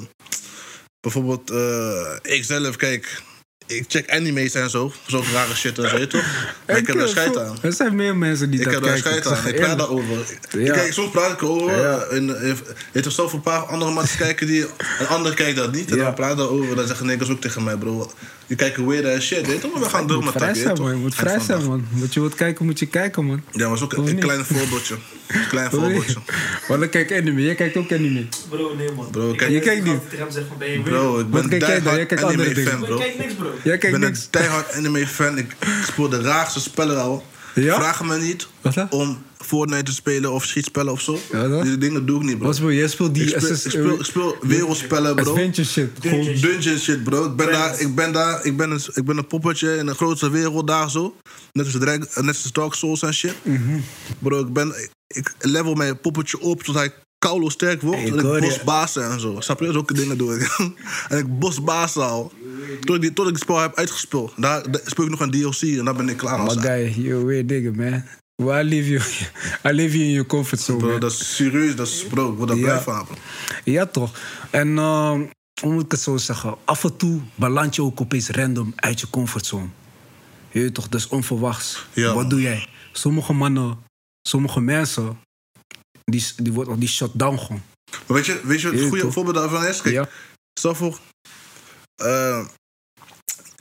bijvoorbeeld, 1.01 1.49
eh 1.51 2.35
ik 2.35 2.43
zelf, 2.43 2.75
kijk, 2.75 3.21
ik 3.65 3.85
check 3.87 4.09
anime's 4.11 4.53
en 4.53 4.69
zo. 4.69 4.93
Zo'n 5.07 5.23
rare 5.33 5.55
shit 5.55 5.77
en 5.79 5.89
zo, 5.89 5.95
weet 5.97 6.11
je 6.11 6.17
toch? 6.17 6.25
Maar 6.67 6.77
ik 6.77 6.87
heb 6.87 6.95
er 6.95 7.07
scheid 7.07 7.37
aan. 7.37 7.57
Er 7.61 7.73
zijn 7.73 7.95
meer 7.95 8.15
mensen 8.17 8.49
die 8.49 8.59
Ik 8.59 8.65
dat 8.65 8.73
heb 8.73 8.83
daar 8.83 9.01
kijken. 9.01 9.21
scheid 9.23 9.37
aan. 9.39 9.47
Ik 9.53 9.55
praat 9.55 9.77
daarover. 9.77 10.17
Ja. 10.49 10.73
Kijk, 10.73 10.93
soms 10.93 11.11
praat 11.11 11.31
ik 11.31 11.41
erover. 11.41 11.77
Ja. 11.79 11.99
En 11.99 12.41
weet 12.91 13.03
je, 13.03 13.09
zelf 13.09 13.33
een 13.33 13.41
paar 13.41 13.59
andere 13.61 13.93
mensen 13.93 14.17
kijken 14.25 14.47
die... 14.47 14.65
Een 14.99 15.07
ander 15.07 15.33
kijkt 15.33 15.57
dat 15.57 15.71
niet. 15.71 15.91
En 15.91 15.97
Ja. 15.97 16.03
dan 16.03 16.13
praat 16.13 16.37
daarover. 16.37 16.75
Dan 16.75 16.87
zeggen 16.87 17.05
niggas 17.05 17.29
ook 17.29 17.41
tegen 17.41 17.63
mij, 17.63 17.75
bro. 17.77 18.11
Je 18.49 18.55
kijkt 18.55 18.77
weird 18.77 19.05
en 19.05 19.21
shit, 19.21 19.47
weet? 19.47 19.71
Maar 19.73 19.81
we 19.81 19.89
gaan 19.89 20.07
door 20.07 20.23
met 20.23 20.33
vrij 20.33 20.47
dat, 20.47 20.57
zijn, 20.57 20.77
man. 20.81 20.89
Je 20.89 20.95
moet 20.95 21.15
vrij 21.15 21.39
zijn, 21.39 21.65
man. 21.65 21.85
Wat 21.91 22.13
je 22.13 22.19
wilt 22.19 22.35
kijken, 22.35 22.65
moet 22.65 22.79
je 22.79 22.85
kijken, 22.85 23.25
man. 23.25 23.43
Ja, 23.51 23.67
maar 23.67 23.75
is 23.77 23.83
ook 23.83 23.93
een 23.93 24.03
niet? 24.03 24.19
klein 24.19 24.45
voorbeeldje. 24.45 24.95
Een 25.27 25.47
klein 25.47 25.69
voorbeeldje. 25.79 26.15
Maar 26.69 26.79
dan 26.79 26.89
kijk 26.89 27.11
anime. 27.13 27.41
Jij 27.41 27.55
kijkt 27.55 27.77
ook 27.77 27.91
anime. 27.91 28.25
Bro, 28.49 28.75
nee 28.75 28.91
man. 28.91 29.09
Bro, 29.11 29.31
Ik 29.31 29.37
kijk- 29.37 29.51
Je 29.51 29.59
kijkt 29.59 29.83
niet. 29.83 29.93
hem 30.09 30.31
zeggen 30.31 30.47
van 30.47 30.57
ben 30.57 30.71
je 30.71 30.79
Bro, 30.79 31.19
ik 31.19 31.29
ben 31.31 31.49
jij? 31.49 31.59
Jij 31.59 31.79
diehard 31.81 32.07
kijkt 32.07 32.23
anime 32.23 32.55
fan, 32.55 32.79
Bro, 32.79 32.85
bro. 32.85 32.95
ik 32.95 33.01
kijk 33.01 33.17
niks 33.17 33.33
bro. 33.33 33.51
Jij 33.63 33.73
Ik 33.73 33.79
kijkt 33.79 33.99
ben 33.99 34.07
een 34.09 34.17
diehard 34.29 34.73
anime 34.73 35.07
fan. 35.07 35.37
Ik 35.37 35.55
speel 35.87 36.09
de 36.09 36.21
raarste 36.21 36.59
spellen 36.59 37.01
al. 37.01 37.25
Ja? 37.55 37.75
Vraag 37.75 38.03
me 38.03 38.17
niet 38.17 38.47
Wat 38.61 38.73
dan? 38.73 38.87
om 38.89 39.17
Fortnite 39.37 39.83
te 39.83 39.93
spelen 39.93 40.31
of 40.31 40.45
schietspellen 40.45 40.91
of 40.91 41.01
zo. 41.01 41.19
Ja? 41.31 41.61
Die 41.61 41.77
dingen 41.77 42.05
doe 42.05 42.19
ik 42.19 42.25
niet, 42.25 42.37
bro. 42.37 42.45
Wat 42.45 42.55
speel 42.55 42.69
je? 42.69 42.77
Jij 42.77 42.87
speelt 42.87 43.13
die 43.13 43.23
ik, 43.23 43.39
speel, 43.39 43.49
ik, 43.49 43.57
speel, 43.57 43.99
ik 43.99 44.05
speel 44.05 44.35
wereldspellen, 44.41 45.15
bro. 45.15 45.31
adventure 45.31 45.67
shit. 45.67 45.89
Gewoon 45.99 46.15
Dungeons. 46.17 46.41
dungeon 46.41 46.77
shit, 46.77 47.03
bro. 47.03 47.25
Ik 47.25 47.35
ben 47.35 47.51
daar, 47.51 47.79
ik 47.79 47.95
ben 47.95 48.11
daar, 48.11 48.45
ik 48.45 48.57
ben 48.57 48.71
een, 48.71 48.81
ik 48.93 49.05
ben 49.05 49.17
een 49.17 49.27
poppetje 49.27 49.77
in 49.77 49.87
een 49.87 49.95
grote 49.95 50.29
wereld 50.29 50.67
daar 50.67 50.89
zo. 50.89 51.15
Net 51.51 51.65
als, 51.65 51.75
Drag, 51.79 51.97
net 51.97 52.27
als 52.27 52.51
Dark 52.51 52.73
Souls 52.73 53.01
en 53.01 53.13
shit. 53.13 53.35
Mhm. 53.41 53.79
Bro, 54.19 54.39
ik 54.39 54.53
ben, 54.53 54.73
ik, 55.07 55.33
level 55.39 55.73
mijn 55.73 55.99
poppetje 55.99 56.39
op 56.39 56.63
tot 56.63 56.75
hij 56.75 56.93
koulo 57.19 57.49
sterk 57.49 57.81
wordt. 57.81 57.99
Ik 57.99 58.07
en 58.07 58.13
ik 58.13 58.33
je. 58.33 58.39
bos 58.39 58.63
basen 58.63 59.11
en 59.11 59.19
zo. 59.19 59.35
Snap 59.39 59.59
je? 59.59 59.71
Zulke 59.71 59.93
dingen 59.93 60.17
doe 60.17 60.35
ik. 60.35 60.57
en 61.09 61.17
ik 61.17 61.39
bos 61.39 61.63
basen 61.63 62.03
al. 62.03 62.31
Tot 62.81 62.95
ik, 62.95 63.01
die, 63.01 63.13
tot 63.13 63.25
ik 63.27 63.33
het 63.33 63.41
spel 63.41 63.59
heb 63.59 63.75
uitgespeeld. 63.75 64.33
Daar, 64.37 64.71
daar 64.71 64.81
speel 64.85 65.05
ik 65.05 65.11
nog 65.11 65.19
een 65.19 65.31
DLC 65.31 65.61
en 65.61 65.85
dan 65.85 65.97
ben 65.97 66.09
ik 66.09 66.17
klaar. 66.17 66.37
Man. 66.37 66.61
guy, 66.61 66.93
you're 66.95 67.25
weird 67.25 67.75
man. 67.75 68.03
Well, 68.35 68.61
I 68.65 68.69
leave 68.69 68.89
you, 68.89 69.01
I 69.71 69.75
leave 69.75 69.97
you 69.97 70.03
in 70.03 70.11
your 70.11 70.25
comfort 70.27 70.59
zone, 70.61 70.77
Bro, 70.79 70.89
man. 70.89 70.99
dat 70.99 71.11
is 71.11 71.35
serieus, 71.35 71.75
dat 71.75 71.87
is 71.87 72.05
bro. 72.05 72.33
Word 72.35 72.47
daar 72.49 72.57
Ja. 72.57 72.81
van. 72.81 73.07
Ja, 73.63 73.85
toch. 73.85 74.19
En 74.49 74.77
ehm, 74.77 75.25
hoe 75.61 75.73
moet 75.73 75.83
ik 75.85 75.91
het 75.91 75.99
zo 75.99 76.17
zeggen? 76.17 76.55
Af 76.65 76.83
en 76.83 76.97
toe 76.97 77.21
beland 77.35 77.75
je 77.75 77.81
ook 77.83 78.01
opeens 78.01 78.29
random 78.29 78.73
uit 78.75 78.99
je 78.99 79.09
comfortzone. 79.09 79.67
Je 80.51 80.59
weet 80.59 80.73
toch, 80.73 80.87
dat 80.89 80.99
is 80.99 81.07
onverwachts. 81.07 81.85
Ja, 81.93 82.13
Wat 82.13 82.29
doe 82.29 82.41
jij? 82.41 82.67
Sommige 82.91 83.33
mannen, 83.33 83.77
sommige 84.21 84.61
mensen, 84.61 85.17
die, 86.05 86.25
die 86.37 86.53
worden 86.53 86.79
die 86.79 86.89
shut 86.89 87.11
down 87.13 87.37
gewoon. 87.37 87.61
Maar 88.07 88.17
weet 88.17 88.25
je, 88.25 88.41
weet 88.43 88.61
je 88.61 88.69
wat 88.71 88.79
het 88.79 88.89
goede 88.89 89.11
voorbeeld 89.11 89.35
daarvan 89.35 89.65
is? 89.65 89.81
Kijk, 89.81 89.95
Ja. 89.95 90.09
Stel 90.59 90.75
voor, 90.75 90.99
eh, 91.99 92.39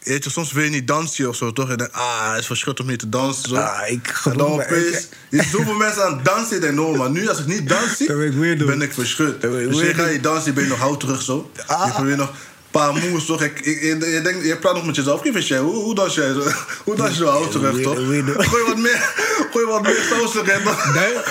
weet 0.09 0.25
je, 0.25 0.31
soms 0.31 0.53
wil 0.53 0.65
je 0.65 0.71
niet 0.71 0.87
dansen 0.87 1.29
of 1.29 1.37
zo, 1.37 1.53
toch? 1.53 1.69
Je 1.71 1.77
denkt, 1.77 1.93
ah, 1.93 2.31
het 2.31 2.41
is 2.41 2.47
verschut 2.47 2.81
om 2.81 2.87
niet 2.87 2.99
te 2.99 3.09
dansen. 3.09 3.49
Zo. 3.49 3.55
Ah, 3.55 3.91
ik 3.91 3.93
en 3.93 4.01
dan 4.03 4.15
geloof 4.15 4.57
me. 4.57 4.65
opeens, 4.65 5.09
ziet 5.31 5.43
zoveel 5.53 5.75
mensen 5.75 6.05
aan 6.05 6.17
het 6.17 6.25
dansen, 6.25 6.55
je 6.55 6.61
denkt, 6.61 6.77
no, 6.77 6.95
maar 6.95 7.11
nu 7.11 7.29
als 7.29 7.39
ik 7.39 7.47
niet 7.47 7.69
dans 7.69 7.97
zie, 7.97 8.07
ben 8.17 8.43
ik 8.43 8.67
ben 8.67 8.83
ik 8.83 8.93
verschut. 8.93 9.41
Dus 9.41 9.81
je 9.81 9.95
gaat 9.95 10.13
je 10.13 10.21
dansen, 10.21 10.55
ben 10.55 10.63
je 10.63 10.69
nog 10.69 10.79
hout 10.79 11.01
terug 11.01 11.23
zo. 11.23 11.51
Je 11.55 11.91
probeert 11.95 12.17
nog 12.17 12.29
een 12.29 12.35
paar 12.71 12.95
moves, 12.95 13.25
toch? 13.25 13.43
Ik, 13.43 13.61
ik, 13.61 13.83
je, 13.83 14.11
je, 14.11 14.21
denkt, 14.21 14.45
je 14.45 14.57
praat 14.57 14.75
nog 14.75 14.87
met 14.87 14.97
jezelf, 14.97 15.23
kijk 15.23 15.49
hoe, 15.49 15.75
hoe 15.75 15.95
dans 15.95 16.15
jij 16.15 16.33
zo? 16.33 16.43
Hoe 16.85 16.97
dans 16.97 17.11
je 17.11 17.17
zo 17.17 17.27
hout 17.27 17.51
terug, 17.51 17.81
toch? 17.83 17.95
Gooi 17.95 18.65
wat 18.67 18.79
meer, 18.79 19.15
gooi 19.53 19.67
wat 19.67 19.83
meer 19.83 20.07
saus 20.11 20.35
erin. 20.35 20.61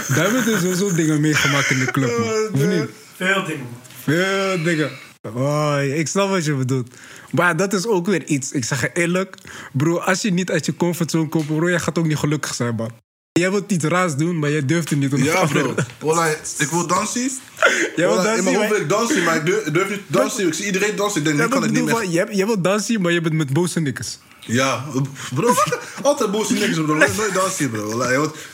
hebben 0.07 0.45
we 0.45 0.57
sowieso 0.61 0.93
dingen 0.93 1.21
meegemaakt 1.21 1.69
in 1.69 1.79
de 1.79 1.91
club, 1.91 2.17
man. 2.17 2.61
Of 2.61 2.67
niet? 2.67 2.89
Veel 3.17 3.45
dingen. 3.45 3.67
Veel 4.03 4.63
dingen. 4.63 5.06
Oh, 5.33 5.77
ik 5.81 6.07
snap 6.07 6.29
wat 6.29 6.45
je 6.45 6.53
bedoelt. 6.53 6.93
Maar 7.31 7.57
dat 7.57 7.73
is 7.73 7.87
ook 7.87 8.05
weer 8.05 8.23
iets. 8.23 8.51
Ik 8.51 8.65
zeg 8.65 8.81
je 8.81 8.89
eerlijk, 8.93 9.37
bro, 9.73 9.97
als 9.97 10.21
je 10.21 10.31
niet 10.31 10.51
uit 10.51 10.65
je 10.65 10.75
comfortzone 10.75 11.29
komt, 11.29 11.47
bro, 11.47 11.69
jij 11.69 11.79
gaat 11.79 11.97
ook 11.97 12.07
niet 12.07 12.17
gelukkig 12.17 12.53
zijn, 12.55 12.75
man. 12.75 12.91
Jij 13.31 13.51
wilt 13.51 13.71
iets 13.71 13.85
raars 13.85 14.15
doen, 14.15 14.39
maar 14.39 14.51
jij 14.51 14.65
durft 14.65 14.89
het 14.89 14.99
niet. 14.99 15.13
om 15.13 15.19
te 15.19 15.25
Ja, 15.25 15.45
bro. 15.45 15.73
ik 16.57 16.69
wil 16.69 16.87
dansen. 16.87 17.21
Jij 17.21 18.07
wilt 18.07 18.15
Wallah, 18.15 18.23
dansen, 18.23 18.37
in 18.37 18.43
mijn 18.43 18.55
hoofd 18.55 18.57
maar- 18.57 18.69
wil 18.69 18.79
ik 18.81 18.89
dansen, 18.89 19.23
maar 19.23 19.35
ik 19.35 19.45
durf, 19.45 19.65
ik 19.65 19.73
durf 19.73 19.89
niet 19.89 20.01
dansen. 20.07 20.47
Ik 20.47 20.53
zie 20.53 20.65
iedereen 20.65 20.95
dansen. 20.95 21.19
Ik 21.19 21.25
denk, 21.25 21.39
nu 21.39 21.47
kan 21.47 21.63
ik 21.63 21.71
niet 21.71 21.83
meer. 21.83 21.93
van, 21.95 22.11
jij, 22.11 22.27
jij 22.31 22.45
wilt 22.45 22.63
dansen, 22.63 23.01
maar 23.01 23.11
je 23.11 23.21
bent 23.21 23.35
met 23.35 23.53
boze 23.53 23.79
nikkers. 23.79 24.17
Ja, 24.39 24.85
bro. 25.33 25.53
Altijd 26.01 26.31
boos 26.31 26.49
niks, 26.49 26.73
bro. 26.73 26.95
Nooit, 26.95 27.33
dansen, 27.33 27.69
bro. 27.69 28.03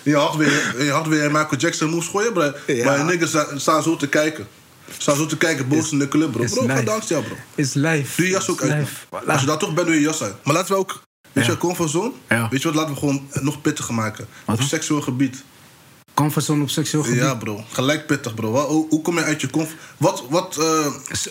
Je, 0.03 0.15
hart 0.15 0.35
weer, 0.35 0.75
je 0.83 0.91
hart 0.91 1.07
weer 1.07 1.31
Michael 1.31 1.57
Jackson 1.57 1.89
moves 1.89 2.07
gooien, 2.07 2.33
bro. 2.33 2.51
Ja. 2.67 3.05
Maar 3.05 3.27
staan, 3.27 3.59
staan 3.59 3.83
zo 3.83 3.95
te 3.95 4.07
kijken. 4.07 4.47
Staan 4.97 5.15
zo 5.15 5.25
te 5.25 5.37
kijken, 5.37 5.67
boos 5.67 5.91
in 5.91 5.99
de 5.99 6.07
club, 6.07 6.31
bro. 6.31 6.43
Bro, 6.45 6.65
ga 6.67 7.01
ja, 7.07 7.19
bro. 7.19 7.35
Is 7.55 7.73
life. 7.73 8.15
Doe 8.15 8.25
je 8.25 8.31
jas 8.31 8.49
ook 8.49 8.61
uit. 8.61 8.87
Als 9.27 9.41
je 9.41 9.47
daar 9.47 9.57
toch 9.57 9.73
bent, 9.73 9.87
doe 9.87 9.95
je 9.95 10.01
jas 10.01 10.21
uit. 10.23 10.35
Maar 10.43 10.53
laten 10.53 10.73
we 10.73 10.79
ook, 10.79 11.01
weet 11.31 11.45
je, 11.45 11.57
comfortzone. 11.57 12.11
Ja. 12.29 12.47
Weet 12.49 12.61
je 12.61 12.67
wat, 12.67 12.77
laten 12.77 12.93
we 12.93 12.99
gewoon 12.99 13.27
nog 13.41 13.61
pittiger 13.61 13.93
maken. 13.93 14.27
Wat 14.45 14.59
Op 14.59 14.63
seksueel 14.65 15.01
gebied. 15.01 15.43
Comfortzone 16.13 16.61
op 16.63 16.69
seksueel 16.69 17.03
gebied. 17.03 17.19
Ja, 17.19 17.35
bro. 17.35 17.63
Gelijk 17.71 18.05
pittig, 18.07 18.33
bro. 18.33 18.67
Hoe, 18.67 18.85
hoe 18.89 19.01
kom 19.01 19.17
je 19.17 19.23
uit 19.23 19.41
je 19.41 19.49
comfort... 19.49 19.77
Wat, 19.97 20.23
wat, 20.29 20.53
Dus 20.53 20.63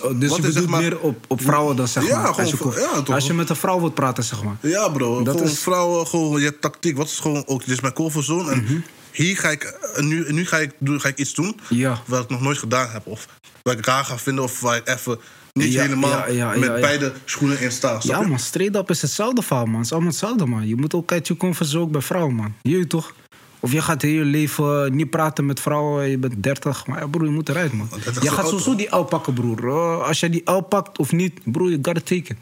Wat 0.01 0.11
je 0.19 0.27
is, 0.27 0.35
bedoelt 0.37 0.53
zeg 0.53 0.67
maar- 0.67 0.81
meer 0.81 0.99
op, 1.01 1.25
op 1.29 1.41
vrouwen 1.43 1.77
dan, 1.77 1.89
zeg 1.89 2.07
Ja, 2.07 2.17
maar. 2.17 2.27
Als 2.27 2.37
gewoon 2.37 2.51
je, 2.51 2.57
voor- 2.57 2.79
ja, 2.81 3.03
toch. 3.03 3.15
als 3.15 3.27
je 3.27 3.35
met 3.35 3.51
een 3.51 3.57
vrouw 3.57 3.81
wilt 3.81 3.95
praten, 3.95 4.25
zeg 4.25 4.43
maar. 4.43 4.57
Ja, 4.61 4.89
bro. 4.89 5.23
Dat 5.23 5.35
gewoon 5.37 5.51
is- 5.51 5.59
vrouwen, 5.59 6.07
gewoon 6.07 6.41
je 6.41 6.59
tactiek. 6.59 6.97
Wat 6.97 7.07
is 7.07 7.19
gewoon 7.19 7.47
ook, 7.47 7.61
dit 7.61 7.69
is 7.75 7.81
mijn 7.81 7.93
comfortzone. 7.95 8.51
En 8.51 8.63
Mhm. 8.63 8.77
hier 9.13 9.37
ga 9.37 9.49
ik, 9.51 9.63
eh, 9.63 10.03
nu, 10.03 10.33
nu 10.33 10.47
ga 10.47 10.59
ik, 10.59 10.71
doe, 10.79 10.99
ga 11.01 11.09
ik 11.09 11.19
iets 11.19 11.35
doen 11.35 11.61
Ja. 11.69 12.03
wat 12.07 12.23
ik 12.23 12.29
nog 12.31 12.41
nooit 12.41 12.59
gedaan 12.59 12.91
heb. 12.91 13.07
Of 13.07 13.27
waar 13.63 13.79
ik 13.79 13.87
raar 13.87 14.05
ga 14.05 14.19
vinden 14.19 14.45
of 14.45 14.61
waar 14.61 14.77
ik 14.77 14.89
even 14.89 15.19
niet 15.53 15.73
Ja, 15.73 15.83
helemaal 15.83 16.11
ja, 16.11 16.27
ja, 16.27 16.59
met 16.59 16.81
beide 16.81 17.13
schoenen 17.25 17.61
in 17.61 17.73
sta. 17.73 17.99
Ja, 18.03 18.21
je? 18.21 18.27
man, 18.27 18.39
straight 18.39 18.77
up 18.77 18.91
is 18.91 19.03
hetzelfde 19.03 19.43
verhaal, 19.43 19.65
man. 19.65 19.75
Het 19.75 19.85
is 19.85 19.93
allemaal 19.93 20.11
hetzelfde, 20.11 20.47
man. 20.47 20.67
Je 20.67 20.77
moet 20.77 20.95
ook 20.95 21.13
uit 21.13 21.27
je 21.27 21.37
comfortzone 21.37 21.85
ook 21.85 21.91
bij 21.91 22.01
vrouwen, 22.01 22.35
man. 22.35 22.55
Je 22.63 22.87
toch? 22.87 23.15
Of 23.61 23.73
je 23.73 23.83
gaat 23.83 24.03
heel 24.03 24.13
je 24.13 24.25
leven 24.25 24.97
niet 24.97 25.11
praten 25.11 25.47
met 25.47 25.61
vrouwen, 25.61 26.09
je 26.09 26.19
bent 26.19 26.43
30. 26.43 26.87
Maar 26.87 27.01
ja, 27.01 27.07
broer, 27.07 27.25
je 27.25 27.31
moet 27.31 27.49
eruit, 27.49 27.73
man. 27.73 27.89
Je 28.21 28.31
gaat 28.31 28.49
sowieso 28.49 28.75
die 28.75 28.97
L 28.97 29.03
pakken, 29.03 29.35
broer. 29.35 29.65
Uh, 29.65 30.03
als 30.03 30.21
jij 30.21 30.31
die 30.31 30.51
L 30.51 30.61
pakt 30.61 30.99
of 30.99 31.13
niet, 31.13 31.41
broer, 31.45 31.71
gotta 31.71 31.93
take 31.93 32.15
it. 32.15 32.29
Het 32.29 32.39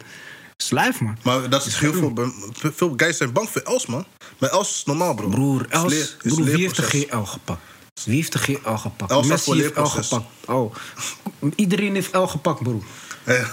is 0.56 0.70
life, 0.70 1.04
man. 1.04 1.16
Maar 1.22 1.50
dat 1.50 1.66
is 1.66 1.78
heel 1.78 1.92
veel, 1.92 2.12
veel 2.52 2.92
guys 2.96 3.16
zijn 3.16 3.32
bang 3.32 3.48
voor 3.48 3.60
Els, 3.60 3.86
man. 3.86 4.04
Maar 4.38 4.50
Els 4.50 4.70
is 4.70 4.84
normaal, 4.84 5.14
bro. 5.14 5.28
Broer, 5.28 5.66
is 5.68 5.70
Els, 5.70 6.16
broer 6.22 6.44
wie 6.44 6.56
heeft 6.56 6.76
de. 6.76 6.82
GL 6.82 7.16
gepakt? 7.16 7.60
Wie 8.04 8.14
heeft 8.16 8.32
de 8.32 8.38
GL 8.38 8.74
gepakt? 8.74 9.10
Els 9.10 9.26
staat 9.26 9.46
Messi 9.46 9.62
heeft 9.62 9.76
L 9.76 9.84
gepakt. 9.84 10.24
Oh. 10.46 10.74
Iedereen 11.54 11.94
heeft 11.94 12.14
L 12.14 12.24
gepakt, 12.26 12.62
broer. 12.62 12.82
Ja. 13.26 13.46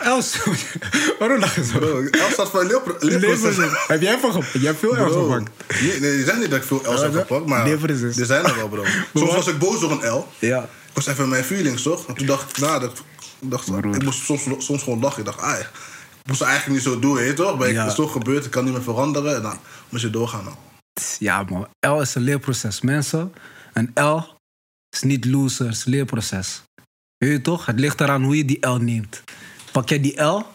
Els, 0.00 0.36
waarom 1.18 1.38
lach 1.38 1.54
je 1.54 1.64
zo? 1.64 1.78
Bro, 1.78 2.02
Els 2.10 2.32
staat 2.32 2.48
voor 2.50 2.64
leerproces. 2.64 3.56
Heb 3.86 4.00
jij 4.02 4.18
van 4.18 4.32
gepakt? 4.32 4.52
Jij 4.52 4.62
hebt 4.62 4.78
veel 4.78 4.94
Bro, 4.94 5.22
gepakt. 5.28 5.50
Nee, 5.82 6.00
nee, 6.00 6.18
je 6.18 6.24
zegt 6.24 6.38
niet 6.38 6.50
dat 6.50 6.58
ik 6.58 6.64
veel 6.66 6.84
Els 6.84 7.00
heb 7.00 7.12
gepakt, 7.14 7.46
maar 7.46 7.64
leerproces. 7.64 8.16
er 8.18 8.26
zijn 8.26 8.44
er 8.44 8.56
wel, 8.56 8.68
bro. 8.68 8.84
Soms 9.14 9.34
was 9.34 9.46
ik 9.46 9.58
boos 9.58 9.80
door 9.80 9.90
een 9.90 10.10
L. 10.12 10.26
Ja. 10.38 10.62
Ik 10.62 10.68
was 10.96 11.06
even 11.06 11.28
mijn 11.28 11.44
feelings, 11.44 11.82
toch? 11.82 12.06
En 12.06 12.14
toen 12.14 12.26
dacht 12.26 12.50
ik, 12.50 12.58
nou, 12.58 12.80
dat, 12.80 12.92
ik, 13.40 13.50
dacht, 13.50 13.68
ik 13.68 14.02
moest 14.02 14.24
soms, 14.24 14.42
soms 14.58 14.82
gewoon 14.82 15.00
lachen. 15.00 15.18
Ik 15.18 15.24
dacht, 15.24 15.40
ah, 15.40 15.58
ik 15.58 15.70
moest 16.24 16.42
eigenlijk 16.42 16.74
niet 16.74 16.92
zo 16.92 16.98
doen, 16.98 17.14
weet 17.14 17.26
je 17.26 17.34
toch? 17.34 17.58
Maar 17.58 17.68
ik- 17.68 17.74
Ja. 17.74 17.80
het 17.80 17.90
is 17.90 17.96
toch 17.96 18.12
gebeurd, 18.12 18.44
ik 18.44 18.50
kan 18.50 18.64
niet 18.64 18.72
meer 18.72 18.82
veranderen. 18.82 19.36
En 19.36 19.42
dan 19.42 19.58
moest 19.88 20.02
je 20.02 20.10
doorgaan, 20.10 20.44
man. 20.44 20.56
Ja, 21.18 21.44
man. 21.48 21.66
L 21.80 22.00
is 22.00 22.14
een 22.14 22.22
leerproces. 22.22 22.80
Mensen, 22.80 23.32
een 23.72 23.90
L 23.94 24.38
is 24.90 25.02
niet 25.02 25.24
loser, 25.24 25.66
het 25.66 25.76
is 25.76 25.84
een 25.84 25.90
leerproces. 25.90 26.62
Weet 27.16 27.30
je 27.30 27.40
toch? 27.40 27.66
Het 27.66 27.80
ligt 27.80 28.00
eraan 28.00 28.22
hoe 28.22 28.36
je 28.36 28.44
die 28.44 28.66
L 28.66 28.76
neemt. 28.76 29.22
Pak 29.72 29.88
jij 29.88 30.00
die 30.00 30.22
L 30.22 30.46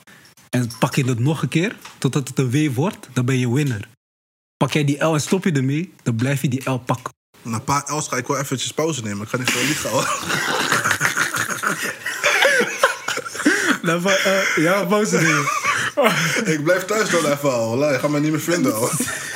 en 0.49 0.69
pak 0.79 0.95
je 0.95 1.05
het 1.05 1.19
nog 1.19 1.41
een 1.41 1.49
keer 1.49 1.75
totdat 1.97 2.27
het 2.27 2.39
een 2.39 2.51
W 2.51 2.75
wordt, 2.75 3.07
dan 3.13 3.25
ben 3.25 3.37
je 3.37 3.53
winner. 3.53 3.87
Pak 4.57 4.71
jij 4.71 4.83
die 4.83 5.03
L 5.03 5.13
en 5.13 5.21
stop 5.21 5.43
je 5.43 5.51
ermee, 5.51 5.93
dan 6.03 6.15
blijf 6.15 6.41
je 6.41 6.47
die 6.49 6.69
L 6.69 6.77
pakken. 6.77 7.13
Na 7.41 7.55
een 7.55 7.63
paar 7.63 7.95
L's 7.95 8.07
ga 8.07 8.17
ik 8.17 8.27
wel 8.27 8.37
eventjes 8.37 8.73
pauze 8.73 9.01
nemen. 9.01 9.23
Ik 9.23 9.29
ga 9.29 9.37
niet 9.37 9.49
zo 9.49 9.59
liegen, 9.59 9.89
hoor. 9.89 10.19
Eh, 13.85 14.55
ja, 14.55 14.85
pauze 14.85 15.15
nemen. 15.15 15.45
ik 16.53 16.63
blijf 16.63 16.85
thuis 16.85 17.09
dan 17.09 17.25
even, 17.25 17.53
al. 17.53 17.91
Je 17.91 17.99
gaat 17.99 18.09
mij 18.09 18.19
niet 18.19 18.31
meer 18.31 18.41
vinden, 18.41 18.73
hoor. 18.73 18.91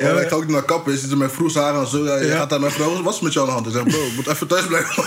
Ja, 0.00 0.20
ik 0.20 0.28
ga 0.28 0.34
ook 0.36 0.46
naar 0.46 0.62
kappen, 0.62 1.10
er 1.10 1.16
met 1.16 1.32
vroeg 1.32 1.54
haar 1.54 1.74
en 1.74 1.86
zo. 1.86 2.04
Ja, 2.04 2.16
je 2.16 2.30
gaat 2.30 2.50
daar 2.50 2.60
met 2.60 2.72
vrouw, 2.72 3.02
wat 3.02 3.14
is 3.14 3.20
met 3.20 3.32
jou 3.32 3.50
aan 3.50 3.62
de 3.62 3.70
hand? 3.70 3.86
Ik 3.86 3.92
zeg, 3.92 4.00
bro, 4.00 4.06
ik 4.06 4.14
moet 4.16 4.26
even 4.26 4.46
thuis 4.46 4.66
blijven. 4.66 5.04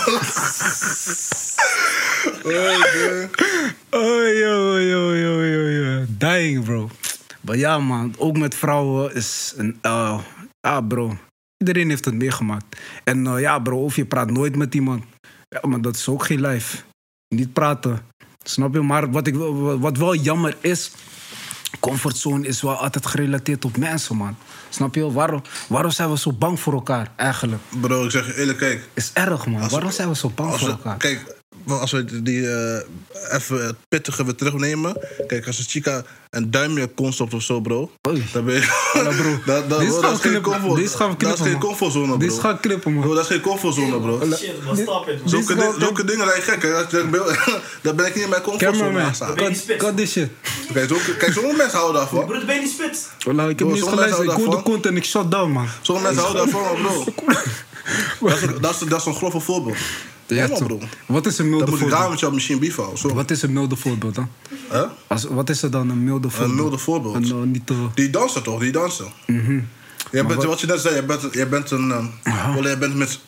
Oh, 3.90 4.28
yo, 4.38 4.78
yo, 4.78 5.14
yo, 5.14 5.44
yo, 5.44 5.68
yo. 5.68 6.04
Dying, 6.08 6.64
bro. 6.64 6.90
Maar 7.40 7.56
ja, 7.56 7.78
man. 7.78 8.14
Ook 8.18 8.38
met 8.38 8.54
vrouwen 8.54 9.14
is 9.14 9.52
een... 9.56 9.78
eh, 9.82 10.18
ja, 10.60 10.80
bro. 10.80 11.16
Iedereen 11.56 11.88
heeft 11.88 12.04
het 12.04 12.14
meegemaakt. 12.14 12.76
En 13.04 13.26
eh, 13.26 13.40
ja, 13.40 13.58
bro, 13.58 13.84
of 13.84 13.96
je 13.96 14.04
praat 14.04 14.30
nooit 14.30 14.56
met 14.56 14.74
iemand. 14.74 15.04
Ja, 15.48 15.60
maar 15.68 15.80
dat 15.80 15.96
is 15.96 16.08
ook 16.08 16.24
geen 16.24 16.40
lijf. 16.40 16.84
Niet 17.28 17.52
praten. 17.52 18.06
Snap 18.42 18.74
je? 18.74 18.80
Maar 18.80 19.10
wat, 19.10 19.26
ik, 19.26 19.34
wat 19.78 19.96
wel 19.96 20.14
jammer 20.14 20.56
is... 20.60 20.90
Comfortzone 21.80 22.46
is 22.46 22.62
wel 22.62 22.74
altijd 22.76 23.06
gerelateerd 23.06 23.64
op 23.64 23.76
mensen, 23.76 24.16
man. 24.16 24.36
Snap 24.68 24.94
je? 24.94 25.12
Waarom, 25.12 25.42
waarom 25.68 25.90
zijn 25.90 26.10
we 26.10 26.18
zo 26.18 26.32
bang 26.32 26.60
voor 26.60 26.72
elkaar, 26.72 27.10
eigenlijk? 27.16 27.62
Bro, 27.80 28.04
ik 28.04 28.10
zeg 28.10 28.26
je 28.26 28.36
eerlijk, 28.38 28.58
kijk. 28.58 28.88
Is 28.94 29.10
erg, 29.12 29.46
man. 29.46 29.62
Als- 29.62 29.72
waarom 29.72 29.90
zijn 29.90 30.08
we 30.08 30.14
zo 30.16 30.30
bang 30.34 30.50
Als 30.50 30.60
voor 30.60 30.68
elkaar? 30.68 30.96
kijk, 30.96 31.36
als 31.66 31.90
we 31.92 32.22
die 32.22 32.50
eh, 32.50 33.34
even 33.36 33.66
het 33.66 33.74
pittige 33.88 34.24
weer 34.24 34.34
terugnemen. 34.34 34.96
Kijk, 35.26 35.46
als 35.46 35.58
een 35.58 35.64
chica 35.64 36.02
een 36.30 36.50
duimpje 36.50 36.94
concept 36.94 37.34
of 37.34 37.42
zo, 37.42 37.60
bro. 37.60 37.90
Oei. 38.08 38.24
Dan 38.32 38.44
ben 38.44 38.54
je... 38.54 38.60
Bro. 38.92 39.38
dat, 39.46 39.68
bro, 39.68 39.78
gaan 39.78 40.00
dat 40.02 40.12
is 40.14 40.20
geen 40.20 40.40
comfort. 40.40 40.90
Gaan 40.90 41.10
we 41.10 41.16
Dat 41.24 41.38
is 41.38 41.46
geen 41.46 41.58
comfortzone, 41.58 42.06
bro. 42.06 42.16
Dit 42.16 42.38
gaat 42.38 42.60
knippen, 42.60 42.92
man. 42.92 43.02
Bro, 43.02 43.14
dat 43.14 43.22
is 43.22 43.28
geen 43.30 43.40
comfortzone, 43.40 44.00
bro. 44.00 44.20
Shit, 44.36 44.50
wat 44.64 44.78
stap 44.78 45.08
in, 45.08 45.18
man. 45.18 45.28
Zulke, 45.28 45.46
Dit 45.54 45.56
is 45.56 45.62
di- 45.64 45.70
wel- 45.70 45.74
zulke 45.80 46.04
dingen 46.04 46.26
zijn 46.28 46.42
gek, 46.42 46.62
hè. 46.62 46.70
Dat- 46.70 46.90
dat 46.90 47.10
ben- 47.10 47.22
Daar 47.82 47.94
ben 47.94 48.06
ik 48.06 48.14
niet 48.14 48.24
in 48.24 48.30
mijn 48.30 48.42
comfortzone 48.42 48.78
Cameraman, 48.78 49.06
aan 49.08 49.14
staan. 49.14 49.34
Ben 49.34 49.56
cut, 49.78 49.96
this 49.96 50.10
shit. 50.10 50.28
Kijk, 50.72 50.88
zulke, 50.88 51.16
kijk, 51.16 51.32
sommige 51.32 51.56
mensen 51.56 51.78
houden 51.78 52.00
daarvan. 52.00 52.26
Broer, 52.26 52.44
ben 52.44 52.54
je 52.54 52.60
niet 52.60 52.70
spits? 52.70 52.98
Ik 53.18 53.24
heb 53.36 53.56
Bro, 53.56 53.70
niet 53.70 53.82
geluisterd. 53.82 54.30
Ik 54.38 54.44
hoorde 54.44 54.62
kont 54.62 54.86
en 54.86 54.96
ik 54.96 55.04
shut 55.04 55.30
down, 55.30 55.50
man. 55.50 55.66
Sommige 55.82 56.06
mensen 56.06 56.24
houden 56.24 56.50
daarvan, 56.52 56.76
bro. 56.82 57.04
Dat 58.28 58.36
is, 58.36 58.42
een- 58.42 58.60
dat, 58.60 58.70
is, 58.82 58.88
dat 58.88 59.00
is 59.00 59.06
een 59.06 59.14
grove 59.14 59.40
voorbeeld. 59.40 59.76
Ja, 60.26 60.48
toch. 60.48 60.62
bro. 60.66 60.78
Wat 61.06 61.26
is 61.26 61.38
een 61.38 61.48
milde 61.48 61.64
Dan 61.64 61.70
moet 61.74 61.82
ik 61.82 61.86
voorbeeld? 61.88 62.00
daar 62.00 62.10
met 62.10 62.20
jou 62.20 62.34
misschien 62.34 62.58
beef 62.58 62.76
houden. 62.76 63.14
Wat 63.14 63.30
is 63.30 63.42
een 63.42 63.52
milde 63.52 63.76
voorbeeld 63.76 64.14
dan? 64.14 64.28
Als, 65.06 65.24
wat 65.24 65.50
is 65.50 65.62
er 65.62 65.70
dan 65.70 65.90
een 65.90 66.04
milde 66.04 66.30
voorbeeld? 66.30 66.56
milde 66.56 66.78
voorbeeld? 66.78 67.14
Een, 67.14 67.24
eh, 67.24 67.36
niet 67.36 67.66
te... 67.66 67.86
Die 67.94 68.10
dansen 68.10 68.42
toch, 68.42 68.60
die 68.60 68.72
dansen. 68.72 69.06
Jij 70.10 70.26
bent, 70.26 70.44
wat 70.44 70.60
je 70.60 70.66
net 70.66 70.80
zei, 70.80 70.94
jij 70.94 71.04
bent, 71.04 71.22
jij 71.32 71.48
bent 71.48 71.70
een. 71.70 71.88
Uh, 72.24 72.56
jij 72.62 72.78
bent 72.78 72.94
met 72.94 73.18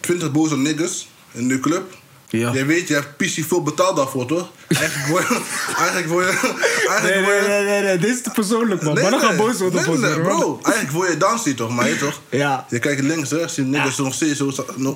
20 0.00 0.32
boze 0.32 0.56
niggas 0.56 1.08
in 1.32 1.48
de 1.48 1.60
club. 1.60 1.96
Ja. 2.28 2.52
Jij 2.52 2.66
weet, 2.66 2.88
je 2.88 2.94
hebt 2.94 3.16
PC 3.16 3.46
veel 3.46 3.62
betaald 3.62 3.96
daarvoor, 3.96 4.26
toch? 4.26 4.50
Eigenlijk 4.68 5.08
word 5.08 5.28
je. 5.28 5.40
Eigenlijk 5.76 6.06
je. 6.30 6.64
Eigenlijk 6.88 7.24
word 7.24 7.44
je 7.44 7.64
nee, 7.66 7.82
nee. 7.82 7.98
Dit 7.98 8.14
is 8.14 8.22
te 8.22 8.30
persoonlijk, 8.30 8.82
man. 8.82 8.94
Nee, 8.94 9.02
maar 9.02 9.20
dan 9.20 9.28
nee. 9.28 9.36
boos 9.36 9.58
worden 9.58 10.00
Nee, 10.00 10.10
nee, 10.10 10.20
bro. 10.20 10.60
Eigenlijk 10.62 10.94
word 10.94 11.10
je 11.10 11.16
dansie 11.16 11.54
toch, 11.54 11.70
maar 11.70 11.88
je 11.88 11.96
toch? 11.96 12.20
Ja. 12.28 12.66
Je 12.68 12.78
kijkt 12.78 13.00
links, 13.00 13.30
rechts, 13.30 13.54
die 13.54 13.64
niggas 13.64 13.98
nog 13.98 14.14
steeds 14.14 14.38
zo, 14.38 14.50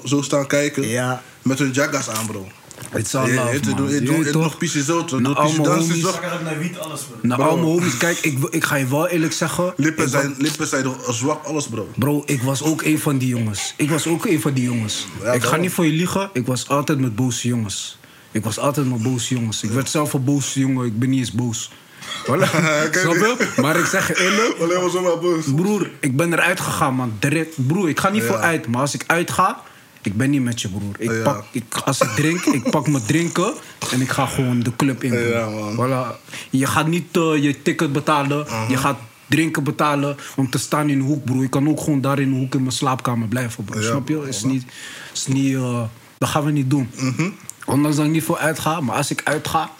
zo 0.04 0.22
staan 0.22 0.46
kijken. 0.46 0.88
Ja. 0.88 1.22
Met 1.42 1.58
hun 1.58 1.70
jaggas 1.70 2.08
aan, 2.08 2.26
bro. 2.26 2.48
Het 2.90 3.06
is 3.06 3.14
al 3.14 3.20
love, 3.28 3.52
je- 3.52 3.60
je- 4.04 4.10
man. 4.10 4.18
je- 4.24 4.30
toch? 4.30 4.42
nog 4.42 4.56
PC 4.58 4.66
zo, 4.66 5.04
toch? 5.04 5.10
Nou, 5.10 5.22
Nog 5.22 5.32
PC 5.32 5.38
allemaal 5.38 5.64
dansen, 5.64 5.86
homies. 5.88 6.02
toch? 6.04 6.14
Ik 6.14 6.28
ga 6.28 6.40
naar 6.44 6.58
wiet, 6.58 6.78
alles, 6.78 7.00
man. 7.10 7.18
Nou, 7.22 7.40
Bro. 7.40 7.50
al 7.50 7.56
mijn 7.56 7.68
homies, 7.68 7.96
kijk, 7.96 8.18
ik, 8.18 8.38
ik 8.50 8.64
ga 8.64 8.76
je 8.76 8.86
wel 8.86 9.08
eerlijk 9.08 9.32
zeggen. 9.32 9.72
Lippen 9.76 10.08
zijn, 10.08 10.34
lippen 10.38 10.66
zijn 10.66 10.82
toch 10.82 11.14
zwak, 11.14 11.44
alles, 11.44 11.66
bro. 11.68 11.88
Bro, 11.96 12.22
ik 12.26 12.42
was 12.42 12.62
ook 12.62 12.82
een 12.82 12.98
van 12.98 13.18
die 13.18 13.28
jongens. 13.28 13.74
Ik 13.76 13.90
was 13.90 14.06
ook 14.06 14.26
een 14.26 14.40
van 14.40 14.52
die 14.52 14.64
jongens. 14.64 15.06
Ja, 15.22 15.32
ik 15.32 15.42
ga 15.42 15.56
niet 15.56 15.72
voor 15.72 15.84
je 15.86 15.92
liegen. 15.92 16.30
Ik 16.32 16.46
was 16.46 16.68
altijd 16.68 16.98
met 16.98 17.16
boze 17.16 17.48
jongens. 17.48 17.98
Ik 18.32 18.44
was 18.44 18.58
altijd 18.58 18.88
met 18.90 19.02
boze 19.02 19.34
jongens. 19.34 19.62
Ik 19.62 19.70
werd 19.70 19.88
zelf 19.90 20.12
een 20.12 20.24
boze 20.24 20.60
jongen. 20.60 20.86
Ik 20.86 20.98
ben 20.98 21.10
niet 21.10 21.18
eens 21.18 21.32
boos. 21.32 21.70
Voilà. 22.22 22.26
Snap 23.00 23.14
je? 23.14 23.48
Maar 23.56 23.76
ik 23.78 23.84
zeg 23.84 24.08
je 24.08 24.22
eerlijk. 24.24 24.56
Alleen 24.60 24.80
maar 24.80 24.90
zomaar 24.90 25.18
boos. 25.18 25.44
Broer, 25.54 25.90
ik 26.00 26.16
ben 26.16 26.32
eruit 26.32 26.60
gegaan, 26.60 26.94
man. 26.94 27.12
Direct. 27.18 27.66
Broer, 27.66 27.88
ik 27.88 28.00
ga 28.00 28.08
niet 28.10 28.22
Ja. 28.22 28.28
voor 28.28 28.36
uit. 28.36 28.66
Maar 28.66 28.80
als 28.80 28.94
ik 28.94 29.04
uitga, 29.06 29.62
ik 30.02 30.16
ben 30.16 30.30
niet 30.30 30.42
met 30.42 30.60
je, 30.60 30.68
broer. 30.68 30.94
Ik 30.98 31.10
Ja. 31.10 31.22
pak, 31.22 31.44
ik, 31.50 31.74
als 31.84 32.00
ik 32.00 32.08
drink, 32.08 32.44
ik 32.44 32.70
pak 32.70 32.88
mijn 32.88 33.04
drinken 33.06 33.54
en 33.92 34.00
ik 34.00 34.10
ga 34.10 34.26
gewoon 34.26 34.60
de 34.60 34.76
club 34.76 35.02
in. 35.04 35.10
broer. 35.10 35.28
Ja, 35.28 35.48
man. 35.48 35.74
Voilà. 35.76 36.20
Je 36.50 36.66
gaat 36.66 36.86
niet 36.86 37.16
eh, 37.16 37.42
je 37.42 37.62
ticket 37.62 37.92
betalen. 37.92 38.46
Je 38.68 38.76
gaat 38.76 38.98
drinken 39.26 39.64
betalen 39.64 40.16
om 40.36 40.50
te 40.50 40.58
staan 40.58 40.88
in 40.88 40.98
de 40.98 41.04
hoek, 41.04 41.24
broer. 41.24 41.42
Ik 41.44 41.50
kan 41.50 41.68
ook 41.68 41.80
gewoon 41.80 42.00
daar 42.00 42.18
in 42.18 42.30
de 42.32 42.36
hoek 42.38 42.54
in 42.54 42.60
mijn 42.60 42.72
slaapkamer 42.72 43.28
blijven, 43.28 43.64
bro. 43.64 43.80
Ja, 43.80 43.86
Snap 43.86 44.08
je? 44.08 44.22
Is 44.28 44.42
niet, 44.44 44.64
is 45.12 45.26
niet, 45.26 45.54
eh, 45.54 45.82
dat 46.18 46.28
gaan 46.28 46.44
we 46.44 46.50
niet 46.50 46.70
doen. 46.70 46.90
Ondanks 47.66 47.96
dat 47.96 48.06
ik 48.06 48.12
niet 48.12 48.24
voor 48.24 48.38
uitga, 48.38 48.80
maar 48.80 48.96
als 48.96 49.10
ik 49.10 49.20
uitga, 49.24 49.70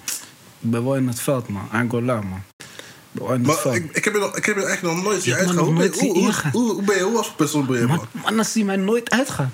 ik 0.61 0.71
ben 0.71 0.85
wel 0.85 0.97
in 0.97 1.07
het 1.09 1.21
veld, 1.21 1.49
man. 1.49 1.69
Lie, 1.73 2.03
man. 2.03 2.43
Maar 3.43 3.75
ik, 3.75 3.91
ik, 3.93 4.05
heb 4.05 4.15
je 4.15 4.21
nog, 4.21 4.37
ik 4.37 4.45
heb 4.45 4.57
je 4.57 4.65
eigenlijk 4.65 4.97
nog 4.97 5.05
nooit 5.05 5.23
zien 5.23 5.33
Je 5.33 5.39
uitgaan. 5.39 5.59
Hoe, 5.65 5.83
je- 5.83 5.91
hoe, 5.99 6.35
hoe, 6.53 6.73
hoe 6.73 6.83
ben 6.83 6.97
je? 6.97 7.03
Hoe 7.03 7.13
was 7.13 7.33
persoon 7.33 7.67
ben 7.67 7.81
je, 7.81 7.87
man? 7.87 7.97
Man, 7.97 8.07
mannen 8.23 8.45
zien 8.45 8.67
mij 8.67 8.77
nooit 8.77 9.11
uitgaan. 9.11 9.53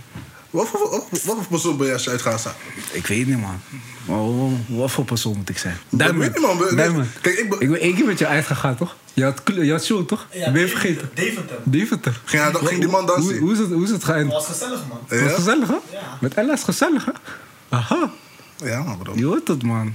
Wat 0.56 0.68
voor, 0.68 0.90
wat, 0.90 1.06
wat 1.10 1.20
voor 1.36 1.46
persoon 1.50 1.76
ben 1.76 1.86
je 1.86 1.92
als 1.92 2.04
je 2.04 2.10
uitgaat 2.10 2.40
staan? 2.40 2.52
Ik 2.92 3.06
weet 3.06 3.26
niet, 3.26 3.40
man. 3.40 3.60
Maar 4.06 4.76
wat 4.78 4.90
voor 4.90 5.04
persoon 5.04 5.36
moet 5.36 5.48
ik 5.48 5.58
zijn? 5.58 5.78
Ik 6.10 6.12
weet 6.18 6.34
niet, 6.34 6.92
man. 6.92 7.06
Kijk, 7.20 7.38
ik 7.38 7.50
ben- 7.50 7.60
ik 7.60 7.70
ben 7.70 7.80
één 7.80 7.94
keer 7.94 8.06
met 8.06 8.18
je 8.18 8.26
uitgegaan, 8.26 8.76
toch? 8.76 8.96
Je 9.12 9.24
had, 9.24 9.42
je 9.54 9.70
had 9.70 9.84
show, 9.84 10.06
toch? 10.06 10.26
Ja, 10.32 10.50
ben 10.50 10.60
je 10.60 10.68
vergeten? 10.68 11.10
Deventer. 11.14 11.56
Deventer. 11.64 12.20
Ging 12.24 12.42
hij- 12.42 12.52
ging 12.54 12.80
die 12.80 12.88
man 12.88 13.06
dansen? 13.06 13.32
Hoe, 13.32 13.40
hoe, 13.40 13.52
is 13.52 13.58
het, 13.58 13.68
hoe 13.72 13.82
is 13.84 13.90
het 13.90 14.00
Dat 14.00 14.10
geëindigd? 14.10 14.34
was 14.36 14.46
gezellig, 14.46 14.80
man. 14.88 14.98
Het 15.06 15.20
was 15.22 15.32
gezellig, 15.34 15.68
hè? 15.68 15.74
Ja. 15.92 16.18
Met 16.20 16.34
Ella 16.34 16.52
is 16.52 16.62
gezellig, 16.62 17.04
hè? 17.04 17.12
Aha. 17.68 18.10
Ja, 18.64 18.82
man, 18.82 18.98
bro. 18.98 19.12
Je 19.16 19.24
hoort 19.24 19.48
het, 19.48 19.62
man. 19.62 19.94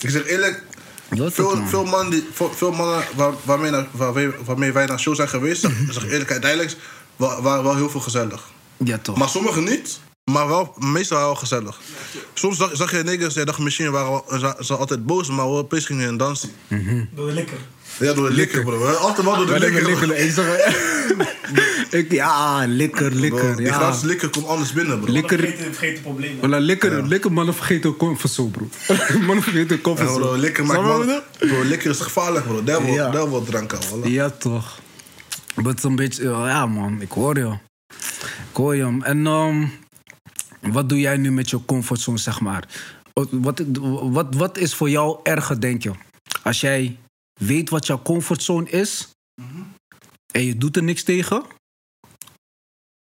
Ik 0.00 0.10
zeg 0.10 0.26
eerlijk, 0.26 0.62
Je 1.10 1.20
hoort 1.20 1.36
het, 1.36 1.46
veel, 1.46 1.56
man. 1.56 1.68
veel, 1.68 1.84
man 1.84 2.10
die, 2.10 2.28
veel, 2.32 2.52
veel 2.52 2.72
mannen 2.72 3.04
waar, 3.14 3.32
waarmee, 3.44 3.70
naar, 3.70 3.86
waarmee, 3.90 4.30
waarmee 4.44 4.72
wij 4.72 4.86
naar 4.86 5.00
show 5.00 5.14
zijn 5.14 5.28
geweest, 5.28 5.60
zeg, 5.60 5.72
zeg 5.90 6.04
eerlijk, 6.06 6.30
uiteindelijk 6.30 6.76
wa- 7.16 7.40
waren 7.42 7.64
wel 7.64 7.76
heel 7.76 7.90
veel 7.90 8.00
gezellig. 8.00 8.42
Ja, 8.76 8.98
toch. 8.98 9.16
Maar 9.16 9.28
sommigen 9.28 9.64
niet, 9.64 10.00
maar 10.24 10.48
wel, 10.48 10.74
meestal 10.78 11.18
wel 11.18 11.34
gezellig. 11.34 11.80
Soms 12.34 12.56
zag, 12.56 12.70
zag 12.76 12.90
je 12.90 13.02
niggas, 13.02 13.34
jij 13.34 13.44
dacht 13.44 13.58
misschien 13.58 13.90
waren 13.90 14.22
ze, 14.40 14.56
ze 14.64 14.76
altijd 14.76 15.06
boos, 15.06 15.28
maar 15.28 15.46
wel 15.48 15.56
opeens 15.58 15.86
gingen 15.86 16.08
in 16.08 16.16
dansen. 16.16 16.50
Door 17.14 17.26
de 17.26 17.32
likker. 17.32 17.56
Ja, 18.00 18.12
door 18.12 18.28
de 18.28 18.34
likker, 18.34 18.64
bro. 18.64 18.86
Altijd 18.86 19.26
wel 19.26 19.36
door 19.36 19.46
de 19.46 19.58
likker. 19.58 19.82
bro. 20.06 20.10
Ik 20.14 20.30
zeg... 20.30 20.46
ik, 21.90 22.12
ja, 22.12 22.64
likker, 22.66 23.10
Bro, 23.10 23.18
likker. 23.20 23.56
Die 23.56 23.66
Ja. 23.66 23.72
gratis 23.72 24.02
likker 24.02 24.28
komt 24.28 24.46
anders 24.46 24.72
binnen, 24.72 25.00
bro. 25.00 25.12
Likker- 25.12 25.38
Vergeet, 25.38 25.58
vergeet 25.62 25.96
de 25.96 26.02
problemen. 26.02 26.38
Voilà, 26.38 26.64
likker, 26.64 27.06
likker 27.06 27.32
mannen 27.32 27.54
vergeten 27.54 27.88
hun 27.90 27.98
comfortzone, 27.98 28.50
bro. 28.50 28.68
mannen 29.26 29.42
vergeten 29.42 29.68
hun 29.68 29.76
Ja, 29.76 29.82
comfortzone. 29.82 30.20
bro, 30.20 30.36
likker 30.36 30.66
maakt 30.66 30.80
je 30.80 30.86
man. 30.86 31.20
Bro, 31.38 31.62
likker 31.64 31.90
is 31.90 32.00
gevaarlijk, 32.00 32.46
bro. 32.46 32.62
Devil, 32.64 32.92
Ja. 32.94 33.10
devil 33.10 33.42
drank 33.44 33.72
voilà. 33.74 34.04
Ja, 34.08 34.30
toch. 34.30 34.78
Maar 35.54 35.64
het 35.64 35.78
is 35.78 35.84
een 35.84 35.96
beetje... 35.96 36.22
Ja, 36.24 36.66
man. 36.66 37.00
Ik 37.00 37.10
hoor 37.10 37.36
je. 37.38 37.52
Je. 38.54 38.98
En 39.02 39.26
ehm, 39.26 39.66
wat 40.60 40.88
doe 40.88 41.00
jij 41.00 41.16
nu 41.16 41.32
met 41.32 41.50
je 41.50 41.64
comfortzone, 41.64 42.18
zeg 42.18 42.40
maar? 42.40 42.68
Wat, 43.30 43.62
wat, 44.10 44.34
wat 44.34 44.58
is 44.58 44.74
voor 44.74 44.90
jou 44.90 45.20
erger, 45.22 45.60
denk 45.60 45.82
je? 45.82 45.92
Als 46.42 46.60
jij 46.60 46.98
weet 47.40 47.70
wat 47.70 47.86
jouw 47.86 48.02
comfortzone 48.02 48.70
is... 48.70 49.08
en 50.32 50.44
je 50.44 50.56
doet 50.56 50.76
er 50.76 50.82
niks 50.82 51.02
tegen... 51.02 51.44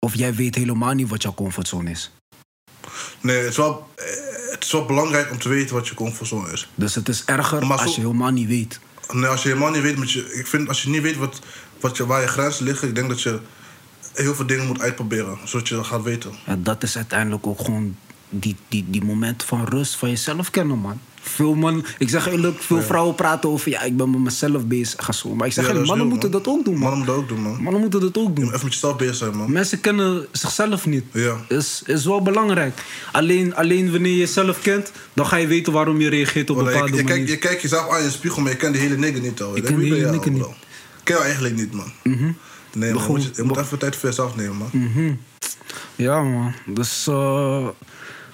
of 0.06 0.16
jij 0.16 0.36
weet 0.36 0.56
helemaal 0.56 0.94
niet 0.94 1.10
wat 1.10 1.22
jouw 1.22 1.34
comfortzone 1.34 1.90
is. 1.90 2.12
Nee, 3.22 3.38
het 3.38 3.50
is, 3.50 3.58
wel, 3.58 3.90
eh, 3.96 4.06
het 4.52 4.64
is 4.64 4.72
wel 4.72 4.86
belangrijk 4.86 5.32
om 5.32 5.38
te 5.40 5.50
weten 5.50 5.76
wat 5.76 5.88
je 5.88 5.94
comfortzone 5.96 6.52
is. 6.52 6.70
Dus 6.76 6.96
het 6.96 7.10
is 7.10 7.26
erger 7.26 7.62
zo- 7.66 7.72
als 7.72 7.96
je 7.96 8.02
helemaal 8.02 8.32
niet 8.32 8.48
weet. 8.48 8.80
Nee, 9.12 9.26
als 9.26 9.44
je 9.44 9.48
helemaal 9.50 9.72
niet 9.72 9.82
weet, 9.82 9.96
moet 9.98 10.12
je, 10.12 10.34
ik 10.34 10.48
vind 10.48 10.68
als 10.68 10.84
je 10.84 10.90
niet 10.90 11.02
weet 11.02 11.16
wat, 11.18 11.40
wat 11.80 11.98
je, 11.98 12.06
waar 12.06 12.22
je 12.22 12.28
grenzen 12.28 12.66
liggen, 12.66 12.88
ik 12.88 12.96
denk 12.96 13.10
dat 13.10 13.22
je 13.22 13.40
heel 14.24 14.36
veel 14.36 14.46
dingen 14.46 14.68
moet 14.68 14.80
uitproberen, 14.82 15.38
zodat 15.44 15.68
je 15.68 15.76
dat 15.76 15.86
gaat 15.86 16.04
weten. 16.04 16.32
Ja, 16.46 16.58
dat 16.60 16.84
is 16.84 16.96
uiteindelijk 16.96 17.48
ook 17.48 17.60
gewoon 17.60 17.96
die, 18.30 18.56
die, 18.68 18.86
die 18.88 19.04
moment 19.04 19.44
van 19.44 19.66
rust 19.66 19.96
van 19.96 20.10
jezelf 20.10 20.50
kennen, 20.52 20.78
man. 20.78 21.00
Veel 21.22 21.56
man, 21.56 21.86
ik 21.98 22.10
zeg 22.10 22.28
eerlijk, 22.28 22.62
veel 22.62 22.82
vrouwen 22.82 23.16
praten 23.16 23.50
over 23.50 23.70
ja, 23.72 23.82
ik 23.82 23.98
ben 23.98 24.10
met 24.10 24.20
mezelf 24.20 24.66
bezig. 24.66 25.14
Zo. 25.16 25.36
Maar 25.36 25.48
ik 25.48 25.54
zeg 25.54 25.68
Ja, 25.68 25.74
mannen 25.74 25.96
heel, 25.98 26.06
moeten 26.06 26.32
man. 26.32 26.42
dat 26.44 26.54
ook 26.54 26.66
doen, 26.66 26.78
man. 26.78 26.82
Mannen 26.84 26.98
moeten 26.98 27.16
dat 27.16 27.24
ook 27.24 27.28
doen, 27.30 27.42
man. 27.42 27.62
Mannen 27.64 27.82
moeten 27.82 28.00
dat 28.00 28.18
ook 28.18 28.28
Je 28.28 28.34
doen. 28.34 28.54
even 28.54 28.64
met 28.64 28.74
jezelf 28.74 28.96
bezig 28.96 29.16
zijn, 29.16 29.38
man. 29.38 29.52
Mensen 29.52 29.82
kennen 29.82 30.28
zichzelf 30.32 30.86
niet. 30.86 31.04
Ja. 31.12 31.36
Is, 31.48 31.82
is 31.86 32.06
wel 32.06 32.22
belangrijk. 32.22 32.82
Alleen, 33.12 33.56
alleen 33.56 33.92
wanneer 33.92 34.12
je 34.12 34.18
jezelf 34.18 34.62
kent, 34.62 34.92
dan 35.14 35.26
ga 35.26 35.36
je 35.36 35.48
weten 35.48 35.74
waarom 35.74 36.02
je 36.02 36.10
reageert 36.10 36.50
op 36.50 36.58
je, 36.58 36.64
bepaalde 36.64 36.88
je, 36.88 36.92
manier. 37.04 37.06
kijkt, 37.16 37.30
je 37.30 37.38
kijkt 37.38 37.62
jezelf 37.62 37.90
aan 37.92 38.00
in 38.00 38.06
de 38.06 38.12
spiegel, 38.12 38.42
maar 38.42 38.52
je 38.52 38.58
kent 38.58 38.74
die 38.74 38.82
hele 38.82 38.98
nigger 38.98 39.22
niet, 39.22 39.42
al. 39.42 39.58
Ik 39.58 39.64
ken 39.64 39.80
die 39.80 39.94
hele 39.94 40.12
nigger 40.12 40.32
niet. 40.32 40.46
Ken 41.04 41.16
je 41.18 41.22
eigenlijk 41.24 41.56
niet, 41.56 41.74
man. 41.74 41.92
Nee, 42.74 42.94
man. 42.94 43.04
Je 43.04 43.10
moet, 43.10 43.24
je, 43.24 43.32
je 43.36 43.44
moet 43.44 43.58
even 43.58 43.78
tijd 43.80 43.96
voor 43.96 44.10
jezelf 44.10 44.36
nemen, 44.36 44.56
man. 44.56 44.70
Ja, 45.96 46.22
man. 46.24 46.54
Dus, 46.66 47.08
eh, 47.08 47.68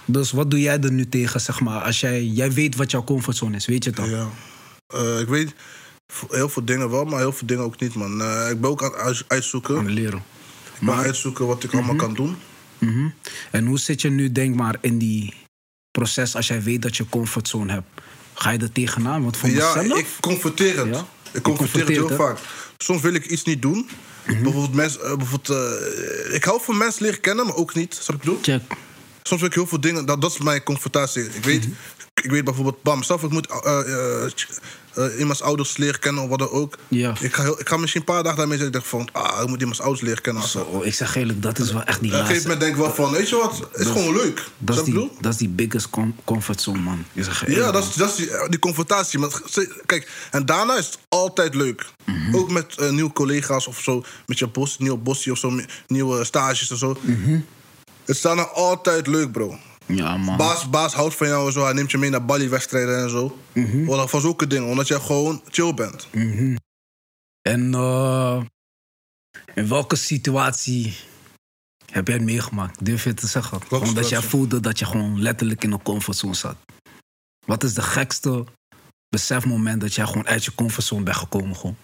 dus 0.06 0.32
wat 0.32 0.52
doe 0.52 0.60
jij 0.62 0.80
er 0.80 0.92
nu 0.92 1.10
tegen, 1.10 1.42
zeg 1.42 1.60
maar? 1.60 1.82
Als 1.82 2.00
jij, 2.00 2.24
jij 2.26 2.52
weet 2.52 2.76
wat 2.76 2.92
jouw 2.92 3.04
comfortzone 3.04 3.56
is, 3.56 3.66
weet 3.66 3.84
je 3.84 3.92
dan? 3.92 4.10
Ja. 4.10 4.28
Eh, 4.88 5.20
ik 5.20 5.28
weet 5.28 5.54
heel 6.30 6.50
veel 6.50 6.66
dingen 6.66 6.90
wel, 6.90 7.06
maar 7.06 7.20
heel 7.20 7.32
veel 7.32 7.48
dingen 7.48 7.64
ook 7.64 7.80
niet, 7.80 7.94
man. 7.94 8.22
Eh, 8.22 8.50
ik 8.50 8.62
ben 8.62 8.70
ook 8.70 8.84
aan 8.84 8.92
het 8.92 9.00
uit- 9.00 9.24
uitzoeken. 9.28 9.78
Aan 9.78 9.90
leren. 9.90 10.24
Ik 10.74 10.80
ben 10.80 10.90
aan 10.90 10.98
het 10.98 11.06
uitzoeken 11.08 11.48
wat 11.48 11.64
ik 11.64 11.74
allemaal 11.74 11.96
kan 11.96 12.14
doen. 12.14 12.36
Mhm. 12.78 13.08
En 13.52 13.66
hoe 13.66 13.80
zit 13.80 14.02
je 14.02 14.10
nu, 14.10 14.32
denk 14.32 14.56
maar, 14.56 14.76
in 14.82 14.98
die 14.98 15.34
proces 15.92 16.36
als 16.36 16.48
jij 16.48 16.64
weet 16.64 16.82
dat 16.82 16.98
je 16.98 17.10
comfortzone 17.10 17.72
hebt? 17.74 17.88
Ga 18.34 18.50
je 18.50 18.58
er 18.58 18.72
tegenaan? 18.72 19.24
Want 19.24 19.38
voor 19.38 19.50
Ja, 19.50 19.76
mezelf... 19.76 20.00
ik 20.00 20.08
confronteer 20.20 20.78
het. 20.78 20.88
Ja? 20.96 21.06
Ik 21.32 21.42
confronteer 21.42 21.80
het 21.80 21.90
heel 21.90 22.10
vaak. 22.10 22.38
Soms 22.84 23.02
wil 23.02 23.14
ik 23.14 23.26
iets 23.26 23.44
niet 23.44 23.62
doen. 23.62 23.90
Bijvoorbeeld, 24.26 24.74
mensen, 24.74 25.02
eh, 25.02 25.16
bijvoorbeeld 25.16 25.50
eh, 25.50 26.36
ik 26.36 26.44
hou 26.44 26.62
van 26.62 26.78
mensen 26.78 27.04
leren 27.04 27.20
kennen, 27.20 27.46
maar 27.46 27.56
ook 27.56 27.74
niet. 27.74 27.94
Snap 27.94 28.06
wat 28.06 28.16
ik 28.16 28.22
bedoel? 28.22 28.40
Check. 28.42 28.78
Soms 29.24 29.42
wil 29.42 29.50
ik 29.50 29.56
heel 29.56 29.68
veel 29.68 29.82
dingen, 29.82 30.06
dat, 30.06 30.22
dat 30.22 30.32
is 30.32 30.38
mijn 30.38 30.64
confrontatie. 30.64 31.24
Ik 31.24 31.44
weet, 31.44 31.68
ik 32.24 32.32
weet 32.32 32.44
bijvoorbeeld, 32.44 32.82
bam, 32.84 33.04
zelf 33.04 33.24
ik 33.24 33.30
moet 33.30 33.48
eh, 34.96 35.20
iemands 35.20 35.42
ouders 35.42 35.78
leren 35.78 36.00
kennen 36.00 36.24
of 36.24 36.30
wat 36.30 36.40
dan 36.40 36.50
ook. 36.50 36.78
Ja. 36.88 37.14
Ik, 37.20 37.34
ga 37.34 37.42
heel, 37.44 37.60
ik 37.60 37.68
ga 37.70 37.78
misschien 37.78 38.02
een 38.02 38.14
paar 38.14 38.24
dagen 38.24 38.38
daarmee 38.38 38.58
zitten. 38.58 38.82
Ik 38.82 38.90
denk 38.90 39.04
van, 39.04 39.22
ah, 39.24 39.42
ik 39.42 39.48
moet 39.48 39.60
iemands 39.60 39.82
ouders 39.82 40.02
leren 40.02 40.22
kennen. 40.22 40.44
Zo. 40.44 40.68
Zo, 40.72 40.82
ik 40.82 40.94
zeg 40.94 41.16
eerlijk, 41.16 41.42
dat 41.42 41.60
is 41.60 41.72
wel 41.72 41.84
echt 41.84 42.02
die 42.02 42.12
Op 42.14 42.20
een 42.20 42.26
gegeven 42.26 42.44
moment 42.44 42.60
denk 42.62 42.74
ik 42.76 42.82
wel 42.82 42.94
van, 42.94 43.12
weet 43.12 43.30
je 43.30 43.36
wat, 43.36 43.60
het 43.72 43.80
is 43.82 43.88
gewoon 43.88 44.16
leuk. 44.16 44.48
Dat 44.58 44.78
is, 44.78 44.84
die, 44.84 45.12
dat 45.22 45.32
is 45.34 45.38
die 45.38 45.50
biggest 45.50 45.90
com- 45.90 46.16
comfort 46.24 46.62
zone, 46.62 46.80
man. 46.80 47.06
Ik 47.14 47.24
zeg 47.24 47.42
eerlijk, 47.42 47.66
Ja, 47.66 47.72
dat 47.72 47.84
is, 47.84 47.94
dat 47.94 48.10
is 48.10 48.16
die, 48.16 48.32
eh, 48.32 48.50
die 48.50 48.60
confrontatie. 48.60 49.20
Maar 49.20 49.30
kijk, 49.86 50.12
en 50.32 50.46
daarna 50.46 50.78
is 50.78 50.86
het 50.86 50.98
altijd 51.10 51.56
leuk. 51.56 51.86
Mhm. 52.06 52.36
Ook 52.36 52.52
met 52.52 52.76
eh, 52.78 52.90
nieuwe 52.90 53.14
collega's 53.14 53.68
of 53.68 53.80
zo. 53.82 54.04
Met 54.26 54.40
je 54.40 54.48
bos, 54.48 54.78
nieuwe 54.78 54.98
bossie 54.98 55.32
of 55.32 55.38
zo. 55.38 55.60
Nieuwe 55.88 56.24
stages 56.24 56.70
en 56.72 56.78
zo. 56.78 56.98
Mhm. 57.02 57.40
Het 58.06 58.16
is 58.16 58.22
daarna 58.22 58.44
altijd 58.48 59.08
leuk, 59.08 59.32
bro. 59.32 59.58
Ja, 59.86 60.18
man. 60.18 60.38
Baas, 60.38 60.70
baas 60.70 60.94
houdt 60.94 61.16
van 61.16 61.28
jou 61.28 61.48
en 61.48 61.54
zo. 61.54 61.64
Hij 61.64 61.74
neemt 61.74 61.92
je 61.92 61.98
mee 61.98 62.10
naar 62.10 62.26
Bali-wedstrijden 62.26 63.04
en 63.04 63.10
zo. 63.10 63.38
Mhm. 63.54 63.84
Voilà, 63.84 64.10
Van 64.10 64.22
zulke 64.22 64.48
dingen. 64.48 64.70
Omdat 64.70 64.88
jij 64.88 65.00
gewoon 65.00 65.42
chill 65.50 65.74
bent. 65.74 66.08
En 67.42 67.74
eh, 67.74 68.42
in 69.56 69.68
welke 69.68 69.96
situatie 69.96 70.96
heb 71.92 72.08
jij 72.08 72.16
het 72.16 72.26
meegemaakt? 72.26 72.86
Durf 72.86 73.04
je 73.04 73.10
het 73.10 73.20
te 73.20 73.28
zeggen? 73.28 73.62
Gewoon 73.62 73.94
dat 73.94 74.10
jij 74.10 74.22
voelde 74.22 74.60
dat 74.60 74.80
je 74.80 74.86
gewoon 74.86 75.22
letterlijk 75.22 75.64
in 75.64 75.72
een 75.72 75.82
comfortzone 75.84 76.34
zat. 76.34 76.56
Wat 77.46 77.64
is 77.64 77.74
de 77.74 77.82
gekste 77.82 78.46
besefmoment 79.10 79.82
dat 79.82 79.94
jij 79.94 80.06
gewoon 80.06 80.28
uit 80.28 80.46
je 80.46 80.56
comfortzone 80.56 81.04
bent 81.04 81.18
gekomen? 81.18 81.56
Gewoon? 81.56 81.78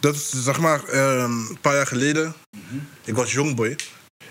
Dat 0.00 0.14
is 0.14 0.30
zeg 0.30 0.58
maar 0.60 0.84
ehm, 0.84 1.30
een 1.30 1.58
paar 1.60 1.74
jaar 1.74 1.86
geleden. 1.86 2.34
Ik 3.04 3.14
was 3.14 3.32
jongboy. 3.32 3.76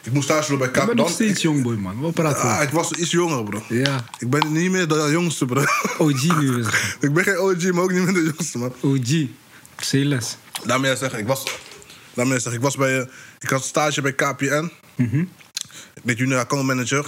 Ik 0.04 0.12
moest 0.12 0.26
stage 0.26 0.52
lopen 0.52 0.72
bij 0.72 0.82
Ik 0.82 0.88
ben 0.88 0.96
nog 0.96 1.10
steeds 1.10 1.42
jongboy, 1.42 1.76
man. 1.76 2.02
We 2.02 2.12
praten. 2.12 2.42
Ah, 2.42 2.62
ik 2.64 2.70
was 2.70 2.92
iets 2.92 3.12
jonger, 3.12 3.44
bro. 3.44 3.64
Ja, 3.70 4.06
Ik 4.20 4.30
ben 4.30 4.52
niet 4.52 4.72
meer 4.72 4.88
de 4.88 5.08
jongste, 5.12 5.46
bro. 5.46 5.64
OG 5.98 6.40
nu 6.40 6.60
is 6.60 6.66
het. 6.72 6.98
ik 7.00 7.14
ben 7.14 7.24
geen 7.24 7.38
OG, 7.38 7.72
maar 7.72 7.84
ook 7.84 7.92
niet 7.92 8.04
meer 8.04 8.14
de 8.14 8.24
jongste, 8.24 8.58
man. 8.58 8.74
OG. 8.82 9.10
Me 10.80 10.88
je 10.88 10.96
zeggen, 10.96 11.20
ik 11.20 11.28
was, 11.28 11.44
laat 12.14 12.28
me 12.28 12.34
je 12.34 12.40
zeggen, 12.40 12.54
ik 12.54 12.62
was 12.62 12.76
bij, 12.76 13.00
eh, 13.00 13.06
ik 13.40 13.50
had 13.50 13.64
stage 13.64 14.02
bij 14.02 14.14
KPN. 14.14 14.72
Ik 15.94 16.04
ben 16.04 16.16
junior 16.16 16.40
account 16.40 16.66
manager. 16.66 17.06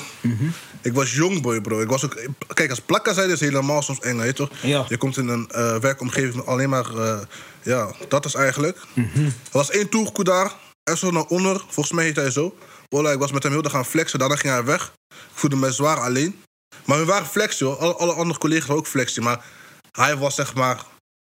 Ik 0.82 0.94
was 0.94 1.14
jongboy, 1.14 1.62
bro. 1.62 1.82
Ik 1.82 1.88
was 1.90 2.06
ook, 2.06 2.18
kijk, 2.54 2.70
als 2.70 2.80
plakka 2.80 3.14
zijn 3.14 3.30
is 3.30 3.40
helemaal 3.40 3.82
soms 3.82 4.00
eng, 4.00 4.18
weet 4.18 4.28
je 4.28 4.34
toch? 4.34 4.50
Ja. 4.62 4.86
Je 4.90 4.98
komt 4.98 5.18
in 5.18 5.28
een 5.28 5.50
eh, 5.50 5.78
werkomgeving 5.78 6.36
met 6.36 6.46
alleen 6.46 6.70
maar, 6.70 6.96
eh, 6.98 7.20
ja, 7.62 7.92
dat 8.08 8.26
is 8.26 8.34
eigenlijk. 8.34 8.78
Er 8.96 9.32
was 9.52 9.70
één 9.70 9.90
toegekoe 9.90 10.24
daar, 10.24 10.52
en 10.84 10.98
zo 10.98 11.12
naar 11.12 11.26
onder, 11.26 11.64
volgens 11.68 11.92
mij 11.96 12.06
heet 12.06 12.16
hij 12.16 12.32
zo. 12.32 12.56
Voilà, 12.94 13.12
ik 13.12 13.20
was 13.20 13.32
met 13.32 13.44
hem 13.44 13.52
heel 13.52 13.62
de 13.62 13.70
gaan 13.70 13.86
flexen, 13.86 14.20
daarna 14.20 14.36
ging 14.36 14.54
hij 14.54 14.64
weg. 14.64 14.94
Ik 15.08 15.16
voelde 15.34 15.56
me 15.56 15.72
zwaar 15.72 15.98
alleen. 15.98 16.42
Maar 16.86 17.00
we 17.00 17.06
waren 17.06 17.28
flexen, 17.28 17.66
hoor. 17.66 17.76
Alle, 17.76 17.94
alle 17.94 18.14
andere 18.14 18.40
collega's 18.40 18.68
waren 18.68 18.82
ook 18.82 18.88
flexen, 18.88 19.24
maar 19.24 19.46
hij 19.92 20.18
was 20.18 20.36
zeg 20.36 20.56
maar 20.56 20.86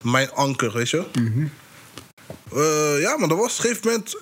mijn 0.05 0.33
anker, 0.33 0.73
weet 0.73 0.90
je? 0.90 1.05
Eh, 2.53 3.01
ja, 3.01 3.16
maar 3.16 3.29
dat 3.29 3.38
was 3.38 3.59
op 3.59 3.64
een 3.64 3.71
gegeven 3.71 3.90
moment. 3.90 4.16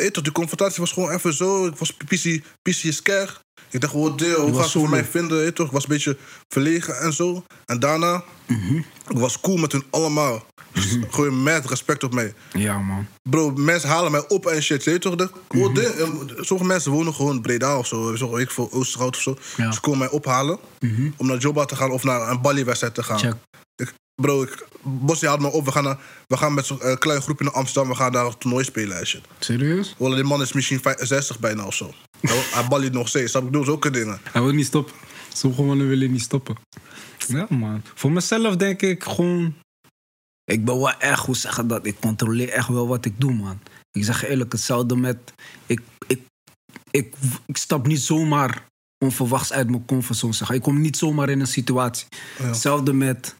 je, 0.00 0.22
die 0.22 0.32
confrontatie 0.32 0.80
was 0.80 0.92
gewoon 0.92 1.10
even 1.10 1.32
zo. 1.32 1.66
Ik 1.66 1.76
was 1.76 1.92
PC, 1.92 2.42
PC 2.62 2.92
scare. 2.92 3.30
Ik 3.70 3.80
dacht, 3.80 3.94
oh, 3.94 4.16
deel, 4.16 4.40
hoe 4.40 4.58
gaan 4.58 4.68
ze 4.68 4.78
voor 4.78 4.88
mij 4.88 5.04
vinden? 5.04 5.54
Toch? 5.54 5.66
Ik 5.66 5.72
was 5.72 5.82
een 5.82 5.88
beetje 5.88 6.16
verlegen 6.48 6.98
en 7.00 7.12
zo. 7.12 7.44
En 7.66 7.78
daarna, 7.80 8.22
ik 9.08 9.18
was 9.18 9.40
cool 9.40 9.56
met 9.56 9.72
hun 9.72 9.84
allemaal. 9.90 10.44
Dus 10.72 10.98
Gewoon 11.10 11.42
met 11.42 11.66
respect 11.66 12.04
op 12.04 12.14
mij. 12.14 12.34
Ja, 12.52 12.78
man. 12.78 13.06
Bro, 13.30 13.50
mensen 13.50 13.88
halen 13.88 14.10
mij 14.10 14.28
op 14.28 14.46
en 14.46 14.62
shit. 14.62 14.84
Weet 14.84 15.00
toch? 15.00 15.14
Dat- 15.14 15.32
oh, 15.48 15.74
dit, 15.74 15.96
eh, 15.96 16.08
sommige 16.40 16.68
mensen 16.68 16.92
wonen 16.92 17.14
gewoon 17.14 17.40
Breda 17.42 17.78
of 17.78 17.86
zo. 17.86 18.16
Zo, 18.16 18.36
ik 18.36 18.50
veel, 18.50 18.72
Oosterhout 18.72 19.16
of 19.16 19.22
zo. 19.22 19.36
Ja. 19.56 19.72
Ze 19.72 19.80
komen 19.80 19.98
mij 19.98 20.08
ophalen 20.10 20.58
om 21.16 21.26
naar 21.26 21.36
Jobba 21.38 21.64
te 21.64 21.76
gaan 21.76 21.90
of 21.90 22.02
naar 22.04 22.30
een 22.30 22.40
Bali-wedstrijd 22.40 22.94
te 22.94 23.02
gaan. 23.02 23.18
Check. 23.18 23.34
Ik, 23.76 23.92
bro, 24.22 24.42
ik, 24.42 24.66
Bossie 24.82 25.28
haalt 25.28 25.40
me 25.40 25.48
op. 25.52 25.64
We 25.64 25.72
gaan, 25.72 25.84
naar, 25.84 25.98
we 26.26 26.36
gaan 26.36 26.54
met 26.54 26.66
zo'n 26.66 26.80
eh, 26.80 26.96
klein 26.96 27.22
groepje 27.22 27.44
naar 27.44 27.54
Amsterdam. 27.54 27.90
We 27.90 27.96
gaan 27.96 28.12
daar 28.12 28.26
een 28.26 28.38
toernooi 28.38 28.64
spelen 28.64 28.98
en 28.98 29.06
shit. 29.06 29.20
Serieus? 29.38 29.94
Wallah, 29.98 30.16
die 30.16 30.24
man 30.24 30.42
is 30.42 30.52
misschien 30.52 30.80
65 30.80 31.38
bijna 31.38 31.64
of 31.64 31.74
zo. 31.74 31.92
Hij- 32.20 32.44
Hij 32.50 32.68
balliet 32.68 32.92
nog 32.92 33.08
steeds. 33.08 33.32
Je? 33.32 33.38
Ik 33.38 33.44
bedoel, 33.44 33.64
zulke 33.64 33.90
dingen. 33.90 34.20
Hij 34.32 34.42
wil 34.42 34.52
niet 34.52 34.66
stoppen. 34.66 34.94
Sommige 35.32 35.62
mannen 35.62 35.88
willen 35.88 36.12
niet 36.12 36.22
stoppen. 36.22 36.56
Ja, 37.28 37.46
man. 37.50 37.82
Voor 37.94 38.12
mezelf 38.12 38.56
denk 38.56 38.82
ik 38.82 39.02
gewoon... 39.04 39.54
Ik 40.44 40.64
ben 40.64 40.74
wel 40.78 40.92
echt, 40.92 41.26
hoe 41.26 41.36
zeggen 41.36 41.66
dat, 41.68 41.86
ik 41.86 41.96
controleer 42.00 42.48
echt 42.48 42.68
wel 42.68 42.88
wat 42.88 43.04
ik 43.04 43.20
doe, 43.20 43.32
man. 43.32 43.58
Ik 43.92 44.04
zeg 44.04 44.24
eerlijk, 44.24 44.52
hetzelfde 44.52 44.96
met... 44.96 45.18
Ik, 45.66 45.80
ik, 46.06 46.20
ik, 46.90 47.14
ik 47.46 47.56
stap 47.56 47.86
niet 47.86 48.00
zomaar 48.00 48.64
onverwachts 49.04 49.52
uit 49.52 49.70
mijn 49.70 49.84
comfortzone. 49.84 50.32
Zeg. 50.32 50.50
Ik 50.50 50.62
kom 50.62 50.80
niet 50.80 50.96
zomaar 50.96 51.28
in 51.28 51.40
een 51.40 51.46
situatie. 51.46 52.06
Ja. 52.38 52.44
Hetzelfde 52.44 52.92
met 52.92 53.34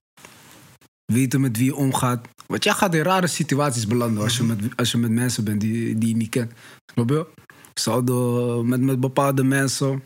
weten 1.12 1.41
met 1.41 1.57
wie 1.57 1.64
je 1.67 1.75
omgaat. 1.77 2.29
Want 2.47 2.64
jij 2.64 2.73
gaat 2.73 2.95
in 2.95 3.03
rare 3.03 3.27
situaties 3.27 3.87
belanden 3.87 4.23
als 4.23 4.37
je 4.37 4.43
met, 4.43 4.59
als 4.77 4.91
je 4.91 4.99
met 4.99 5.11
mensen 5.11 5.45
bent 5.45 5.61
die, 5.61 5.99
die 5.99 6.09
je 6.09 6.17
niet 6.17 6.29
kent. 6.29 6.53
Snap 6.93 7.09
je? 7.11 7.27
Hetzelfde 7.79 8.12
met, 8.64 8.81
met 8.81 9.01
bepaalde 9.01 9.43
mensen. 9.45 10.03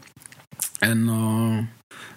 En 0.79 1.09
eh, 1.09 1.59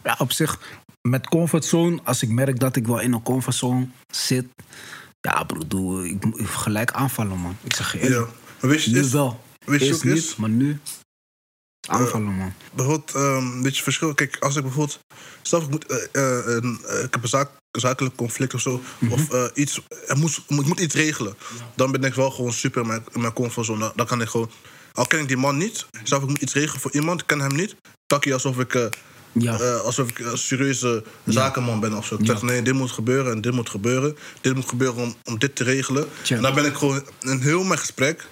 ja, 0.03 0.15
op 0.17 0.31
zich, 0.31 0.59
met 1.01 1.27
comfortzone, 1.27 1.99
als 2.03 2.21
ik 2.21 2.29
merk 2.29 2.59
dat 2.59 2.75
ik 2.75 2.85
wel 2.87 2.99
in 2.99 3.13
een 3.13 3.23
comfortzone 3.23 3.87
zit. 4.11 4.45
Ja, 5.21 5.43
broer, 5.43 6.05
ik 6.05 6.25
moet 6.25 6.41
gelijk 6.49 6.91
aanvallen, 6.91 7.37
man. 7.37 7.57
Ik 7.63 7.75
zeg 7.75 7.91
je 7.91 7.97
Ja. 7.97 8.03
eerlijk. 8.03 8.31
Maar 8.61 8.69
weet 8.69 8.83
je, 8.83 8.91
Nu 8.91 8.99
is, 8.99 9.11
wel. 9.11 9.43
weet 9.65 9.79
je 9.79 9.85
Eerst 9.85 9.99
ook 9.99 10.03
niet, 10.05 10.17
is? 10.23 10.35
maar 10.35 10.49
nu 10.49 10.79
aanvallen, 11.87 12.33
man. 12.33 12.53
bijvoorbeeld, 12.73 13.13
ehm 13.15 13.61
weet 13.61 13.77
je, 13.77 13.83
verschil. 13.83 14.13
Kijk, 14.13 14.37
als 14.39 14.55
ik 14.55 14.63
bijvoorbeeld. 14.63 14.99
Stel, 15.41 15.61
ik, 15.61 15.69
moet, 15.69 15.85
eh, 15.85 15.97
eh, 16.11 16.55
een, 16.55 16.79
eh, 16.87 17.03
ik 17.03 17.13
heb 17.13 17.23
een 17.23 17.29
zaak, 17.29 17.49
zakelijk 17.71 18.15
conflict 18.15 18.53
of 18.53 18.61
zo. 18.61 18.81
Of 19.09 19.29
eh, 19.31 19.45
iets. 19.53 19.81
Er 20.07 20.17
moet, 20.17 20.41
ik 20.47 20.65
moet 20.65 20.79
iets 20.79 20.95
regelen. 20.95 21.35
Dan 21.75 21.91
ben 21.91 22.03
ik 22.03 22.13
wel 22.13 22.31
gewoon 22.31 22.53
super 22.53 22.81
in 22.81 22.87
mijn, 22.87 23.03
in 23.13 23.21
mijn 23.21 23.33
comfortzone. 23.33 23.91
Dan 23.95 24.05
kan 24.05 24.21
ik 24.21 24.27
gewoon. 24.29 24.49
Al 24.95 25.05
ken 25.05 25.19
ik 25.19 25.27
die 25.27 25.37
man 25.37 25.57
niet. 25.57 25.85
Stel, 26.03 26.21
ik 26.21 26.27
moet 26.27 26.41
iets 26.41 26.53
regelen 26.53 26.81
voor 26.81 26.91
iemand. 26.93 27.21
Ik 27.21 27.27
ken 27.27 27.39
hem 27.39 27.55
niet. 27.55 27.75
Tak 28.05 28.23
je 28.23 28.33
alsof 28.33 28.59
ik. 28.59 28.73
eh, 28.73 28.85
Ja. 29.31 29.59
eh, 29.59 29.79
alsof 29.81 30.09
ik 30.09 30.19
een 30.19 30.37
serieuze 30.37 31.03
zakenman 31.25 31.79
ben 31.79 31.93
of 31.97 32.05
zo. 32.05 32.15
Ik 32.15 32.25
zeg, 32.25 32.41
nee, 32.41 32.61
dit 32.61 32.73
moet 32.73 32.91
gebeuren 32.91 33.31
en 33.31 33.41
dit 33.41 33.53
moet 33.53 33.69
gebeuren. 33.69 34.17
Dit 34.41 34.55
moet 34.55 34.69
gebeuren 34.69 35.03
om, 35.03 35.15
om 35.23 35.39
dit 35.39 35.55
te 35.55 35.63
regelen. 35.63 36.07
En 36.35 36.41
dan 36.41 36.53
ben 36.55 36.65
ik 36.65 36.75
gewoon 36.75 37.03
in 37.21 37.39
heel 37.41 37.63
mijn 37.63 37.79
gesprek... 37.79 38.27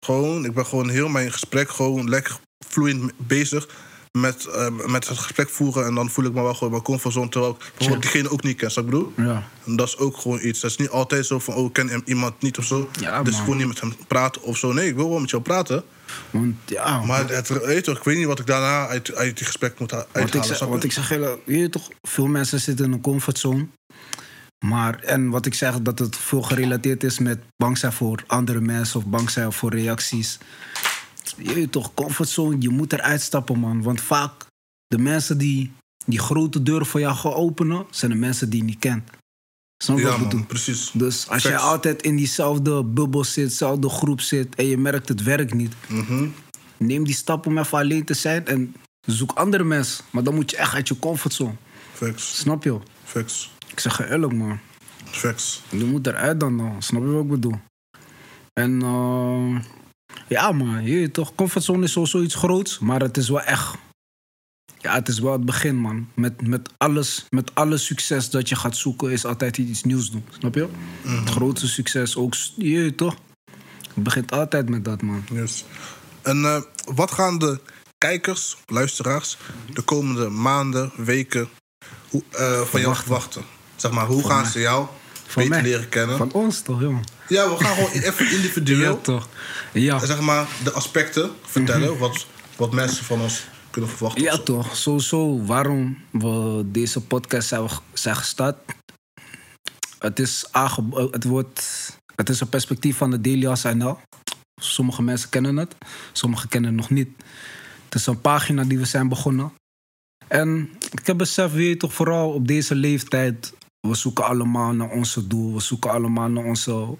gewoon, 0.00 0.44
ik 0.44 0.54
ben 0.54 0.66
gewoon 0.66 0.88
heel 0.88 1.08
mijn 1.08 1.32
gesprek 1.32 1.70
gewoon 1.70 2.08
lekker 2.08 2.36
vloeiend 2.68 3.12
bezig... 3.16 3.68
Met, 4.18 4.46
eh, 4.46 4.68
met 4.86 5.08
het 5.08 5.18
gesprek 5.18 5.48
voeren. 5.48 5.84
En 5.86 5.94
dan 5.94 6.10
voel 6.10 6.24
ik 6.24 6.32
me 6.32 6.42
wel 6.42 6.54
gewoon 6.54 6.70
mijn 6.70 6.82
comfortzone... 6.84 7.28
terwijl 7.28 7.52
ik 7.52 7.58
bijvoorbeeld 7.76 8.02
diegene 8.02 8.30
ook 8.30 8.42
niet 8.42 8.56
ken. 8.56 8.70
Snap 8.70 8.84
wat 8.90 8.94
ik 9.00 9.00
bedoel? 9.14 9.26
Ja. 9.26 9.48
En 9.66 9.76
dat 9.76 9.86
is 9.88 9.96
ook 9.98 10.16
gewoon 10.16 10.38
iets. 10.42 10.60
Dat 10.60 10.70
is 10.70 10.76
niet 10.76 10.88
altijd 10.88 11.26
zo 11.26 11.38
van... 11.38 11.54
oh, 11.54 11.66
ik 11.66 11.72
ken 11.72 12.02
iemand 12.04 12.42
niet 12.42 12.58
of 12.58 12.64
zo. 12.64 12.90
Ja, 13.00 13.22
dus 13.22 13.32
man. 13.32 13.42
gewoon 13.42 13.56
niet 13.56 13.66
met 13.66 13.80
hem 13.80 13.94
praten 14.08 14.42
of 14.42 14.56
zo. 14.58 14.72
Nee, 14.72 14.88
ik 14.88 14.94
wil 14.94 15.08
wel 15.10 15.18
met 15.18 15.30
jou 15.30 15.42
praten. 15.42 15.84
Want 16.30 16.56
ja, 16.66 17.04
Maar 17.04 17.28
het, 17.28 17.86
ik 17.86 18.02
weet 18.02 18.16
niet 18.16 18.26
wat 18.26 18.38
ik 18.38 18.46
daarna 18.46 18.86
uit, 18.86 19.14
uit 19.14 19.36
die 19.36 19.46
gesprek 19.46 19.78
moet 19.78 19.90
Want 19.90 20.06
uithalen. 20.12 20.48
ik 20.50 20.56
zeg, 20.56 20.68
want 20.68 20.84
ik 20.84 20.92
zeg 20.92 21.08
heel, 21.08 21.42
je 21.46 21.52
weet 21.52 21.72
toch, 21.72 21.88
veel 22.08 22.26
mensen 22.26 22.60
zitten 22.60 22.84
in 22.84 22.92
een 22.92 23.00
comfortzone. 23.00 23.66
Maar, 24.66 24.98
en 24.98 25.28
wat 25.28 25.46
ik 25.46 25.54
zeg, 25.54 25.80
dat 25.80 25.98
het 25.98 26.16
veel 26.16 26.42
gerelateerd 26.42 27.04
is 27.04 27.18
met 27.18 27.38
bang 27.56 27.78
zijn 27.78 27.92
voor 27.92 28.24
andere 28.26 28.60
mensen 28.60 29.00
of 29.00 29.06
bang 29.06 29.30
zijn 29.30 29.52
voor 29.52 29.70
reacties. 29.70 30.38
Je 31.36 31.54
weet 31.54 31.72
toch, 31.72 31.94
comfortzone, 31.94 32.56
je 32.58 32.68
moet 32.68 32.92
eruit 32.92 33.20
stappen, 33.20 33.58
man. 33.58 33.82
Want 33.82 34.00
vaak, 34.00 34.46
de 34.86 34.98
mensen 34.98 35.38
die 35.38 35.72
die 36.06 36.18
grote 36.18 36.62
deuren 36.62 36.86
voor 36.86 37.00
jou 37.00 37.16
gaan 37.16 37.32
openen, 37.32 37.86
zijn 37.90 38.10
de 38.10 38.16
mensen 38.16 38.50
die 38.50 38.58
je 38.58 38.64
niet 38.64 38.78
kent. 38.78 39.10
Snap 39.82 39.96
je 39.98 40.02
Ja, 40.04 40.10
wat 40.10 40.20
ik 40.20 40.28
bedoel? 40.28 40.44
precies. 40.46 40.90
Dus 40.92 41.28
als 41.28 41.42
jij 41.42 41.52
Facts. 41.52 41.66
altijd 41.66 42.02
in 42.02 42.16
diezelfde 42.16 42.84
bubbel 42.84 43.24
zit, 43.24 43.48
dezelfde 43.48 43.88
groep 43.88 44.20
zit 44.20 44.54
en 44.54 44.66
je 44.66 44.76
merkt 44.78 45.08
het 45.08 45.22
werkt 45.22 45.54
niet, 45.54 45.74
Mhm. 45.88 46.26
neem 46.76 47.04
die 47.04 47.14
stap 47.14 47.46
om 47.46 47.58
even 47.58 47.78
alleen 47.78 48.04
te 48.04 48.14
zijn 48.14 48.46
en 48.46 48.74
zoek 49.06 49.32
andere 49.32 49.64
mensen. 49.64 50.04
Maar 50.10 50.22
dan 50.22 50.34
moet 50.34 50.50
je 50.50 50.56
echt 50.56 50.74
uit 50.74 50.88
je 50.88 50.98
comfortzone. 50.98 51.54
Facts. 51.92 52.38
Snap 52.38 52.64
je? 52.64 52.78
Facts. 53.04 53.50
Ik 53.66 53.80
zeg 53.80 53.98
je 53.98 54.10
eerlijk, 54.10 54.32
man. 54.32 54.58
Facts. 55.04 55.62
Je 55.68 55.84
moet 55.84 56.06
eruit 56.06 56.40
dan, 56.40 56.56
dan. 56.56 56.82
Snap 56.82 57.02
je 57.02 57.08
wat 57.08 57.22
ik 57.22 57.30
bedoel? 57.30 57.60
En 58.52 58.82
eh, 58.82 59.58
ja, 60.28 60.52
man. 60.52 60.84
Je 60.84 61.10
toch, 61.10 61.34
comfortzone 61.34 61.84
is 61.84 61.92
sowieso 61.92 62.22
iets 62.22 62.34
groots. 62.34 62.78
Maar 62.78 63.00
het 63.00 63.16
is 63.16 63.28
wel 63.28 63.40
echt... 63.40 63.74
Ja, 64.80 64.94
het 64.94 65.08
is 65.08 65.18
wel 65.18 65.32
het 65.32 65.44
begin, 65.44 65.76
man. 65.76 66.08
Met, 66.14 66.46
met, 66.46 66.70
alles, 66.76 67.26
met 67.30 67.54
alle 67.54 67.78
succes 67.78 68.30
dat 68.30 68.48
je 68.48 68.56
gaat 68.56 68.76
zoeken, 68.76 69.10
is 69.10 69.24
altijd 69.24 69.58
iets 69.58 69.82
nieuws 69.82 70.10
doen. 70.10 70.24
Snap 70.38 70.54
je? 70.54 70.68
Het 71.02 71.30
grootste 71.30 71.68
succes 71.68 72.16
ook, 72.16 72.34
je 72.56 72.94
toch? 72.94 73.16
Het 73.94 74.02
begint 74.02 74.32
altijd 74.32 74.68
met 74.68 74.84
dat, 74.84 75.02
man. 75.02 75.24
Yes. 75.32 75.64
En 76.22 76.44
eh, 76.44 76.62
wat 76.94 77.10
gaan 77.10 77.38
de 77.38 77.60
kijkers, 77.98 78.56
luisteraars, 78.66 79.36
de 79.74 79.82
komende 79.82 80.28
maanden, 80.28 80.92
weken 80.96 81.48
hoe, 82.08 82.22
eh, 82.30 82.60
van 82.60 82.80
jou 82.80 82.94
verwachten? 82.96 83.42
Zeg 83.76 83.90
maar, 83.90 84.06
hoe 84.06 84.26
gaan 84.26 84.46
ze 84.46 84.60
jou 84.60 84.86
Van 85.26 85.42
beter 85.42 85.48
mij. 85.48 85.62
leren 85.62 85.88
kennen? 85.88 86.16
Van 86.16 86.32
ons 86.32 86.60
toch, 86.60 86.80
jongen? 86.80 87.04
Ja, 87.28 87.50
we 87.50 87.64
gaan 87.64 87.74
gewoon 87.74 87.90
even 87.90 88.30
individueel 88.36 88.94
Ja, 88.94 89.00
toch? 89.02 89.28
Ja. 89.72 90.06
zeg 90.06 90.20
maar, 90.20 90.46
de 90.64 90.72
aspecten 90.72 91.30
vertellen. 91.42 91.98
wat, 91.98 92.26
wat 92.56 92.72
mensen 92.72 93.04
van 93.04 93.20
ons 93.20 93.44
kunnen 93.70 93.90
verwachten. 93.90 94.22
Ja, 94.22 94.38
toch. 94.38 94.76
Sowieso 94.76 95.44
waarom 95.44 95.98
we 96.10 96.62
deze 96.66 97.00
podcast 97.00 97.48
zijn, 97.48 97.68
zijn 97.92 98.16
gestart. 98.16 98.56
Het 99.98 100.18
is, 100.18 100.46
aange- 100.50 101.08
het, 101.10 101.24
wordt, 101.24 101.60
het 102.16 102.28
is 102.28 102.40
een 102.40 102.48
perspectief 102.48 102.96
van 102.96 103.10
de 103.10 103.20
Daily 103.20 103.56
NL. 103.74 103.98
Sommige 104.60 105.02
mensen 105.02 105.28
kennen 105.28 105.56
het, 105.56 105.74
sommigen 106.12 106.48
kennen 106.48 106.70
het 106.70 106.80
nog 106.80 106.90
niet. 106.90 107.08
Het 107.84 107.94
is 107.94 108.06
een 108.06 108.20
pagina 108.20 108.64
die 108.64 108.78
we 108.78 108.84
zijn 108.84 109.08
begonnen. 109.08 109.52
En 110.28 110.70
ik 110.90 111.06
heb 111.06 111.18
besef, 111.18 111.52
weet 111.52 111.68
je 111.68 111.76
toch, 111.76 111.94
vooral 111.94 112.32
op 112.32 112.46
deze 112.46 112.74
leeftijd... 112.74 113.52
we 113.88 113.94
zoeken 113.94 114.24
allemaal 114.24 114.72
naar 114.72 114.90
onze 114.90 115.26
doel, 115.26 115.54
we 115.54 115.60
zoeken 115.60 115.90
allemaal 115.90 116.28
naar 116.28 116.44
onze 116.44 116.96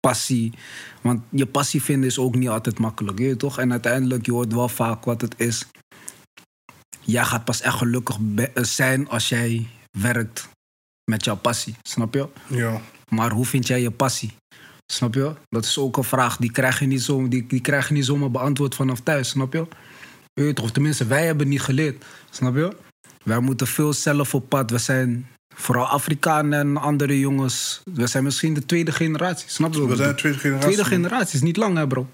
passie. 0.00 0.52
Want 1.02 1.22
je 1.28 1.46
passie 1.46 1.82
vinden 1.82 2.08
is 2.08 2.18
ook 2.18 2.34
niet 2.34 2.48
altijd 2.48 2.78
makkelijk, 2.78 3.18
weet 3.18 3.28
je 3.28 3.36
toch? 3.36 3.58
En 3.58 3.70
uiteindelijk, 3.70 4.26
je 4.26 4.32
hoort 4.32 4.52
wel 4.52 4.68
vaak 4.68 5.04
wat 5.04 5.20
het 5.20 5.34
is. 5.40 5.66
Jij 7.00 7.24
gaat 7.24 7.44
pas 7.44 7.60
echt 7.60 7.76
gelukkig 7.76 8.18
be- 8.20 8.50
zijn 8.54 9.08
als 9.08 9.28
jij 9.28 9.66
werkt 9.98 10.48
met 11.10 11.24
jouw 11.24 11.36
passie, 11.36 11.76
snap 11.82 12.14
je? 12.14 12.28
Ja. 12.46 12.80
Maar 13.08 13.30
hoe 13.30 13.44
vind 13.46 13.66
jij 13.66 13.80
je 13.80 13.90
passie? 13.90 14.32
Snap 14.92 15.14
je? 15.14 15.34
Dat 15.48 15.64
is 15.64 15.78
ook 15.78 15.96
een 15.96 16.04
vraag 16.04 16.36
die 16.36 16.50
krijg 16.50 16.78
je 16.80 16.86
niet, 16.86 17.02
zo, 17.02 17.28
die, 17.28 17.46
die 17.46 17.60
krijg 17.60 17.88
je 17.88 17.94
niet 17.94 18.04
zomaar 18.04 18.30
beantwoord 18.30 18.74
vanaf 18.74 19.00
thuis, 19.00 19.28
snap 19.28 19.52
je? 19.52 19.66
Weet 20.32 20.46
je 20.46 20.52
toch? 20.52 20.64
Of 20.64 20.70
tenminste, 20.70 21.06
wij 21.06 21.26
hebben 21.26 21.48
niet 21.48 21.62
geleerd, 21.62 22.04
snap 22.30 22.54
je? 22.54 22.76
Wij 23.24 23.40
moeten 23.40 23.66
veel 23.66 23.92
zelf 23.92 24.34
op 24.34 24.48
pad. 24.48 24.70
We 24.70 24.78
zijn 24.78 25.28
vooral 25.54 25.86
Afrikanen 25.86 26.60
en 26.60 26.76
andere 26.76 27.18
jongens. 27.18 27.82
We 27.94 28.06
zijn 28.06 28.24
misschien 28.24 28.54
de 28.54 28.66
tweede 28.66 28.92
generatie, 28.92 29.50
snap 29.50 29.74
je? 29.74 29.86
We 29.86 29.96
zijn 29.96 30.08
de 30.08 30.14
tweede 30.14 30.38
generatie. 30.38 30.72
Tweede 30.72 30.90
generatie 30.90 31.34
is 31.34 31.42
niet 31.42 31.56
lang, 31.56 31.76
hè, 31.76 31.86
bro? 31.86 32.10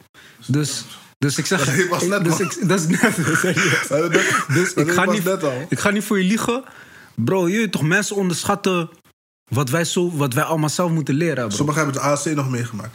Dus, 0.46 0.84
dus 1.18 1.38
ik 1.38 1.46
zeg. 1.46 1.64
Dat 1.64 1.74
is 1.74 1.88
pas 1.88 2.02
net, 2.02 2.24
dus 2.24 2.40
ik, 2.40 2.68
dat 2.68 2.80
is 2.80 2.86
net. 2.86 3.16
Dus 4.54 4.72
ik 4.74 4.90
ga, 4.90 5.04
was 5.04 5.14
niet, 5.14 5.28
ik 5.68 5.78
ga 5.78 5.90
niet 5.90 6.04
voor 6.04 6.18
je 6.18 6.24
liegen. 6.24 6.64
Bro, 7.14 7.48
je 7.48 7.68
toch, 7.68 7.82
mensen 7.82 8.16
onderschatten 8.16 8.90
wat 9.50 9.70
wij, 9.70 9.84
zo, 9.84 10.16
wat 10.16 10.34
wij 10.34 10.44
allemaal 10.44 10.68
zelf 10.68 10.90
moeten 10.90 11.14
leren, 11.14 11.46
bro. 11.48 11.56
Sommigen 11.56 11.82
hebben 11.82 12.02
het 12.02 12.26
AC 12.26 12.34
nog 12.34 12.50
meegemaakt. 12.50 12.94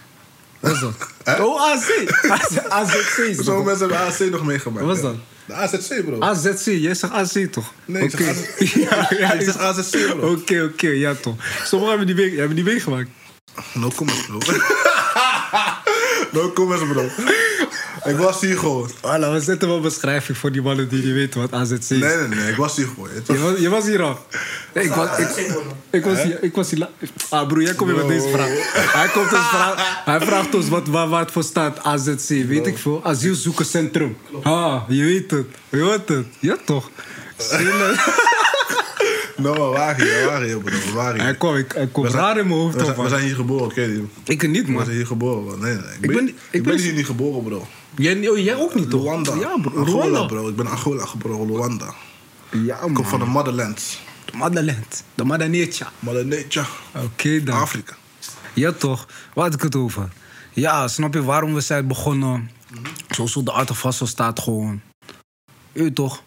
Wat 0.60 0.72
is 0.72 0.80
dat? 0.80 0.94
Oh, 1.40 1.72
AC. 1.72 1.90
AZC. 2.80 3.18
is 3.18 3.44
Sommige 3.44 3.66
mensen 3.66 3.90
hebben 3.90 4.08
AC 4.08 4.20
nog 4.20 4.46
meegemaakt. 4.46 4.86
Wat 4.86 4.96
was 4.96 5.06
ja. 5.06 5.18
dat? 5.18 5.31
De 5.52 5.58
AZC, 5.58 6.06
bro. 6.06 6.20
AZC, 6.20 6.66
jij 6.66 6.94
zegt 6.94 7.14
AC 7.14 7.52
toch? 7.52 7.74
Nee, 7.86 8.04
ik 8.04 8.14
Oké. 8.14 8.24
zeg 8.24 8.36
AZC. 8.38 8.68
ja, 8.90 9.08
ja, 9.18 9.32
ik 9.34 9.42
zeg 9.42 9.58
AZC, 9.58 10.16
bro. 10.18 10.32
Oké, 10.32 10.62
oké, 10.72 10.88
ja 10.88 11.14
toch. 11.14 11.36
Sommigen 11.64 11.98
hebben 11.98 12.16
die, 12.16 12.38
hebben 12.38 12.56
die 12.56 12.66
meegemaakt. 12.66 13.10
No 13.74 13.90
comments, 13.96 14.26
bro. 14.26 14.38
no 16.42 16.52
comments, 16.54 16.84
bro. 16.92 17.10
Ik 18.06 18.16
was 18.18 18.42
hier 18.42 18.58
gewoon. 18.58 18.90
Voilà, 18.90 19.32
we 19.32 19.40
zetten 19.42 19.68
wel 19.68 19.78
een 19.78 19.84
beschrijving 19.84 20.38
voor 20.38 20.52
die 20.52 20.62
mannen 20.62 20.90
die 20.90 21.04
niet 21.04 21.14
weten 21.14 21.40
wat 21.40 21.52
AZC 21.54 21.72
is. 21.72 21.88
Nee, 21.90 22.00
nee, 22.00 22.28
nee. 22.28 22.50
Ik 22.50 22.56
was 22.56 22.76
hier 22.76 22.88
gewoon. 22.88 23.10
je 23.26 23.34
Je, 23.34 23.40
was, 23.40 23.60
je 23.60 23.70
was 23.70 23.86
hier 23.86 24.02
al. 24.02 24.26
Nee, 24.74 24.84
ik, 24.84 24.92
was, 24.94 25.18
ik, 25.18 25.28
ik 25.90 26.04
was 26.06 26.22
hier. 26.24 26.44
Ik 26.44 26.56
was 26.56 26.70
hier 26.72 26.88
ah, 27.30 27.48
broer, 27.48 27.62
jij 27.62 27.74
komt 27.74 27.90
weer 27.92 28.00
met 28.00 28.08
deze 28.08 28.30
vraag. 28.30 28.48
Hij, 28.94 29.08
komt 29.08 29.32
ons 29.32 29.48
vraag, 29.50 30.02
hij 30.06 30.22
vraagt 30.22 30.56
ons 30.56 30.70
wat, 30.70 30.88
waar, 30.88 31.08
waar 31.10 31.22
het 31.22 31.32
voor 31.32 31.44
staat. 31.44 31.84
AZC, 31.84 32.28
weet 32.28 32.68
ik 32.68 32.78
veel. 32.78 33.04
Asielzoekerscentrum. 33.04 34.18
Ah, 34.44 34.82
je 34.88 35.04
weet 35.04 35.32
het. 35.32 35.46
Je 35.70 35.78
weet 35.78 36.08
het. 36.18 36.26
Ja, 36.40 36.58
toch? 36.66 36.90
Zielen. 37.38 37.96
No, 39.38 39.54
we 39.54 39.60
waren 39.78 39.96
hier, 40.06 40.20
we 40.20 40.26
waren 40.26 40.48
hier, 40.48 40.58
bro. 40.58 40.72
We 40.86 40.92
waren 40.94 41.16
Hij 41.16 41.26
hier. 41.26 41.36
kwam, 41.38 41.56
ik, 41.56 41.72
hij 41.72 41.88
kwam 41.88 42.04
We 42.06 42.10
zijn- 42.12 42.24
raar 42.24 42.38
in 42.38 42.48
mijn 42.48 42.60
hoofd 42.60 42.74
We 42.74 42.80
op. 42.80 42.86
zijn, 42.86 42.96
we 42.96 43.02
man. 43.02 43.12
zijn 43.12 43.24
hier 43.24 43.36
geboren, 43.36 43.74
ken 43.74 43.84
je 43.84 43.94
die? 43.96 44.36
Ik 44.36 44.48
niet, 44.48 44.66
We 44.66 44.72
man. 44.72 44.84
zijn 44.86 44.96
hier 44.98 45.06
geboren, 45.06 45.46
bro. 45.46 45.56
Nee, 45.58 45.74
nee. 45.74 45.84
Ik 46.02 46.08
ben, 46.08 46.16
ben- 46.16 46.28
ik 46.28 46.36
ik 46.52 46.64
ben 46.64 46.76
ben- 46.76 46.84
hier 46.84 46.94
niet 46.94 47.06
geboren, 47.06 47.44
bro. 47.44 47.68
Jij, 47.96 48.30
oh, 48.30 48.38
jij 48.38 48.56
ook 48.56 48.76
niet, 48.76 48.90
toch? 48.90 49.04
Rwanda. 49.04 49.34
Ja, 49.36 49.58
bro. 49.62 49.80
Angola, 49.80 50.04
Rwanda. 50.04 50.26
bro. 50.26 50.48
Ik 50.50 50.56
ben 50.56 50.68
Angola 50.68 51.06
geboren, 51.06 51.56
Rwanda. 51.56 51.94
Ja, 52.52 52.82
Ik 52.82 52.94
kom 52.94 53.06
van 53.06 53.20
de 53.20 53.26
motherland. 53.26 54.00
De 54.26 54.38
Madaland. 54.38 55.04
De. 55.16 55.24
Mother 55.24 55.50
Nature. 56.26 56.66
Oké 56.96 57.44
dan. 57.44 57.56
Afrika. 57.60 57.96
Ja, 58.54 58.72
toch? 58.72 59.08
Waar 59.34 59.46
had 59.46 59.54
ik 59.54 59.62
het 59.62 59.76
over? 59.76 60.10
Ja, 60.54 60.88
snap 60.88 61.14
je 61.14 61.24
waarom 61.24 61.54
we 61.54 61.62
zijn 61.62 61.88
begonnen? 61.88 62.52
Zoals 63.10 63.34
de 63.34 63.52
Art 63.52 63.70
of 63.70 63.82
Hustle 63.82 64.08
staat 64.08 64.40
gewoon. 64.40 64.82
Weet 65.72 65.96
toch? 65.96 66.24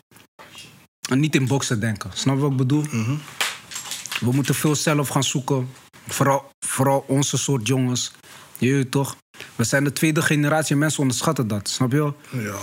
En 1.09 1.21
niet 1.21 1.35
in 1.35 1.47
boksen 1.47 1.81
denken. 1.81 2.11
Snap 2.15 2.35
je 2.35 2.41
wat 2.41 2.51
ik 2.51 2.57
bedoel? 2.57 2.83
We 4.21 4.33
moeten 4.33 4.55
veel 4.55 4.75
zelf 4.75 5.09
gaan 5.09 5.25
zoeken. 5.25 5.69
Vooral, 6.09 6.51
vooral 6.67 7.05
onze 7.09 7.39
soort 7.39 7.67
jongens. 7.67 8.13
Je 8.59 8.89
toch? 8.89 9.17
We 9.57 9.65
zijn 9.65 9.85
de 9.85 9.93
tweede 9.93 10.23
generatie. 10.23 10.77
Mensen 10.77 11.01
onderschatten 11.01 11.49
dat. 11.49 11.69
Snap 11.69 11.93
je? 11.93 12.13
Ja. 12.31 12.57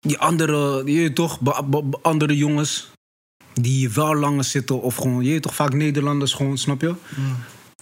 Die 0.00 0.18
andere, 0.18 0.92
je 0.92 1.12
toch? 1.12 1.38
andere 2.02 2.36
jongens. 2.36 2.90
Die 3.54 3.90
wel 3.90 4.14
langer 4.14 4.44
zitten. 4.44 4.80
Of 4.82 4.96
gewoon, 4.96 5.24
je 5.24 5.40
toch? 5.40 5.54
Vaak 5.54 5.72
Nederlanders 5.72 6.32
gewoon. 6.32 6.58
Snap 6.58 6.80
je? 6.80 6.94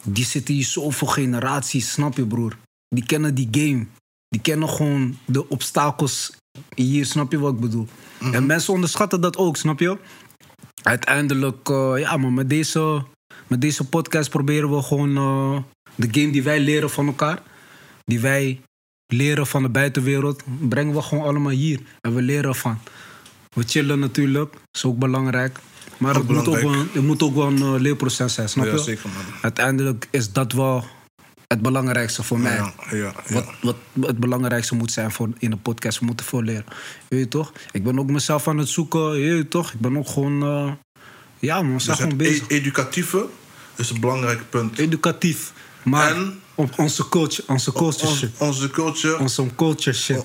Die 0.08 0.24
zitten 0.24 0.54
hier 0.54 0.64
zoveel 0.64 1.08
generaties, 1.08 1.92
snap 1.92 2.16
je, 2.16 2.26
broer? 2.26 2.56
Die 2.88 3.06
kennen 3.06 3.34
die 3.34 3.48
game. 3.50 3.86
Die 4.28 4.40
kennen 4.40 4.68
gewoon 4.68 5.18
de 5.24 5.48
obstakels 5.48 6.32
hier, 6.74 7.06
snap 7.06 7.32
je 7.32 7.38
wat 7.38 7.52
ik 7.52 7.60
bedoel? 7.60 7.86
En 8.32 8.46
mensen 8.46 8.72
onderschatten 8.72 9.20
dat 9.20 9.36
ook, 9.36 9.56
snap 9.56 9.80
je? 9.80 9.98
Uiteindelijk, 10.82 11.68
eh, 11.68 11.94
ja, 11.96 12.16
maar 12.16 12.32
met 12.32 12.50
deze, 12.50 13.04
met 13.46 13.60
deze 13.60 13.84
podcast 13.88 14.30
proberen 14.30 14.70
we 14.76 14.82
gewoon 14.82 15.16
eh, 15.16 15.62
de 15.96 16.08
game 16.10 16.30
die 16.32 16.42
wij 16.42 16.60
leren 16.60 16.90
van 16.90 17.06
elkaar, 17.06 17.42
die 18.04 18.20
wij 18.20 18.60
leren 19.06 19.46
van 19.46 19.62
de 19.62 19.68
buitenwereld, 19.68 20.42
brengen 20.60 20.94
we 20.94 21.02
gewoon 21.02 21.24
allemaal 21.24 21.52
hier. 21.52 21.80
En 22.00 22.14
we 22.14 22.22
leren 22.22 22.54
van. 22.54 22.78
We 23.54 23.62
chillen 23.66 23.98
natuurlijk, 23.98 24.54
is 24.72 24.84
ook 24.84 24.98
belangrijk. 24.98 25.58
Maar 25.98 26.14
het 26.14 26.28
moet, 26.28 26.48
ook 26.48 26.60
wel, 26.60 26.72
het 26.92 27.02
moet 27.02 27.22
ook 27.22 27.34
wel 27.34 27.46
een 27.46 27.58
eh, 27.74 27.74
leerproces 27.80 28.34
zijn, 28.34 28.48
snap 28.48 28.64
Ja, 28.66 28.72
je? 28.72 28.78
zeker, 28.78 29.08
man. 29.14 29.22
Uiteindelijk 29.42 30.08
is 30.10 30.32
dat 30.32 30.52
wel 30.52 30.84
het 31.46 31.62
belangrijkste 31.62 32.22
voor 32.22 32.38
mij. 32.40 32.54
Ja, 32.56 32.72
ja. 32.90 33.14
Wat, 33.28 33.46
wat 33.62 33.76
het 34.00 34.18
belangrijkste 34.18 34.74
moet 34.74 34.92
zijn 34.92 35.10
voor 35.10 35.28
in 35.38 35.52
een 35.52 35.62
podcast. 35.62 35.98
We 35.98 36.04
moeten 36.06 36.26
veel 36.26 36.42
leren. 36.42 36.64
Weet 37.08 37.20
je 37.20 37.28
toch? 37.28 37.52
Ik 37.72 37.84
ben 37.84 37.98
ook 37.98 38.10
mezelf 38.10 38.48
aan 38.48 38.58
het 38.58 38.68
zoeken. 38.68 39.10
Weet 39.10 39.36
je 39.36 39.48
toch? 39.48 39.72
Ik 39.72 39.80
ben 39.80 39.96
ook 39.98 40.08
gewoon... 40.08 40.42
eh, 40.42 40.72
ja 41.38 41.62
man, 41.62 41.72
Dus 41.72 41.88
gewoon 41.88 42.16
bezig. 42.16 42.44
e- 42.48 42.54
educatieve 42.54 43.26
is 43.76 43.90
een 43.90 44.00
belangrijk 44.00 44.40
punt. 44.50 44.78
Educatief. 44.78 45.52
Maar 45.86 46.10
En? 46.16 46.40
op 46.54 46.78
onze 46.78 47.08
culture, 47.08 47.48
onze 47.48 47.72
culture 47.72 48.30
onze 48.38 48.70
culture, 48.70 49.18
Onze 49.18 49.42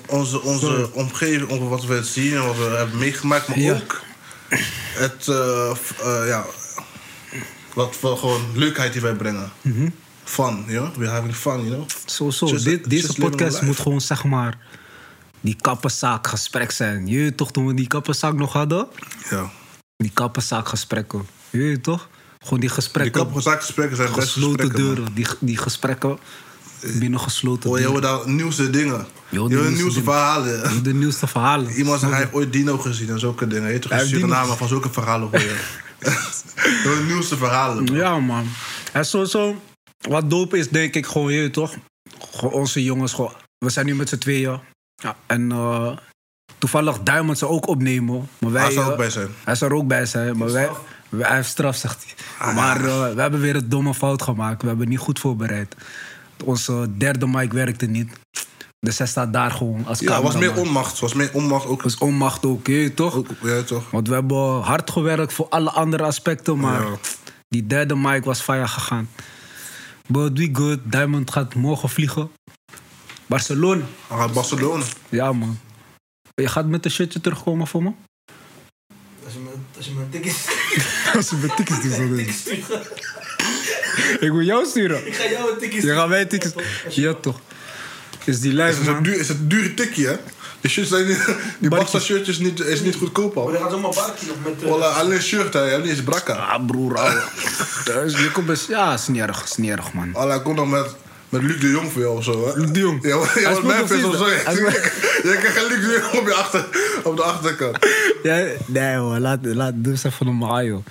onze, 0.06 0.40
onze 0.42 0.90
omgeving, 0.92 1.50
over 1.50 1.68
wat 1.68 1.84
we 1.84 2.02
zien 2.04 2.34
en 2.34 2.46
wat 2.46 2.56
we 2.56 2.62
hebben 2.64 2.98
meegemaakt, 2.98 3.48
maar 3.48 3.58
Ja. 3.58 3.74
ook 3.74 4.00
het, 4.94 5.28
eh, 5.28 5.70
eh, 6.00 6.26
ja, 6.26 6.44
wat 7.74 7.96
voor 7.96 8.16
gewoon 8.18 8.42
leukheid 8.54 8.92
die 8.92 9.02
wij 9.02 9.14
brengen. 9.14 9.52
Fun, 10.24 10.64
you 10.66 10.78
know? 10.78 10.94
We're 10.96 11.10
having 11.10 11.34
fun, 11.34 11.56
you 11.64 11.68
know? 11.74 11.88
Zo, 12.06 12.30
zo. 12.30 12.46
Just- 12.46 12.64
Dit, 12.64 12.90
deze 12.90 13.14
podcast 13.14 13.62
moet 13.62 13.78
gewoon 13.80 14.00
zeg 14.00 14.24
maar... 14.24 14.58
Die 15.40 15.56
kappenzaak 15.60 16.26
gesprek 16.26 16.70
zijn. 16.70 17.06
Je 17.06 17.34
toch, 17.34 17.52
toen 17.52 17.66
we 17.66 17.74
die 17.74 17.86
kappenzaak 17.86 18.34
nog 18.34 18.52
hadden... 18.52 18.86
Ja. 19.30 19.50
Die 19.96 20.10
kappenzaak 20.14 20.68
gesprekken. 20.68 21.26
Je 21.50 21.80
toch? 21.80 22.08
Gewoon 22.42 22.60
die 22.60 22.68
Die 22.68 22.68
gesprekken... 22.68 23.12
kappige 23.12 23.40
zaakgesprekken 23.40 23.96
zijn 23.96 24.12
best 24.12 24.32
gesloten 24.32 24.60
gesprekken, 24.60 24.94
deuren. 24.94 25.14
Die, 25.14 25.26
die 25.40 25.56
gesprekken 25.56 26.18
binnen 26.98 27.20
gesloten 27.20 27.70
Oh, 27.70 27.78
je 27.78 27.86
hoort 27.86 28.02
daar 28.02 28.28
nieuwste 28.28 28.70
dingen. 28.70 29.06
De 29.30 29.38
nieuwste, 29.74 30.02
verhalen. 30.02 30.82
De 30.82 30.94
nieuwste 30.94 31.26
verhalen. 31.26 31.70
Iemand 31.72 32.00
zegt, 32.00 32.12
hij 32.12 32.20
heeft 32.20 32.32
ooit 32.32 32.52
Dino 32.52 32.78
gezien 32.78 33.08
en 33.08 33.18
zulke 33.20 33.46
dingen. 33.46 33.66
Je 33.66 33.72
hebt 33.72 33.88
toch 33.88 34.00
Suriname 34.00 34.56
van 34.56 34.68
zulke 34.68 34.92
verhalen 34.92 35.28
hoor 35.30 35.40
je. 35.50 35.56
De 36.62 37.04
nieuwste 37.06 37.36
verhalen. 37.36 37.84
bro. 37.84 37.94
Ja, 37.94 38.18
man. 38.18 38.46
En 38.92 39.06
sowieso, 39.06 39.62
wat 40.08 40.30
dope 40.30 40.58
is, 40.58 40.68
denk 40.68 40.94
ik 40.94 41.06
gewoon, 41.06 41.32
je 41.32 41.50
toch? 41.50 41.74
Gewoon 42.34 42.52
onze 42.54 42.82
jongens, 42.82 43.12
gewoon, 43.12 43.32
we 43.58 43.70
zijn 43.70 43.86
nu 43.86 43.94
met 43.94 44.08
z'n 44.08 44.18
tweeën. 44.18 44.60
Ja, 44.94 45.16
en 45.26 45.52
eh, 45.52 45.96
toevallig 46.58 46.98
Diamond 47.02 47.38
zou 47.38 47.52
ook 47.52 47.66
opnemen. 47.66 48.28
Maar 48.38 48.52
wij, 48.52 48.62
Hij 48.62 48.72
zou 48.72 48.84
ook 48.84 48.92
eh, 48.92 48.98
bij 48.98 49.10
zijn. 49.10 49.28
Hij 49.44 49.54
zou 49.54 49.70
er 49.70 49.76
ook 49.76 49.86
bij 49.86 50.06
zijn, 50.06 50.36
maar 50.36 50.52
wij, 50.52 50.70
hij 51.16 51.34
heeft 51.36 51.48
straf, 51.48 51.76
zegt 51.76 52.04
hij. 52.04 52.46
Ah. 52.48 52.54
Maar 52.54 52.76
eh, 52.84 53.14
we 53.14 53.20
hebben 53.20 53.40
weer 53.40 53.56
een 53.56 53.68
domme 53.68 53.94
fout 53.94 54.22
gemaakt. 54.22 54.62
We 54.62 54.68
hebben 54.68 54.88
niet 54.88 54.98
goed 54.98 55.18
voorbereid. 55.18 55.76
Onze 56.44 56.88
derde 56.96 57.26
mic 57.26 57.52
werkte 57.52 57.86
niet. 57.86 58.12
Dus 58.80 58.98
hij 58.98 59.06
staat 59.06 59.32
daar 59.32 59.50
gewoon 59.50 59.86
als 59.86 59.98
Ja, 59.98 60.14
het 60.14 60.22
was 60.22 60.36
meer 60.36 60.56
onmacht. 60.56 60.90
Het 60.90 61.00
was 61.00 61.14
meer 61.14 61.30
onmacht 61.32 61.66
ook. 61.66 61.82
was 61.82 61.98
onmacht 61.98 62.46
ook, 62.46 62.66
je 62.66 62.94
toch? 62.94 63.14
ook 63.14 63.26
ja, 63.42 63.62
toch? 63.62 63.90
Want 63.90 64.08
we 64.08 64.14
hebben 64.14 64.60
hard 64.60 64.90
gewerkt 64.90 65.32
voor 65.32 65.48
alle 65.48 65.70
andere 65.70 66.02
aspecten, 66.02 66.58
maar 66.58 66.80
Ja. 66.82 66.96
die 67.48 67.66
derde 67.66 67.96
mic 67.96 68.24
was 68.24 68.40
fire 68.40 68.68
gegaan. 68.68 69.08
But 70.06 70.38
we 70.38 70.48
good. 70.52 70.78
Diamond 70.84 71.30
gaat 71.30 71.54
morgen 71.54 71.88
vliegen. 71.88 72.30
Barcelona. 73.26 73.84
Hij 74.08 74.18
gaat 74.18 74.32
Barcelona. 74.32 74.84
Ja, 75.08 75.32
man. 75.32 75.58
Je 76.34 76.48
gaat 76.48 76.66
met 76.66 76.84
een 76.84 76.90
shirtje 76.90 77.20
terugkomen 77.20 77.66
voor 77.66 77.82
me? 77.82 77.92
Als 79.82 79.90
je 79.90 79.96
me, 79.96 80.04
als 80.12 80.14
je 80.14 80.16
me 80.16 80.18
een 80.18 80.22
ticket 80.22 81.14
Als 81.16 81.28
je 81.30 81.36
met 81.36 81.56
tickets 81.56 81.82
doet, 81.82 81.90
dan 81.98 82.16
ticket 82.16 82.34
stuurt. 82.34 82.88
Ik 84.20 84.30
wil 84.30 84.40
jou 84.42 84.66
sturen. 84.66 85.06
Ik 85.06 85.14
ga 85.14 85.28
jou 85.30 85.50
een 85.52 85.58
ticket 85.58 85.72
Je 85.74 85.78
sturen. 85.80 85.96
gaat 85.96 86.08
mij 86.08 86.24
tickets... 86.24 86.54
Ja, 86.88 87.14
toch. 87.14 87.40
Is 88.24 88.40
die 88.40 88.50
Is 88.50 88.56
lijf, 88.56 88.78
het, 88.78 88.86
een 88.86 88.92
man. 88.92 89.02
duur, 89.02 89.18
is 89.18 89.28
het 89.28 89.38
een 89.38 89.48
dure 89.48 89.74
tikkie, 89.74 90.06
hè? 90.06 90.16
Die 90.60 90.70
shirts 90.70 90.90
zijn 90.90 91.06
niet, 91.06 91.24
die 91.58 91.68
Barca 91.70 91.98
shirtjes 91.98 92.38
niet, 92.38 92.60
is 92.60 92.80
niet 92.80 92.94
goedkoop 92.94 93.34
Maar 93.34 93.44
al. 93.44 93.54
er 93.54 93.60
gaat 93.60 93.70
zomaar 93.70 93.90
barkie 93.94 94.28
nog 94.28 94.36
met... 94.44 94.62
eh, 94.62 94.68
Voilà, 94.68 94.96
alleen 94.98 95.22
shirt, 95.22 95.52
hè. 95.52 95.62
Je 95.64 95.70
hebt 95.70 95.82
niet 95.82 95.92
eens 95.92 96.02
brakka. 96.02 96.32
Ah, 96.34 96.66
broer, 96.66 96.98
ouwe. 96.98 97.22
Is- 98.06 98.18
Je 98.18 98.30
komt 98.32 98.46
best... 98.46 98.68
Ja, 98.68 98.96
snerig, 98.96 99.48
snerig, 99.48 99.92
man. 99.92 100.14
Alla 100.14 100.38
komt 100.38 100.56
dan 100.56 100.68
met, 100.70 100.86
met 101.32 101.42
Luc 101.42 101.60
de 101.60 101.70
Jong 101.70 101.92
voor 101.92 102.00
jou 102.02 102.16
of 102.16 102.24
zo, 102.24 102.46
hè? 102.46 102.60
Luc 102.60 102.70
de 102.70 102.80
Jong. 102.80 103.02
Ja, 103.02 103.18
Hij 103.20 103.42
ja 103.42 103.48
wat 103.48 103.58
speelt 103.58 103.72
mij 103.72 103.78
nog 103.78 103.88
vindt 103.88 104.04
of 104.04 104.16
zo. 104.16 104.28
Je 104.28 105.36
krijgt 105.38 105.58
geen 105.58 105.68
Luc 105.68 105.80
de 105.80 106.00
Jong 106.00 106.20
op, 106.20 106.26
je 106.26 106.34
achter, 106.34 106.66
op 107.04 107.16
de 107.16 107.22
achterkant. 107.22 107.76
Ja, 108.22 108.46
nee, 108.66 108.96
hoor. 108.96 109.18
Laat, 109.18 109.38
laat, 109.42 109.72
doe 109.76 109.92
eens 109.92 110.04
even 110.04 110.26
normaal, 110.26 110.64
joh. 110.64 110.84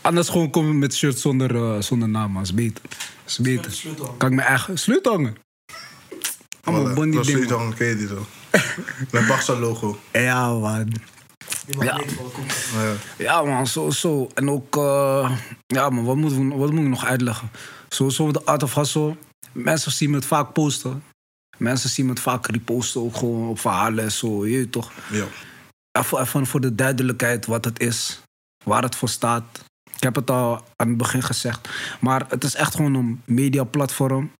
Anders 0.00 0.28
gewoon 0.28 0.50
komen 0.50 0.78
met 0.78 0.94
shirt 0.94 1.18
zonder, 1.18 1.56
eh, 1.56 1.80
zonder 1.80 2.08
naam, 2.08 2.32
man. 2.32 2.42
Is 2.42 2.54
beter. 2.54 2.82
Is 3.26 3.38
beter. 3.38 3.72
Kan 4.16 4.28
ik 4.28 4.34
mijn 4.34 4.48
eigen... 4.48 4.78
Sleutelhanger. 4.78 5.32
Allemaal 6.64 6.90
Voilà, 6.90 6.94
bonnie 6.94 7.14
Dat 7.14 7.26
is 7.26 7.34
ding, 7.34 7.50
man. 7.50 7.58
dan, 7.58 7.74
ken 7.74 7.86
je 7.86 7.96
die 7.96 8.06
zo. 8.06 8.26
Met 9.10 9.26
Barca 9.26 9.54
logo. 9.54 9.98
Ja, 10.12 10.52
man. 10.52 10.92
Ja. 11.78 12.00
Ja. 12.74 12.92
Ja, 13.18 13.42
man, 13.42 13.66
zo, 13.66 13.90
zo. 13.90 14.28
En 14.34 14.50
ook, 14.50 14.76
eh, 14.76 15.30
ja, 15.66 15.90
man, 15.90 16.04
wat, 16.04 16.16
moeten 16.16 16.48
we, 16.48 16.56
wat 16.56 16.70
moet 16.70 16.82
ik 16.84 16.88
nog 16.88 17.04
uitleggen? 17.04 17.50
Sowieso 17.88 18.32
de 18.32 18.44
Art 18.44 18.62
of 18.62 18.74
Hustle. 18.74 19.16
Mensen 19.54 19.92
zien 19.92 20.10
me 20.10 20.16
het 20.16 20.24
vaak 20.24 20.52
posten. 20.52 21.02
Mensen 21.56 21.90
zien 21.90 22.06
me 22.06 22.12
het 22.12 22.20
vaak 22.20 22.46
reposten, 22.46 23.00
ook 23.00 23.16
gewoon 23.16 23.48
op 23.48 23.58
verhalen 23.58 24.04
en 24.04 24.12
zo, 24.12 24.46
je 24.46 24.70
toch? 24.70 24.92
Ja. 25.10 25.26
Even, 25.92 26.20
even 26.20 26.46
voor 26.46 26.60
de 26.60 26.74
duidelijkheid 26.74 27.46
wat 27.46 27.64
het 27.64 27.80
is, 27.80 28.20
waar 28.64 28.82
het 28.82 28.96
voor 28.96 29.08
staat. 29.08 29.64
Ik 29.96 30.02
heb 30.02 30.14
het 30.14 30.30
al 30.30 30.64
aan 30.76 30.88
het 30.88 30.96
begin 30.96 31.22
gezegd. 31.22 31.68
Maar 32.00 32.24
het 32.28 32.44
is 32.44 32.54
echt 32.54 32.74
gewoon 32.74 32.94
een 32.94 33.22
mediaplatform. 33.24 34.32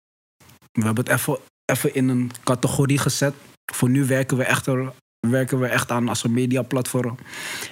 We 0.73 0.85
hebben 0.85 1.05
het 1.05 1.13
even, 1.13 1.39
even 1.65 1.95
in 1.95 2.09
een 2.09 2.31
categorie 2.45 2.99
gezet. 2.99 3.35
Voor 3.73 3.89
nu 3.89 4.07
werken 4.07 4.37
we 4.37 4.45
echt, 4.45 4.67
er, 4.67 4.93
werken 5.29 5.59
we 5.59 5.67
echt 5.67 5.91
aan 5.91 6.09
als 6.09 6.25
een 6.25 6.33
mediaplatform. 6.33 7.17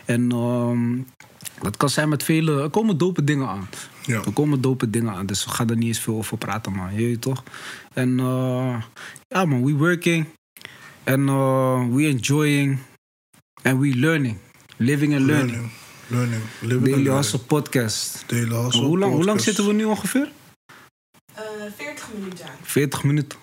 En 0.04 0.32
ehm, 0.32 1.00
dat 1.62 1.76
kan 1.76 1.88
zijn 1.90 2.08
met 2.08 2.22
vele... 2.22 2.62
Er 2.62 2.70
komen 2.70 2.98
dope 2.98 3.24
dingen 3.24 3.48
aan. 3.48 3.68
Ja. 4.02 4.22
Er 4.24 4.32
komen 4.32 4.60
dope 4.60 4.90
dingen 4.90 5.12
aan. 5.14 5.26
Dus 5.26 5.44
we 5.44 5.50
gaan 5.50 5.70
er 5.70 5.76
niet 5.76 5.86
eens 5.86 6.00
veel 6.00 6.16
over 6.16 6.38
praten, 6.38 6.72
man. 6.72 6.94
Je 6.94 7.18
toch? 7.18 7.42
En 7.92 8.18
eh, 8.20 8.82
ja, 9.28 9.44
man, 9.44 9.64
we 9.64 9.72
working. 9.72 10.26
En 11.04 11.28
eh, 11.28 11.86
we 11.90 12.06
enjoying. 12.06 12.78
And 13.62 13.80
we 13.80 13.96
learning. 13.96 14.36
Living 14.76 15.14
and 15.14 15.24
learning. 15.24 15.50
Learning. 15.50 15.72
Learning. 16.06 16.42
Living 16.60 16.94
Daily 16.94 17.16
Hustle 17.16 17.38
podcast. 17.38 18.24
Daily 18.26 18.56
Hustle 18.64 18.84
hoe, 18.84 18.98
lang, 18.98 19.12
hoe 19.12 19.24
lang 19.24 19.40
zitten 19.40 19.66
we 19.66 19.72
nu 19.72 19.84
ongeveer? 19.84 20.30
Eh 21.34 21.42
40 21.76 22.08
minuten. 22.18 22.46
40 22.62 23.02
minuten. 23.02 23.38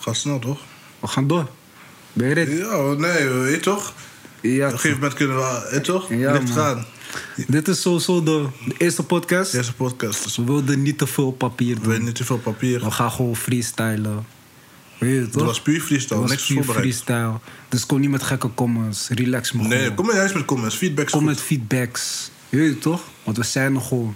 Gaat 0.00 0.16
snel, 0.16 0.38
toch? 0.38 0.60
We 1.00 1.06
gaan 1.06 1.26
door. 1.26 1.48
Ben 2.12 2.28
je 2.28 2.34
ready? 2.34 2.50
Ja, 2.50 2.92
nee, 2.92 3.28
weet 3.28 3.54
je 3.54 3.60
toch? 3.60 3.94
Ja. 4.40 4.66
Op 4.66 4.72
een 4.72 4.78
gegeven 4.78 4.98
moment 4.98 5.14
kunnen 5.14 5.36
we, 5.36 5.80
toch? 5.82 6.08
Ja, 6.08 6.32
Licht 6.32 6.44
man. 6.44 6.56
gaan. 6.56 6.86
Dit 7.48 7.68
is 7.68 7.80
sowieso 7.80 8.22
de, 8.22 8.46
de 8.66 8.74
eerste 8.78 9.02
podcast. 9.02 9.76
Podcast. 9.76 10.22
Dus 10.24 10.36
We 10.36 10.44
wilden 10.44 10.82
niet 10.82 10.98
te 10.98 11.06
veel 11.06 11.32
papier 11.32 11.74
we 11.74 11.80
doen. 11.80 11.88
hebben 11.90 12.04
niet 12.06 12.14
te 12.16 12.24
veel 12.24 12.38
papier. 12.38 12.84
We 12.84 12.90
gaan 12.90 13.10
gewoon 13.10 13.36
freestylen. 13.36 14.26
Weet 14.98 15.14
je 15.14 15.20
Het 15.20 15.32
toch? 15.32 15.44
was 15.44 15.60
puur 15.62 15.80
freestyle, 15.80 16.20
Het 16.20 16.20
was 16.22 16.30
niks 16.30 16.46
puur 16.46 16.56
voorbereid. 16.64 16.94
freestyle. 16.94 17.32
Dus 17.68 17.86
kom 17.86 18.00
niet 18.00 18.10
met 18.10 18.22
gekke 18.22 18.54
comments. 18.54 19.08
Relax 19.08 19.52
me 19.52 19.62
Nee, 19.62 19.78
gewoon. 19.78 19.94
kom 19.94 20.06
maar 20.06 20.14
juist 20.14 20.34
met 20.34 20.44
comments. 20.44 20.76
Feedback 20.76 21.04
is 21.04 21.10
Kom 21.10 21.20
goed. 21.20 21.28
met 21.30 21.40
feedbacks. 21.40 22.30
Je 22.48 22.56
weet 22.56 22.70
het 22.70 22.82
toch? 22.82 23.02
Want 23.24 23.36
we 23.36 23.42
zijn 23.44 23.74
er 23.74 23.80
gewoon. 23.80 24.14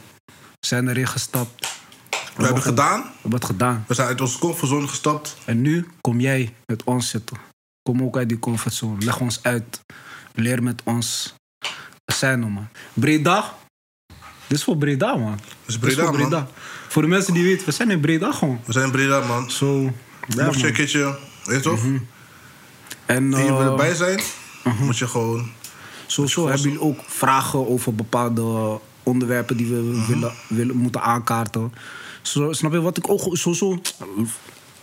We 0.61 0.67
zijn 0.67 0.89
erin 0.89 1.07
gestapt. 1.09 1.79
We, 2.11 2.19
We 2.37 2.45
hebben 2.45 2.63
gedaan. 2.63 3.01
We 3.01 3.09
hebben 3.13 3.39
het 3.39 3.45
gedaan. 3.49 3.85
We 3.89 3.95
zijn 3.95 4.09
uit 4.09 4.21
onze 4.21 4.39
comfortzone 4.39 4.89
gestapt. 4.89 5.37
En 5.45 5.61
nu 5.61 5.87
kom 6.01 6.21
jij 6.21 6.55
met 6.67 6.85
ons 6.85 7.09
zitten. 7.09 7.37
Kom 7.83 8.03
ook 8.03 8.17
uit 8.17 8.29
die 8.29 8.39
comfortzone. 8.39 9.05
Leg 9.05 9.21
ons 9.21 9.39
uit. 9.43 9.81
Leer 10.35 10.63
met 10.63 10.81
ons. 10.85 11.35
Er, 12.07 12.39
man. 12.39 12.69
Breda. 12.93 13.55
Dit 14.47 14.59
is 14.59 14.65
voor 14.65 14.77
Breda, 14.77 15.17
man. 15.17 15.35
Dit 15.35 15.45
is 15.67 15.79
Breda, 15.79 16.07
voor 16.07 16.29
man. 16.29 16.47
Voor 16.89 17.03
de 17.03 17.09
mensen 17.09 17.35
die 17.35 17.43
weten, 17.45 17.67
we 17.67 17.73
zijn 17.73 17.91
in 17.91 18.01
Breda 18.01 18.33
gewoon. 18.33 18.61
We 18.65 18.73
zijn 18.73 18.85
in 18.85 18.91
Breda, 18.91 19.27
man. 19.27 19.51
Zo. 19.51 19.83
ja, 19.83 20.45
Mocht 20.45 20.55
je. 20.55 20.59
Mhm. 20.59 20.67
een 20.67 20.73
keertje, 20.73 21.19
weet 21.45 21.57
je 21.57 21.69
toch? 21.71 21.81
En 23.07 23.35
Hier 23.35 23.47
eh, 23.47 23.57
willen 23.57 23.77
bij 23.77 23.95
zijn, 23.95 24.21
moet 24.81 24.99
je 24.99 25.07
gewoon... 25.09 25.51
Sowieso 26.07 26.45
hebben 26.45 26.63
jullie 26.63 26.81
ook 26.81 26.99
vragen 27.07 27.69
over 27.69 27.95
bepaalde 27.95 28.79
onderwerpen 29.03 29.57
die 29.57 29.67
we 29.67 29.75
Mhm. 29.81 30.07
willen, 30.07 30.33
willen, 30.49 30.77
moeten 30.77 31.03
aankaarten. 31.03 31.73
Zo, 32.23 32.53
snap 32.53 32.73
je 32.73 32.81
wat 32.81 32.97
ik 32.97 33.09
ook 33.11 33.21
sowieso... 33.37 33.79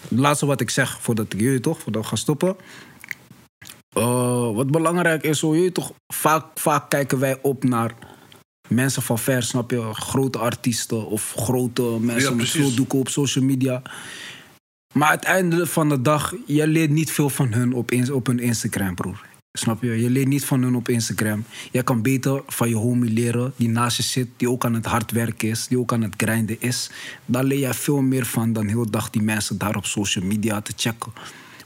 Het 0.09 0.19
laatste 0.19 0.45
wat 0.45 0.61
ik 0.61 0.69
zeg 0.69 0.97
voordat 1.01 1.33
ik 1.33 1.39
jullie 1.39 1.59
toch, 1.59 1.79
voordat 1.81 2.01
we 2.01 2.07
gaan 2.07 2.17
stoppen. 2.17 2.55
Eh, 3.93 4.53
wat 4.53 4.71
belangrijk 4.71 5.23
is, 5.23 5.39
zo, 5.39 5.55
je 5.55 5.71
toch, 5.71 5.93
vaak, 6.07 6.45
vaak 6.55 6.89
kijken 6.89 7.19
wij 7.19 7.39
op 7.41 7.63
naar 7.63 7.93
mensen 8.67 9.01
van 9.01 9.19
ver, 9.19 9.43
snap 9.43 9.71
je? 9.71 9.93
Grote 9.93 10.37
artiesten 10.37 11.05
of 11.05 11.33
grote 11.35 11.97
mensen 12.01 12.35
met 12.35 12.49
veel 12.49 12.73
doeken 12.73 12.99
op 12.99 13.09
social 13.09 13.45
media. 13.45 13.81
Maar 14.93 15.09
uiteindelijk 15.09 15.69
van 15.69 15.89
de 15.89 16.01
dag, 16.01 16.33
je 16.45 16.67
leert 16.67 16.89
niet 16.89 17.11
veel 17.11 17.29
van 17.29 17.53
hun 17.53 17.73
op, 17.73 17.91
op 18.11 18.27
hun 18.27 18.39
Instagram, 18.39 18.95
broer. 18.95 19.25
Snap 19.57 19.81
je? 19.81 20.01
Je 20.01 20.09
leert 20.09 20.27
niet 20.27 20.45
van 20.45 20.61
hun 20.61 20.75
op 20.75 20.89
Instagram. 20.89 21.45
Je 21.71 21.83
kan 21.83 22.01
beter 22.01 22.41
van 22.47 22.69
je 22.69 22.75
homie 22.75 23.11
leren 23.11 23.53
die 23.55 23.69
naast 23.69 23.97
je 23.97 24.03
zit, 24.03 24.27
die 24.37 24.49
ook 24.49 24.65
aan 24.65 24.73
het 24.73 24.85
hard 24.85 25.11
werken 25.11 25.49
is, 25.49 25.67
die 25.67 25.79
ook 25.79 25.93
aan 25.93 26.01
het 26.01 26.13
grinden 26.17 26.61
is. 26.61 26.89
Daar 27.25 27.43
leer 27.43 27.59
jij 27.59 27.73
veel 27.73 28.01
meer 28.01 28.25
van 28.25 28.53
dan 28.53 28.67
heel 28.67 28.89
dag 28.89 29.09
die 29.09 29.21
mensen 29.21 29.57
daar 29.57 29.75
op 29.75 29.85
social 29.85 30.25
media 30.25 30.61
te 30.61 30.73
checken. 30.75 31.13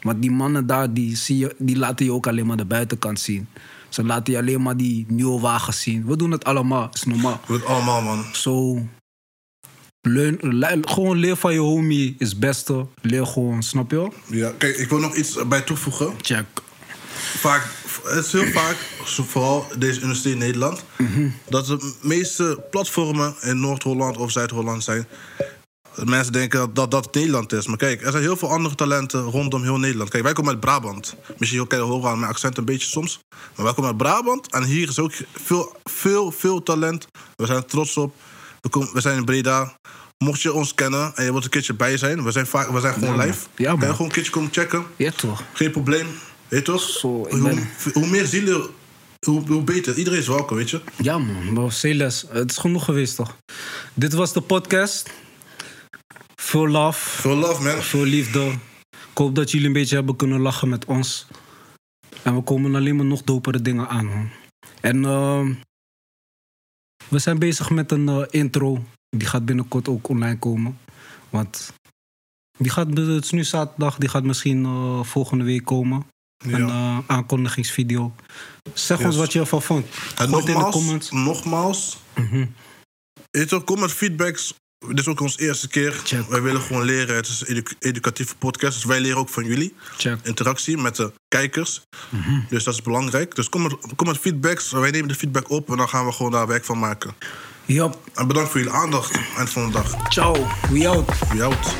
Want 0.08 0.22
die 0.22 0.32
mannen 0.32 0.66
daar, 0.68 0.93
die, 0.93 1.16
zie 1.18 1.38
je, 1.38 1.55
die 1.58 1.78
laten 1.78 2.05
je 2.05 2.12
ook 2.12 2.28
alleen 2.28 2.45
maar 2.45 2.58
de 2.58 2.66
buitenkant 2.66 3.20
zien. 3.20 3.47
Ze 3.89 4.03
laten 4.03 4.34
je 4.34 4.39
alleen 4.39 4.62
maar 4.62 4.78
die 4.78 5.05
nieuwe 5.10 5.39
wagens 5.39 5.82
zien. 5.82 6.05
We 6.05 6.16
doen 6.18 6.32
het 6.32 6.43
allemaal, 6.43 6.89
is 6.93 7.03
normaal. 7.03 7.39
We 7.41 7.47
doen 7.47 7.55
het 7.58 7.66
allemaal, 7.66 8.01
man. 8.01 8.26
Zo. 8.34 8.80
Le- 10.01 10.78
gewoon 10.82 11.18
leer 11.18 11.36
van 11.36 11.53
je 11.53 11.60
homie 11.60 12.16
is 12.18 12.30
het 12.30 12.39
beste. 12.39 12.86
Leer 13.01 13.26
gewoon, 13.26 13.64
snap 13.64 13.91
je? 13.91 13.95
wel? 13.97 14.14
Ja, 14.30 14.51
kijk, 14.58 14.78
ik 14.78 14.89
wil 14.89 14.99
nog 14.99 15.16
iets 15.16 15.47
bij 15.47 15.62
toevoegen. 15.62 16.14
Check. 16.22 16.45
Vaak, 17.38 17.68
het 18.03 18.26
is 18.26 18.32
heel 18.32 18.45
vaak, 18.45 18.76
vooral 19.05 19.66
deze 19.78 20.01
industrie 20.01 20.34
in 20.34 20.39
Nederland, 20.39 20.84
Mhm. 20.97 21.28
dat 21.49 21.66
de 21.66 21.93
meeste 22.01 22.64
platformen 22.72 23.36
in 23.41 23.60
Noord-Holland 23.60 24.18
of 24.18 24.32
Zuid-Holland 24.32 24.84
zijn. 24.84 25.08
Mensen 26.06 26.34
denken 26.34 26.60
dat, 26.60 26.76
dat 26.76 26.91
dat 26.91 27.14
Nederland 27.16 27.54
is. 27.54 27.68
Maar 27.68 27.78
kijk, 27.78 28.02
er 28.06 28.12
zijn 28.12 28.24
heel 28.24 28.38
veel 28.38 28.50
andere 28.52 28.76
talenten 28.76 29.22
rondom 29.22 29.64
heel 29.64 29.78
Nederland. 29.78 30.10
Kijk, 30.10 30.24
wij 30.24 30.34
komen 30.34 30.52
uit 30.52 30.60
Brabant. 30.60 31.16
Misschien 31.38 31.68
kan 31.68 31.80
je 31.80 31.84
horen 31.86 32.10
aan 32.10 32.20
mijn 32.20 32.32
accent 32.32 32.58
een 32.58 32.66
beetje 32.66 32.88
soms. 32.88 33.20
Maar 33.56 33.66
wij 33.66 33.74
komen 33.74 33.89
uit 33.89 33.98
Brabant 33.98 34.52
en 34.52 34.64
hier 34.64 34.88
is 34.89 35.00
ook 35.00 35.12
veel, 35.34 35.76
veel, 35.84 36.32
veel 36.32 36.64
talent. 36.64 37.08
We 37.36 37.45
zijn 37.45 37.58
er 37.58 37.66
trots 37.66 37.98
op. 37.98 38.16
We, 38.62 38.70
komen, 38.70 38.93
we 38.93 39.02
zijn 39.02 39.18
in 39.18 39.26
Breda. 39.26 39.76
Mocht 40.24 40.41
je 40.41 40.54
ons 40.54 40.74
kennen 40.74 41.12
en 41.16 41.26
je 41.26 41.32
wilt 41.32 41.43
een 41.43 41.50
keertje 41.50 41.74
bij 41.74 41.98
zijn, 41.98 42.24
we 42.24 42.32
zijn, 42.32 42.48
vaak, 42.48 42.70
we 42.70 42.80
zijn 42.80 42.93
gewoon 42.93 43.10
Ja, 43.10 43.16
man. 43.16 43.26
live. 43.26 43.45
Ja, 43.56 43.70
kan 43.72 43.80
je 43.80 43.86
gewoon 43.91 44.08
een 44.08 44.14
keertje 44.14 44.32
komen 44.32 44.50
checken? 44.52 44.86
Ja, 44.95 45.12
toch? 45.12 45.43
Geen 45.54 45.72
probleem. 45.72 46.08
Weet 46.48 46.60
je 46.60 46.72
toch? 46.72 46.82
Zo, 46.82 47.22
ik 47.26 47.32
hoe, 47.32 47.41
ben- 47.41 47.70
hoe 47.93 48.08
meer 48.08 48.26
zielen, 48.26 48.68
hoe, 49.26 49.48
hoe 49.48 49.62
beter. 49.64 49.95
Iedereen 49.98 50.20
is 50.20 50.28
welkom, 50.28 50.58
weet 50.58 50.70
je? 50.70 50.82
Ja, 51.02 51.18
man. 51.18 51.54
Bro, 51.54 51.70
Celes, 51.70 52.26
het 52.30 52.52
is 52.52 52.58
genoeg 52.58 52.86
geweest, 52.86 53.16
toch? 53.16 53.36
Dit 53.93 54.14
was 54.14 54.34
de 54.34 54.41
podcast. 54.41 55.10
Veel 56.48 56.68
love, 56.68 57.10
Veel 57.22 57.36
love, 57.36 57.64
man. 57.64 57.82
veel 57.82 58.04
liefde. 58.04 58.52
Ik 58.89 59.18
hoop 59.18 59.36
dat 59.36 59.52
jullie 59.52 59.68
een 59.68 59.74
beetje 59.74 59.95
hebben 59.95 60.16
kunnen 60.16 60.39
lachen 60.39 60.70
met 60.70 60.86
ons. 60.86 61.28
En 62.24 62.36
we 62.36 62.41
komen 62.41 62.76
alleen 62.76 62.95
maar 62.95 63.06
nog 63.06 63.24
dopere 63.24 63.62
dingen 63.62 63.88
aan, 63.89 64.06
man. 64.06 64.30
En 64.82 65.06
ehm, 65.06 65.54
we 67.08 67.20
zijn 67.20 67.39
bezig 67.39 67.70
met 67.70 67.91
een 67.91 68.10
eh, 68.10 68.24
intro. 68.30 68.84
Die 69.10 69.28
gaat 69.28 69.45
binnenkort 69.45 69.88
ook 69.88 70.10
online 70.10 70.39
komen. 70.39 70.78
Want 71.30 71.74
die 72.58 72.72
gaat, 72.72 72.98
het 72.98 73.24
is 73.24 73.32
nu 73.32 73.43
zaterdag, 73.43 73.98
die 73.98 74.10
gaat 74.10 74.24
misschien 74.24 74.66
eh, 74.66 75.04
volgende 75.04 75.43
week 75.43 75.66
komen. 75.66 76.08
Een 76.45 76.70
eh, 76.70 77.00
aankondigingsvideo. 77.08 78.16
Zeg 78.74 79.06
ons 79.06 79.16
wat 79.16 79.34
je 79.34 79.39
ervan 79.39 79.62
vond. 79.62 79.86
En 80.18 80.32
het 80.32 80.39
in 80.39 80.45
de 80.45 80.52
nogmaals, 80.52 80.76
comments. 80.76 81.12
nogmaals, 81.12 81.98
je 83.32 83.45
toch, 83.45 83.64
kom 83.64 83.80
met 83.80 83.91
feedbacks. 83.91 84.54
Dit 84.80 84.99
is 84.99 85.07
ook 85.07 85.19
onze 85.19 85.39
eerste 85.41 85.67
keer. 85.67 85.91
Check. 86.03 86.28
Wij 86.30 86.41
willen 86.41 86.61
gewoon 86.61 86.84
leren. 86.84 87.15
Het 87.15 87.28
is 87.28 87.41
een 87.41 87.47
edu- 87.55 87.75
educatieve 87.80 88.36
podcast. 88.36 88.73
Dus 88.73 88.84
wij 88.86 88.99
leren 88.99 89.17
ook 89.17 89.30
van 89.30 89.45
jullie. 89.45 89.73
Check. 89.97 90.17
Interactie 90.23 90.78
met 90.78 90.95
de 90.95 91.11
kijkers. 91.28 91.82
Mhm. 92.09 92.39
Dus 92.49 92.63
dat 92.63 92.73
is 92.73 92.82
belangrijk. 92.82 93.36
Dus 93.36 93.49
kom 93.49 93.61
met, 93.61 93.75
kom 93.95 94.07
met 94.07 94.17
feedbacks. 94.17 94.71
Wij 94.71 94.91
nemen 94.91 95.07
de 95.07 95.15
feedback 95.15 95.49
op 95.49 95.69
en 95.69 95.78
dan 95.78 95.89
gaan 95.89 96.05
we 96.05 96.11
gewoon 96.11 96.32
daar 96.32 96.47
werk 96.47 96.65
van 96.65 96.80
maken. 96.80 97.13
Yup. 97.65 97.97
En 98.13 98.28
bedankt 98.28 98.51
voor 98.51 98.59
jullie 98.59 98.75
aandacht. 98.75 99.19
Eind 99.38 99.49
van 99.49 99.65
de 99.65 99.71
dag. 99.71 100.07
Ciao. 100.09 100.47
We 100.71 100.88
out. 100.88 101.09
We 101.34 101.43
out. 101.43 101.75